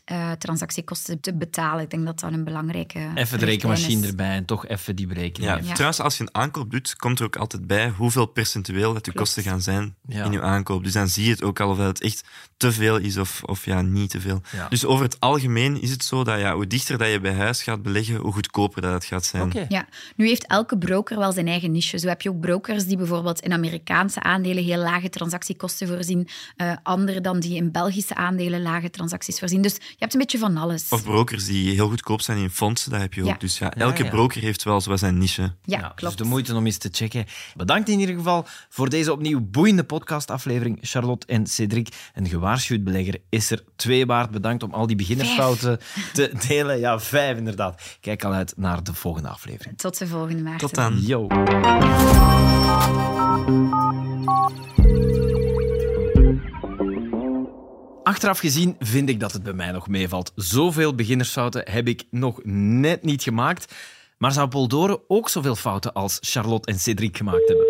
1% 0.00 0.02
eh 0.04 0.32
transactiekosten 0.32 1.20
te 1.20 1.34
betalen. 1.36 1.82
Ik 1.84 1.90
denk 1.90 2.04
dat 2.06 2.20
dat 2.20 2.32
een 2.32 2.44
belangrijke 2.44 3.08
Even 3.14 3.38
de 3.38 3.44
rekenmachine 3.44 4.02
is. 4.02 4.08
erbij 4.08 4.34
en 4.34 4.44
toch 4.44 4.66
even 4.66 4.96
die 4.96 5.06
berekening. 5.06 5.66
Ja. 5.66 5.72
Trouwens, 5.72 6.00
als 6.00 6.16
je 6.16 6.22
een 6.22 6.34
aankoop 6.34 6.70
doet, 6.70 6.96
komt 6.96 7.18
er 7.18 7.24
ook 7.24 7.36
altijd 7.36 7.66
bij 7.66 7.88
hoeveel 7.88 8.26
percentueel 8.26 8.92
dat 8.92 9.04
de 9.04 9.10
Klopt. 9.12 9.16
kosten 9.18 9.42
gaan 9.42 9.62
zijn 9.62 9.94
Ja. 10.08 10.24
in 10.24 10.32
je 10.32 10.40
aankoop. 10.42 10.84
Dus 10.84 10.92
dan 10.92 11.08
zie 11.08 11.24
je 11.24 11.30
het 11.30 11.42
ook 11.42 11.60
al 11.60 11.70
of 11.70 11.76
dat 11.76 11.86
het 11.86 12.00
echt 12.02 12.24
te 12.56 12.72
veel 12.72 12.96
is 12.96 13.16
of, 13.16 13.42
of 13.44 13.64
ja, 13.64 13.82
niet 13.82 14.10
te 14.10 14.20
veel. 14.20 14.40
Ja. 14.52 14.68
Dus 14.68 14.84
over 14.84 15.04
het 15.04 15.20
algemeen 15.20 15.80
is 15.82 15.90
het 15.90 16.04
zo 16.04 16.24
dat 16.24 16.38
ja, 16.38 16.54
hoe 16.54 16.66
dichter 16.66 16.98
dat 16.98 17.10
je 17.10 17.20
bij 17.20 17.34
huis 17.34 17.62
gaat 17.62 17.82
beleggen, 17.82 18.16
hoe 18.16 18.32
goedkoper 18.32 18.82
dat 18.82 18.92
het 18.92 19.04
gaat 19.04 19.24
zijn. 19.24 19.42
Oké. 19.42 19.66
Ja, 19.68 19.86
nu 20.16 20.26
heeft 20.26 20.46
elke 20.46 20.78
broker 20.78 21.18
wel 21.18 21.32
zijn 21.32 21.48
eigen 21.48 21.72
niche. 21.72 21.98
Zo 21.98 22.08
heb 22.08 22.22
je 22.22 22.28
ook 22.30 22.40
brokers 22.40 22.84
die 22.86 22.96
bijvoorbeeld 22.96 23.40
in 23.40 23.52
Amerikaanse 23.52 24.22
aandelen 24.22 24.64
heel 24.66 24.82
lage 24.82 25.08
transactiekosten 25.08 25.88
voorzien. 25.88 26.28
eh 26.56 26.72
anderen 26.82 27.22
dan 27.22 27.40
die 27.40 27.56
in 27.56 27.72
Belgische 27.72 28.14
aandelen 28.14 28.62
lage 28.62 28.90
transacties 28.90 29.38
voorzien. 29.38 29.62
Dus 29.62 29.74
je 29.74 29.96
hebt 29.98 30.12
een 30.12 30.20
beetje 30.20 30.38
van 30.38 30.56
alles. 30.56 30.88
Of 30.88 31.02
brokers 31.02 31.44
die 31.44 31.74
heel 31.74 31.88
goedkoop 31.88 32.20
zijn 32.20 32.38
in 32.38 32.50
fondsen, 32.50 32.90
dat 32.90 33.00
heb 33.00 33.14
je 33.14 33.24
ook. 33.24 33.40
Dus 33.40 33.58
ja, 33.58 33.72
elke 33.74 34.04
ja. 34.04 34.10
broker 34.10 34.42
heeft 34.42 34.62
wel 34.62 34.80
zo 34.80 34.96
zijn 34.96 35.18
niche. 35.18 35.42
ja, 35.42 35.78
Ja, 35.78 35.92
klopt. 35.94 36.00
Dus 36.18 36.26
de 36.26 36.32
moeite 36.32 36.54
om 36.54 36.66
eens 36.66 36.78
te 36.78 36.88
checken. 36.92 37.24
Bedankt 37.54 37.88
in 37.88 38.00
ieder 38.00 38.14
geval 38.14 38.46
voor 38.68 38.88
deze 38.88 39.12
opnieuw 39.12 39.40
boeiende 39.40 39.84
podcastaflevering, 39.84 40.78
Charlotte 40.80 41.26
en 41.26 41.46
Cedric. 41.46 41.88
Een 42.14 42.28
gewaarschuwd 42.28 42.84
belegger 42.84 43.18
is 43.28 43.50
er 43.50 43.64
twee 43.76 44.06
waard. 44.06 44.30
Bedankt 44.30 44.62
om 44.62 44.72
al 44.72 44.86
die 44.86 44.96
beginnersfouten 44.96 45.78
te 46.12 46.32
delen. 46.48 46.78
Ja, 46.78 47.00
vijf 47.00 47.36
inderdaad. 47.36 47.82
Kijk 48.00 48.24
al 48.24 48.32
uit 48.32 48.52
naar 48.56 48.82
de 48.82 48.94
volgende 48.94 49.28
aflevering. 49.28 49.78
Tot 49.78 49.98
de 49.98 50.06
volgende, 50.06 50.42
Maarten. 50.42 50.68
Tot 50.68 50.74
dan. 50.74 51.00
Yo. 51.00 51.26
Achteraf 58.02 58.38
gezien 58.38 58.76
vind 58.78 59.08
ik 59.08 59.20
dat 59.20 59.32
het 59.32 59.42
bij 59.42 59.52
mij 59.52 59.72
nog 59.72 59.88
meevalt. 59.88 60.32
Zoveel 60.34 60.94
beginnersfouten 60.94 61.70
heb 61.70 61.86
ik 61.86 62.04
nog 62.10 62.40
net 62.44 63.02
niet 63.02 63.22
gemaakt. 63.22 63.74
Maar 64.18 64.32
zou 64.32 64.48
Paul 64.48 64.68
Doren 64.68 65.00
ook 65.08 65.28
zoveel 65.28 65.54
fouten 65.54 65.92
als 65.92 66.18
Charlotte 66.20 66.72
en 66.72 66.78
Cedric 66.78 67.16
gemaakt 67.16 67.48
hebben? 67.48 67.66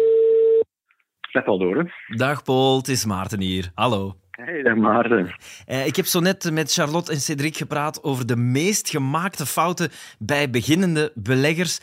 Door, 1.45 1.77
hè. 1.77 2.17
Dag 2.17 2.43
Paul, 2.43 2.77
het 2.77 2.89
is 2.89 3.05
Maarten 3.05 3.41
hier. 3.41 3.71
Hallo. 3.75 4.17
Hey, 4.31 4.63
dag 4.63 4.77
Maarten. 4.77 5.35
Eh, 5.67 5.87
ik 5.87 5.97
heb 5.97 6.05
zo 6.05 6.21
net 6.21 6.51
met 6.53 6.73
Charlotte 6.73 7.13
en 7.13 7.21
Cedric 7.21 7.57
gepraat 7.57 8.03
over 8.03 8.27
de 8.27 8.37
meest 8.37 8.91
gemaakte 8.91 9.47
fouten 9.47 9.91
bij 10.19 10.51
beginnende 10.51 11.13
beleggers. 11.15 11.81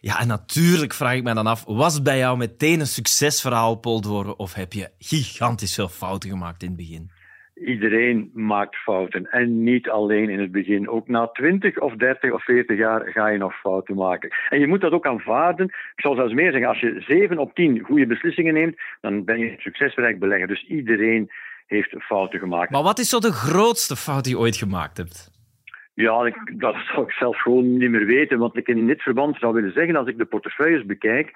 Ja, 0.00 0.20
en 0.20 0.26
natuurlijk 0.26 0.92
vraag 0.92 1.14
ik 1.14 1.22
me 1.22 1.34
dan 1.34 1.46
af, 1.46 1.64
was 1.64 1.94
het 1.94 2.02
bij 2.02 2.18
jou 2.18 2.38
meteen 2.38 2.80
een 2.80 2.86
succesverhaal, 2.86 3.74
Paul 3.74 4.00
Doren, 4.00 4.38
of 4.38 4.54
heb 4.54 4.72
je 4.72 4.90
gigantisch 4.98 5.74
veel 5.74 5.88
fouten 5.88 6.30
gemaakt 6.30 6.62
in 6.62 6.68
het 6.68 6.76
begin? 6.76 7.10
Iedereen 7.66 8.30
maakt 8.34 8.76
fouten. 8.76 9.30
En 9.30 9.62
niet 9.62 9.88
alleen 9.88 10.28
in 10.28 10.40
het 10.40 10.52
begin. 10.52 10.88
Ook 10.88 11.08
na 11.08 11.26
20 11.26 11.78
of 11.78 11.94
30 11.94 12.32
of 12.32 12.44
40 12.44 12.78
jaar 12.78 13.10
ga 13.10 13.28
je 13.28 13.38
nog 13.38 13.60
fouten 13.60 13.94
maken. 13.94 14.30
En 14.48 14.60
je 14.60 14.66
moet 14.66 14.80
dat 14.80 14.92
ook 14.92 15.06
aanvaarden. 15.06 15.66
Ik 15.66 16.00
zal 16.00 16.14
zelfs 16.14 16.32
meer 16.32 16.50
zeggen, 16.50 16.68
als 16.68 16.80
je 16.80 17.04
7 17.06 17.38
op 17.38 17.54
10 17.54 17.80
goede 17.80 18.06
beslissingen 18.06 18.54
neemt, 18.54 18.76
dan 19.00 19.24
ben 19.24 19.38
je 19.38 19.50
een 19.50 19.60
succesrijk 19.60 20.18
belegger. 20.18 20.46
Dus 20.46 20.66
iedereen 20.66 21.30
heeft 21.66 21.94
fouten 21.98 22.38
gemaakt. 22.38 22.70
Maar 22.70 22.82
wat 22.82 22.98
is 22.98 23.08
zo 23.08 23.18
de 23.18 23.32
grootste 23.32 23.96
fout 23.96 24.24
die 24.24 24.32
je 24.32 24.40
ooit 24.40 24.56
gemaakt 24.56 24.96
hebt? 24.96 25.37
Ja, 26.04 26.26
ik, 26.26 26.60
dat 26.60 26.76
zou 26.92 27.06
ik 27.06 27.12
zelf 27.12 27.36
gewoon 27.40 27.76
niet 27.76 27.90
meer 27.90 28.06
weten. 28.06 28.38
Want 28.38 28.56
ik 28.56 28.68
in 28.68 28.86
dit 28.86 29.02
verband 29.02 29.36
zou 29.38 29.54
willen 29.54 29.72
zeggen, 29.72 29.96
als 29.96 30.08
ik 30.08 30.18
de 30.18 30.24
portefeuilles 30.24 30.86
bekijk, 30.86 31.32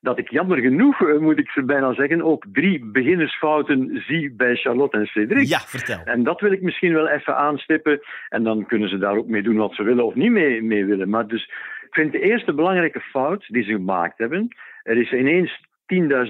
dat 0.00 0.18
ik 0.18 0.30
jammer 0.30 0.58
genoeg, 0.58 1.00
eh, 1.00 1.18
moet 1.18 1.38
ik 1.38 1.50
ze 1.50 1.62
bijna 1.62 1.94
zeggen, 1.94 2.22
ook 2.22 2.44
drie 2.52 2.84
beginnersfouten 2.84 4.02
zie 4.06 4.32
bij 4.32 4.56
Charlotte 4.56 4.98
en 4.98 5.06
Cedric. 5.06 5.46
Ja, 5.46 5.58
vertel. 5.58 6.00
En 6.04 6.22
dat 6.22 6.40
wil 6.40 6.52
ik 6.52 6.62
misschien 6.62 6.92
wel 6.92 7.08
even 7.08 7.36
aanstippen. 7.36 8.00
En 8.28 8.42
dan 8.42 8.66
kunnen 8.66 8.88
ze 8.88 8.98
daar 8.98 9.16
ook 9.16 9.28
mee 9.28 9.42
doen 9.42 9.56
wat 9.56 9.74
ze 9.74 9.82
willen 9.82 10.04
of 10.04 10.14
niet 10.14 10.30
mee, 10.30 10.62
mee 10.62 10.84
willen. 10.84 11.08
Maar 11.08 11.26
dus, 11.26 11.44
ik 11.86 11.94
vind 11.94 12.12
de 12.12 12.20
eerste 12.20 12.54
belangrijke 12.54 13.00
fout 13.00 13.44
die 13.48 13.62
ze 13.62 13.72
gemaakt 13.72 14.18
hebben. 14.18 14.48
Er 14.82 14.96
is 14.96 15.12
ineens 15.12 15.66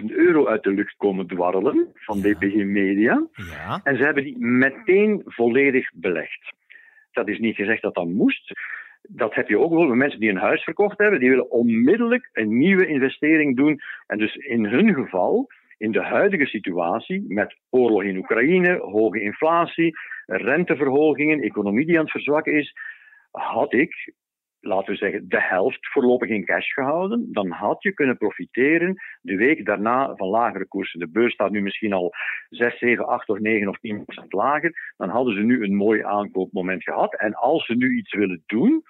10.000 0.01 0.05
euro 0.07 0.47
uit 0.47 0.62
de 0.62 0.71
lucht 0.71 0.94
komen 0.97 1.27
dwarrelen 1.27 1.87
van 1.94 2.18
Ja. 2.18 2.23
DPG 2.23 2.55
Media. 2.55 3.27
Ja. 3.33 3.81
En 3.83 3.97
ze 3.97 4.03
hebben 4.03 4.23
die 4.23 4.38
meteen 4.38 5.23
volledig 5.25 5.90
belegd. 5.94 6.57
Dat 7.18 7.28
is 7.28 7.38
niet 7.38 7.57
gezegd 7.57 7.83
dat 7.83 7.94
dat 7.94 8.07
moest. 8.07 8.52
Dat 9.02 9.35
heb 9.35 9.48
je 9.48 9.59
ook 9.59 9.72
wel 9.72 9.87
met 9.87 9.96
mensen 9.96 10.20
die 10.20 10.31
een 10.31 10.37
huis 10.37 10.62
verkocht 10.62 10.98
hebben. 10.98 11.20
Die 11.20 11.28
willen 11.28 11.50
onmiddellijk 11.50 12.28
een 12.33 12.59
nieuwe 12.59 12.87
investering 12.87 13.57
doen. 13.57 13.81
En 14.07 14.18
dus 14.18 14.35
in 14.35 14.64
hun 14.64 14.94
geval, 14.94 15.46
in 15.78 15.92
de 15.92 16.02
huidige 16.02 16.46
situatie, 16.46 17.24
met 17.28 17.57
oorlog 17.70 18.02
in 18.02 18.16
Oekraïne, 18.16 18.78
hoge 18.78 19.20
inflatie, 19.20 19.98
renteverhogingen, 20.26 21.40
economie 21.40 21.87
die 21.87 21.96
aan 21.96 22.02
het 22.02 22.11
verzwakken 22.11 22.52
is, 22.52 22.74
had 23.31 23.72
ik, 23.72 24.12
laten 24.61 24.92
we 24.92 24.99
zeggen, 24.99 25.29
de 25.29 25.40
helft 25.40 25.88
voorlopig 25.92 26.29
in 26.29 26.44
cash 26.44 26.73
gehouden. 26.73 27.29
Dan 27.33 27.51
had 27.51 27.83
je 27.83 27.92
kunnen 27.92 28.16
profiteren 28.16 28.97
de 29.21 29.37
week 29.37 29.64
daarna 29.64 30.14
van 30.16 30.29
lagere 30.29 30.66
koersen. 30.66 31.01
De 31.01 31.09
beurs 31.09 31.33
staat 31.33 31.51
nu 31.51 31.62
misschien 31.62 31.92
al 31.92 32.12
6, 32.49 32.79
7, 32.79 33.07
8 33.07 33.29
of 33.29 33.38
9 33.38 33.68
of 33.68 33.79
10 33.79 34.05
procent 34.05 34.33
lager. 34.33 34.92
Dan 34.97 35.09
hadden 35.09 35.35
ze 35.35 35.40
nu 35.40 35.64
een 35.64 35.75
mooi 35.75 36.03
aankoopmoment 36.03 36.83
gehad. 36.83 37.14
En 37.14 37.35
als 37.35 37.66
ze 37.66 37.75
nu 37.75 37.97
iets 37.97 38.14
willen 38.14 38.42
doen 38.47 38.83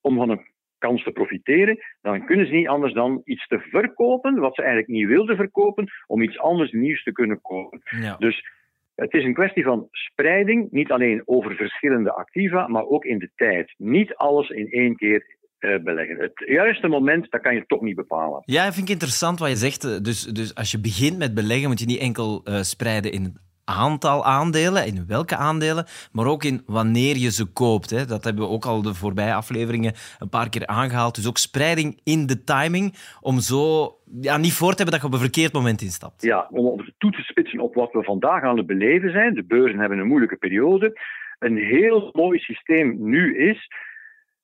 om 0.00 0.16
van 0.16 0.30
een 0.30 0.48
kans 0.78 1.02
te 1.02 1.12
profiteren, 1.12 1.78
dan 2.00 2.26
kunnen 2.26 2.46
ze 2.46 2.52
niet 2.52 2.68
anders 2.68 2.92
dan 2.92 3.20
iets 3.24 3.46
te 3.46 3.58
verkopen, 3.58 4.34
wat 4.34 4.54
ze 4.54 4.60
eigenlijk 4.62 4.92
niet 4.92 5.06
wilden 5.06 5.36
verkopen, 5.36 5.88
om 6.06 6.22
iets 6.22 6.38
anders 6.38 6.72
nieuws 6.72 7.02
te 7.02 7.12
kunnen 7.12 7.40
kopen. 7.40 7.80
ja. 8.00 8.16
Dus 8.16 8.58
het 9.00 9.12
is 9.14 9.24
een 9.24 9.34
kwestie 9.34 9.64
van 9.64 9.88
spreiding, 9.90 10.70
niet 10.70 10.90
alleen 10.90 11.22
over 11.24 11.54
verschillende 11.54 12.12
activa, 12.12 12.68
maar 12.68 12.86
ook 12.86 13.04
in 13.04 13.18
de 13.18 13.30
tijd. 13.36 13.74
Niet 13.76 14.14
alles 14.14 14.48
in 14.48 14.68
één 14.68 14.96
keer 14.96 15.38
eh, 15.58 15.78
beleggen. 15.82 16.16
Het 16.18 16.42
juiste 16.46 16.88
moment, 16.88 17.30
dat 17.30 17.40
kan 17.40 17.54
je 17.54 17.64
toch 17.66 17.80
niet 17.80 17.96
bepalen. 17.96 18.42
Ja, 18.44 18.72
vind 18.72 18.86
ik 18.86 18.92
interessant 18.92 19.38
wat 19.38 19.48
je 19.48 19.56
zegt. 19.56 19.84
Eh, 19.84 19.96
Dus, 20.02 20.24
dus 20.24 20.54
als 20.54 20.70
je 20.70 20.80
begint 20.80 21.18
met 21.18 21.34
beleggen, 21.34 21.68
moet 21.68 21.80
je 21.80 21.86
niet 21.86 22.00
enkel 22.00 22.40
eh, 22.44 22.60
spreiden 22.60 23.12
in 23.12 23.36
aantal 23.70 24.24
aandelen, 24.24 24.86
in 24.86 25.04
welke 25.06 25.36
aandelen, 25.36 25.84
maar 26.12 26.26
ook 26.26 26.44
in 26.44 26.62
wanneer 26.66 27.16
je 27.16 27.30
ze 27.30 27.44
koopt. 27.52 27.90
Hè. 27.90 28.04
Dat 28.04 28.24
hebben 28.24 28.44
we 28.44 28.50
ook 28.50 28.64
al 28.64 28.82
de 28.82 28.94
voorbije 28.94 29.34
afleveringen 29.34 29.92
een 30.18 30.28
paar 30.28 30.48
keer 30.48 30.66
aangehaald. 30.66 31.14
Dus 31.14 31.28
ook 31.28 31.38
spreiding 31.38 32.00
in 32.04 32.26
de 32.26 32.44
timing, 32.44 32.94
om 33.20 33.38
zo 33.38 33.94
ja, 34.20 34.36
niet 34.36 34.52
voor 34.52 34.70
te 34.70 34.82
hebben 34.82 34.92
dat 34.92 35.00
je 35.00 35.06
op 35.06 35.12
een 35.12 35.30
verkeerd 35.30 35.52
moment 35.52 35.82
instapt. 35.82 36.22
Ja, 36.22 36.48
om 36.50 36.84
toe 36.98 37.10
te 37.10 37.22
spitsen 37.22 37.60
op 37.60 37.74
wat 37.74 37.92
we 37.92 38.02
vandaag 38.02 38.42
aan 38.42 38.56
het 38.56 38.66
beleven 38.66 39.10
zijn. 39.10 39.34
De 39.34 39.44
beurzen 39.44 39.78
hebben 39.78 39.98
een 39.98 40.06
moeilijke 40.06 40.36
periode. 40.36 41.00
Een 41.38 41.56
heel 41.56 42.10
mooi 42.12 42.38
systeem 42.38 42.96
nu 42.98 43.38
is, 43.38 43.68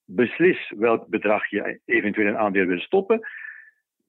beslis 0.04 0.72
welk 0.76 1.06
bedrag 1.06 1.50
je 1.50 1.80
eventueel 1.84 2.26
een 2.26 2.38
aandeel 2.38 2.66
wil 2.66 2.78
stoppen. 2.78 3.28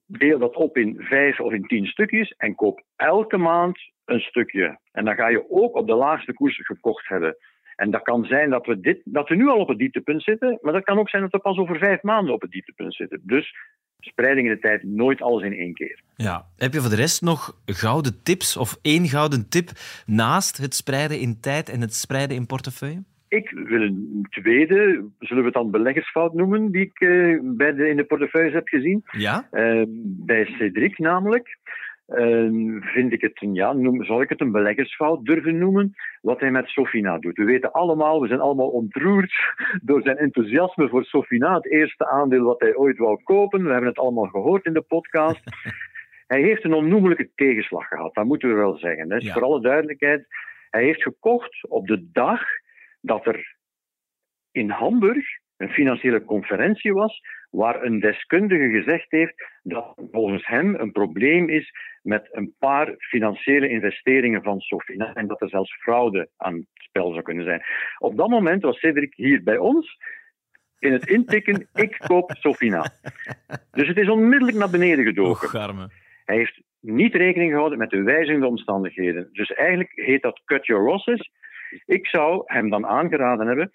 Deel 0.06 0.38
dat 0.38 0.56
op 0.56 0.76
in 0.76 0.96
vijf 0.98 1.40
of 1.40 1.52
in 1.52 1.66
tien 1.66 1.86
stukjes 1.86 2.34
en 2.36 2.54
koop 2.54 2.82
elke 2.96 3.36
maand 3.36 3.78
een 4.08 4.20
stukje. 4.20 4.78
En 4.92 5.04
dan 5.04 5.14
ga 5.14 5.28
je 5.28 5.50
ook 5.50 5.76
op 5.76 5.86
de 5.86 5.94
laagste 5.94 6.32
koers 6.32 6.66
gekocht 6.66 7.08
hebben. 7.08 7.36
En 7.76 7.90
dat 7.90 8.02
kan 8.02 8.24
zijn 8.24 8.50
dat 8.50 8.66
we, 8.66 8.80
dit, 8.80 9.00
dat 9.04 9.28
we 9.28 9.34
nu 9.34 9.48
al 9.48 9.58
op 9.58 9.68
het 9.68 9.78
dieptepunt 9.78 10.22
zitten, 10.22 10.58
maar 10.60 10.72
dat 10.72 10.84
kan 10.84 10.98
ook 10.98 11.08
zijn 11.08 11.22
dat 11.22 11.32
we 11.32 11.38
pas 11.38 11.56
over 11.56 11.78
vijf 11.78 12.02
maanden 12.02 12.34
op 12.34 12.40
het 12.40 12.50
dieptepunt 12.50 12.94
zitten. 12.94 13.20
Dus 13.22 13.54
spreiding 13.98 14.48
in 14.48 14.54
de 14.54 14.60
tijd, 14.60 14.82
nooit 14.82 15.22
alles 15.22 15.42
in 15.42 15.52
één 15.52 15.74
keer. 15.74 16.00
Ja. 16.16 16.46
Heb 16.56 16.72
je 16.72 16.80
voor 16.80 16.90
de 16.90 16.96
rest 16.96 17.22
nog 17.22 17.60
gouden 17.66 18.22
tips 18.22 18.56
of 18.56 18.78
één 18.82 19.06
gouden 19.06 19.48
tip 19.48 19.70
naast 20.06 20.56
het 20.56 20.74
spreiden 20.74 21.20
in 21.20 21.40
tijd 21.40 21.68
en 21.68 21.80
het 21.80 21.94
spreiden 21.94 22.36
in 22.36 22.46
portefeuille? 22.46 23.02
Ik 23.28 23.50
wil 23.50 23.80
een 23.80 24.26
tweede, 24.30 25.08
zullen 25.18 25.42
we 25.42 25.48
het 25.48 25.58
dan 25.58 25.70
beleggersfout 25.70 26.34
noemen, 26.34 26.70
die 26.70 26.82
ik 26.82 27.00
uh, 27.00 27.40
bij 27.42 27.74
de, 27.74 27.88
in 27.88 27.96
de 27.96 28.04
portefeuilles 28.04 28.54
heb 28.54 28.68
gezien. 28.68 29.02
Ja? 29.10 29.48
Uh, 29.52 29.84
bij 30.26 30.44
Cedric 30.44 30.98
namelijk. 30.98 31.58
Uh, 32.08 32.80
vind 32.80 33.12
ik 33.12 33.20
het, 33.20 33.46
ja, 33.52 33.72
noem, 33.72 34.04
zal 34.04 34.20
ik 34.20 34.28
het 34.28 34.40
een 34.40 34.52
beleggersfout 34.52 35.24
durven 35.24 35.58
noemen, 35.58 35.94
wat 36.20 36.40
hij 36.40 36.50
met 36.50 36.68
Sofina 36.68 37.18
doet. 37.18 37.36
We 37.36 37.44
weten 37.44 37.72
allemaal, 37.72 38.20
we 38.20 38.28
zijn 38.28 38.40
allemaal 38.40 38.68
ontroerd 38.68 39.32
door 39.82 40.02
zijn 40.02 40.16
enthousiasme 40.16 40.88
voor 40.88 41.04
Sofina, 41.04 41.54
het 41.54 41.70
eerste 41.70 42.06
aandeel 42.06 42.44
wat 42.44 42.60
hij 42.60 42.76
ooit 42.76 42.98
wou 42.98 43.22
kopen. 43.22 43.64
We 43.64 43.70
hebben 43.70 43.88
het 43.88 43.98
allemaal 43.98 44.26
gehoord 44.26 44.64
in 44.64 44.72
de 44.72 44.82
podcast. 44.82 45.40
hij 46.32 46.42
heeft 46.42 46.64
een 46.64 46.72
onnoemelijke 46.72 47.30
tegenslag 47.34 47.88
gehad, 47.88 48.14
dat 48.14 48.24
moeten 48.24 48.48
we 48.48 48.54
wel 48.54 48.78
zeggen. 48.78 49.08
Dus 49.08 49.24
ja. 49.24 49.32
Voor 49.32 49.42
alle 49.42 49.60
duidelijkheid, 49.60 50.26
hij 50.70 50.84
heeft 50.84 51.02
gekocht 51.02 51.68
op 51.68 51.86
de 51.86 52.08
dag 52.12 52.42
dat 53.00 53.26
er 53.26 53.56
in 54.50 54.70
Hamburg 54.70 55.26
een 55.56 55.70
financiële 55.70 56.24
conferentie 56.24 56.92
was 56.92 57.20
waar 57.50 57.82
een 57.82 58.00
deskundige 58.00 58.68
gezegd 58.68 59.10
heeft 59.10 59.34
dat 59.62 59.92
volgens 60.10 60.46
hem 60.46 60.74
een 60.74 60.92
probleem 60.92 61.48
is 61.48 61.72
met 62.02 62.28
een 62.30 62.54
paar 62.58 62.94
financiële 62.98 63.68
investeringen 63.68 64.42
van 64.42 64.60
Sofina 64.60 65.12
en 65.14 65.26
dat 65.26 65.40
er 65.40 65.48
zelfs 65.48 65.74
fraude 65.80 66.28
aan 66.36 66.54
het 66.54 66.66
spel 66.74 67.10
zou 67.10 67.22
kunnen 67.22 67.44
zijn. 67.44 67.62
Op 67.98 68.16
dat 68.16 68.28
moment 68.28 68.62
was 68.62 68.78
Cedric 68.78 69.14
hier 69.14 69.42
bij 69.42 69.56
ons 69.56 69.96
in 70.78 70.92
het 70.92 71.08
intikken, 71.08 71.68
ik 71.84 71.98
koop 72.06 72.30
Sofina. 72.38 72.90
Dus 73.70 73.88
het 73.88 73.96
is 73.96 74.08
onmiddellijk 74.08 74.58
naar 74.58 74.70
beneden 74.70 75.04
gedoken. 75.04 75.48
Hij 76.24 76.36
heeft 76.36 76.60
niet 76.80 77.14
rekening 77.14 77.50
gehouden 77.50 77.78
met 77.78 77.90
de 77.90 78.02
wijzigende 78.02 78.46
omstandigheden. 78.46 79.28
Dus 79.32 79.52
eigenlijk 79.52 79.92
heet 79.94 80.22
dat 80.22 80.42
cut 80.44 80.66
your 80.66 80.84
losses. 80.84 81.30
Ik 81.86 82.06
zou 82.06 82.42
hem 82.44 82.70
dan 82.70 82.86
aangeraden 82.86 83.46
hebben, 83.46 83.70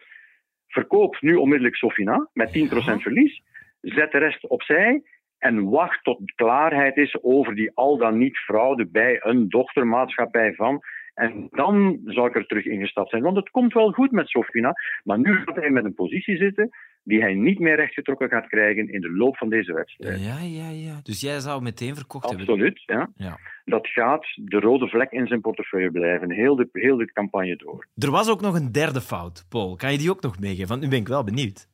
verkoop 0.68 1.18
nu 1.22 1.36
onmiddellijk 1.36 1.76
Sofina 1.76 2.30
met 2.34 2.50
10% 2.50 2.52
verlies, 2.96 3.44
zet 3.84 4.12
de 4.12 4.18
rest 4.18 4.48
opzij 4.48 5.02
en 5.38 5.70
wacht 5.70 6.04
tot 6.04 6.34
klaarheid 6.36 6.98
is 6.98 7.18
over 7.22 7.56
die 7.56 7.72
al 7.74 7.98
dan 7.98 8.18
niet 8.18 8.38
fraude 8.38 8.88
bij 8.88 9.20
een 9.20 9.50
dochtermaatschappij 9.50 10.54
van. 10.54 10.82
En 11.14 11.48
dan 11.52 12.00
zou 12.06 12.28
ik 12.28 12.36
er 12.36 12.46
terug 12.46 12.66
ingestapt 12.66 13.10
zijn. 13.10 13.24
Want 13.24 13.36
het 13.36 13.50
komt 13.50 13.74
wel 13.74 13.92
goed 13.92 14.12
met 14.12 14.28
Sofina, 14.28 14.74
maar 15.04 15.20
nu 15.20 15.36
gaat 15.36 15.56
hij 15.56 15.70
met 15.70 15.86
een 15.86 15.94
positie 15.94 16.38
zitten 16.38 16.70
die 17.04 17.22
hij 17.22 17.34
niet 17.34 17.60
meer 17.60 17.76
rechtgetrokken 17.76 18.30
gaat 18.30 18.48
krijgen 18.48 18.90
in 18.90 19.02
de 19.02 19.12
loop 19.12 19.38
van 19.38 19.50
deze 19.50 19.74
wedstrijd. 19.74 20.24
Ja, 20.24 20.40
ja, 20.40 20.70
ja. 20.70 21.00
Dus 21.04 21.22
jij 21.22 21.40
zou 21.40 21.62
meteen 21.62 21.96
verkocht 21.96 22.26
Absoluut, 22.26 22.48
hebben? 22.48 22.68
Absoluut, 22.68 23.14
ja. 23.18 23.26
ja. 23.26 23.38
Dat 23.66 23.88
gaat 23.88 24.26
de 24.36 24.60
rode 24.60 24.88
vlek 24.88 25.12
in 25.12 25.28
zijn 25.28 25.42
portefeuille 25.42 25.92
blijven, 25.92 26.32
heel 26.32 26.56
de, 26.56 26.70
heel 26.72 26.98
de 26.98 27.12
campagne 27.12 27.56
door. 27.56 27.88
Er 27.96 28.12
was 28.12 28.30
ook 28.30 28.42
nog 28.42 28.56
een 28.56 28.72
derde 28.72 29.02
fout, 29.02 29.46
Paul. 29.50 29.76
Kan 29.76 29.92
je 29.92 29.98
die 29.98 30.10
ook 30.10 30.22
nog 30.22 30.40
meegeven? 30.40 30.68
Want 30.68 30.82
nu 30.82 30.88
ben 30.88 31.00
ik 31.00 31.08
wel 31.08 31.24
benieuwd. 31.24 31.72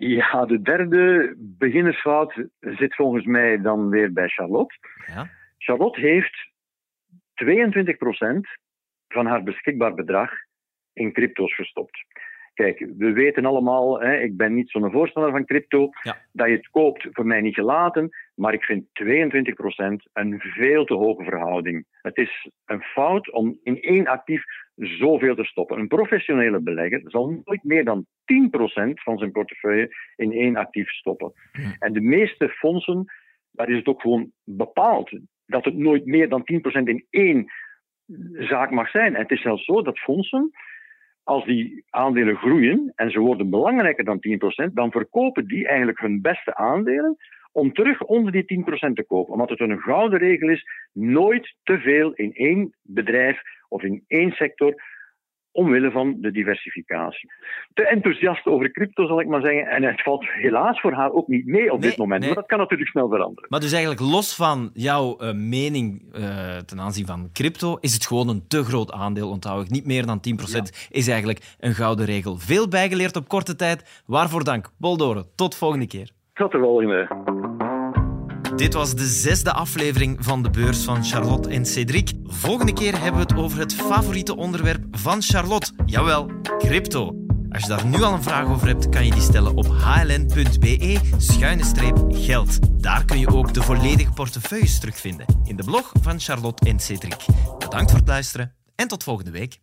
Ja, 0.00 0.44
de 0.44 0.62
derde 0.62 1.34
beginnersfout 1.38 2.44
zit 2.60 2.94
volgens 2.94 3.24
mij 3.24 3.60
dan 3.60 3.88
weer 3.88 4.12
bij 4.12 4.28
Charlotte. 4.28 4.74
Ja? 5.06 5.30
Charlotte 5.58 6.00
heeft 6.00 6.50
22% 7.44 7.44
van 9.08 9.26
haar 9.26 9.42
beschikbaar 9.42 9.94
bedrag 9.94 10.30
in 10.92 11.12
crypto's 11.12 11.54
gestopt. 11.54 12.04
Kijk, 12.54 12.78
we 12.96 13.12
weten 13.12 13.44
allemaal, 13.44 14.00
hè, 14.00 14.16
ik 14.16 14.36
ben 14.36 14.54
niet 14.54 14.70
zo'n 14.70 14.90
voorstander 14.90 15.30
van 15.30 15.44
crypto, 15.44 15.88
ja. 16.02 16.16
dat 16.32 16.46
je 16.46 16.56
het 16.56 16.70
koopt, 16.70 17.08
voor 17.10 17.26
mij 17.26 17.40
niet 17.40 17.54
gelaten, 17.54 18.08
maar 18.40 18.54
ik 18.54 18.64
vind 18.64 18.84
22% 19.04 20.10
een 20.12 20.40
veel 20.40 20.84
te 20.84 20.94
hoge 20.94 21.24
verhouding. 21.24 21.86
Het 22.02 22.16
is 22.16 22.50
een 22.64 22.82
fout 22.82 23.32
om 23.32 23.58
in 23.62 23.80
één 23.80 24.06
actief 24.06 24.44
zoveel 24.74 25.34
te 25.34 25.44
stoppen. 25.44 25.78
Een 25.78 25.88
professionele 25.88 26.60
belegger 26.60 27.00
zal 27.04 27.42
nooit 27.44 27.64
meer 27.64 27.84
dan 27.84 28.06
10% 28.06 28.06
van 28.92 29.18
zijn 29.18 29.32
portefeuille 29.32 29.96
in 30.16 30.32
één 30.32 30.56
actief 30.56 30.90
stoppen. 30.90 31.32
En 31.78 31.92
de 31.92 32.00
meeste 32.00 32.48
fondsen, 32.48 33.04
daar 33.50 33.68
is 33.68 33.76
het 33.76 33.86
ook 33.86 34.00
gewoon 34.00 34.32
bepaald 34.44 35.18
dat 35.46 35.64
het 35.64 35.76
nooit 35.76 36.06
meer 36.06 36.28
dan 36.28 36.44
10% 36.80 36.82
in 36.82 37.06
één 37.10 37.52
zaak 38.32 38.70
mag 38.70 38.90
zijn. 38.90 39.14
En 39.14 39.22
het 39.22 39.30
is 39.30 39.42
zelfs 39.42 39.64
zo 39.64 39.82
dat 39.82 39.98
fondsen 39.98 40.50
als 41.22 41.44
die 41.44 41.84
aandelen 41.90 42.36
groeien 42.36 42.92
en 42.94 43.10
ze 43.10 43.20
worden 43.20 43.50
belangrijker 43.50 44.04
dan 44.04 44.20
10%, 44.68 44.72
dan 44.72 44.90
verkopen 44.90 45.46
die 45.46 45.66
eigenlijk 45.66 46.00
hun 46.00 46.20
beste 46.20 46.54
aandelen 46.54 47.16
om 47.52 47.72
terug 47.72 48.02
onder 48.02 48.32
die 48.32 48.64
10% 48.88 48.92
te 48.92 49.04
kopen. 49.06 49.32
Omdat 49.32 49.48
het 49.48 49.60
een 49.60 49.78
gouden 49.78 50.18
regel 50.18 50.48
is, 50.48 50.64
nooit 50.92 51.54
te 51.62 51.78
veel 51.78 52.12
in 52.12 52.32
één 52.32 52.74
bedrijf 52.82 53.40
of 53.68 53.82
in 53.82 54.04
één 54.06 54.30
sector 54.30 54.82
omwille 55.52 55.90
van 55.90 56.16
de 56.20 56.30
diversificatie. 56.30 57.32
Te 57.72 57.86
enthousiast 57.86 58.46
over 58.46 58.70
crypto, 58.70 59.06
zal 59.06 59.20
ik 59.20 59.26
maar 59.26 59.40
zeggen. 59.40 59.66
En 59.66 59.82
het 59.82 60.02
valt 60.02 60.24
helaas 60.28 60.80
voor 60.80 60.92
haar 60.92 61.12
ook 61.12 61.28
niet 61.28 61.46
mee 61.46 61.72
op 61.72 61.80
nee, 61.80 61.88
dit 61.88 61.98
moment. 61.98 62.20
Nee. 62.20 62.28
Maar 62.28 62.38
dat 62.38 62.48
kan 62.48 62.58
natuurlijk 62.58 62.90
snel 62.90 63.08
veranderen. 63.08 63.48
Maar 63.48 63.60
dus 63.60 63.72
eigenlijk 63.72 64.02
los 64.02 64.36
van 64.36 64.70
jouw 64.72 65.22
uh, 65.22 65.32
mening 65.32 66.02
uh, 66.16 66.56
ten 66.56 66.80
aanzien 66.80 67.06
van 67.06 67.30
crypto, 67.32 67.76
is 67.80 67.94
het 67.94 68.06
gewoon 68.06 68.28
een 68.28 68.46
te 68.48 68.64
groot 68.64 68.92
aandeel, 68.92 69.28
onthoud 69.28 69.64
ik. 69.64 69.70
Niet 69.70 69.86
meer 69.86 70.06
dan 70.06 70.18
10% 70.18 70.20
ja. 70.52 70.62
is 70.90 71.08
eigenlijk 71.08 71.56
een 71.58 71.74
gouden 71.74 72.06
regel. 72.06 72.36
Veel 72.36 72.68
bijgeleerd 72.68 73.16
op 73.16 73.28
korte 73.28 73.56
tijd. 73.56 74.02
Waarvoor 74.06 74.44
dank. 74.44 74.70
Boldoren, 74.78 75.26
tot 75.34 75.56
volgende 75.56 75.86
keer. 75.86 76.18
Tot 76.40 76.52
de. 76.52 77.06
Dit 78.56 78.74
was 78.74 78.94
de 78.94 79.04
zesde 79.04 79.52
aflevering 79.52 80.16
van 80.20 80.42
de 80.42 80.50
beurs 80.50 80.84
van 80.84 81.04
Charlotte 81.04 81.48
en 81.48 81.66
Cédric. 81.66 82.12
Volgende 82.24 82.72
keer 82.72 83.00
hebben 83.00 83.20
we 83.20 83.26
het 83.26 83.36
over 83.36 83.58
het 83.58 83.74
favoriete 83.74 84.36
onderwerp 84.36 84.84
van 84.90 85.22
Charlotte. 85.22 85.72
Jawel, 85.86 86.30
crypto. 86.58 87.14
Als 87.50 87.62
je 87.62 87.68
daar 87.68 87.86
nu 87.86 88.02
al 88.02 88.12
een 88.12 88.22
vraag 88.22 88.48
over 88.48 88.66
hebt, 88.66 88.88
kan 88.88 89.04
je 89.04 89.10
die 89.10 89.22
stellen 89.22 89.56
op 89.56 89.66
hln.be-geld. 89.66 90.22
Daar 92.82 93.04
kun 93.04 93.18
je 93.18 93.28
ook 93.28 93.54
de 93.54 93.62
volledige 93.62 94.12
portefeuilles 94.12 94.80
terugvinden 94.80 95.26
in 95.44 95.56
de 95.56 95.64
blog 95.64 95.92
van 96.02 96.20
Charlotte 96.20 96.68
en 96.68 96.80
Cédric. 96.80 97.24
Bedankt 97.58 97.90
voor 97.90 98.00
het 98.00 98.08
luisteren 98.08 98.54
en 98.74 98.88
tot 98.88 99.02
volgende 99.02 99.30
week. 99.30 99.58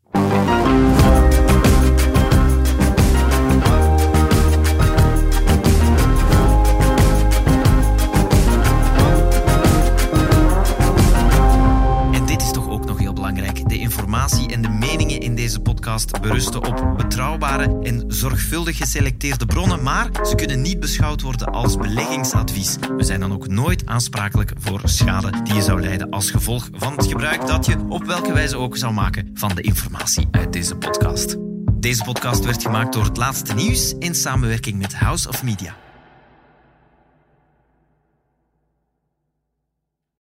Informatie 14.27 14.55
en 14.55 14.61
de 14.61 14.87
meningen 14.87 15.19
in 15.19 15.35
deze 15.35 15.59
podcast 15.59 16.21
berusten 16.21 16.65
op 16.65 16.93
betrouwbare 16.97 17.79
en 17.83 18.03
zorgvuldig 18.07 18.77
geselecteerde 18.77 19.45
bronnen, 19.45 19.83
maar 19.83 20.09
ze 20.25 20.35
kunnen 20.35 20.61
niet 20.61 20.79
beschouwd 20.79 21.21
worden 21.21 21.47
als 21.47 21.77
beleggingsadvies. 21.77 22.77
We 22.97 23.03
zijn 23.03 23.19
dan 23.19 23.33
ook 23.33 23.47
nooit 23.47 23.85
aansprakelijk 23.85 24.51
voor 24.59 24.81
schade 24.83 25.41
die 25.43 25.53
je 25.53 25.61
zou 25.61 25.81
lijden 25.81 26.09
als 26.09 26.31
gevolg 26.31 26.69
van 26.71 26.97
het 26.97 27.05
gebruik 27.05 27.47
dat 27.47 27.65
je 27.65 27.85
op 27.89 28.03
welke 28.03 28.33
wijze 28.33 28.57
ook 28.57 28.77
zou 28.77 28.93
maken 28.93 29.31
van 29.33 29.55
de 29.55 29.61
informatie 29.61 30.27
uit 30.31 30.53
deze 30.53 30.75
podcast. 30.75 31.35
Deze 31.73 32.03
podcast 32.03 32.45
werd 32.45 32.61
gemaakt 32.61 32.93
door 32.93 33.03
het 33.03 33.17
laatste 33.17 33.53
nieuws 33.53 33.93
in 33.99 34.15
samenwerking 34.15 34.77
met 34.77 34.95
House 34.95 35.29
of 35.29 35.43
Media. 35.43 35.86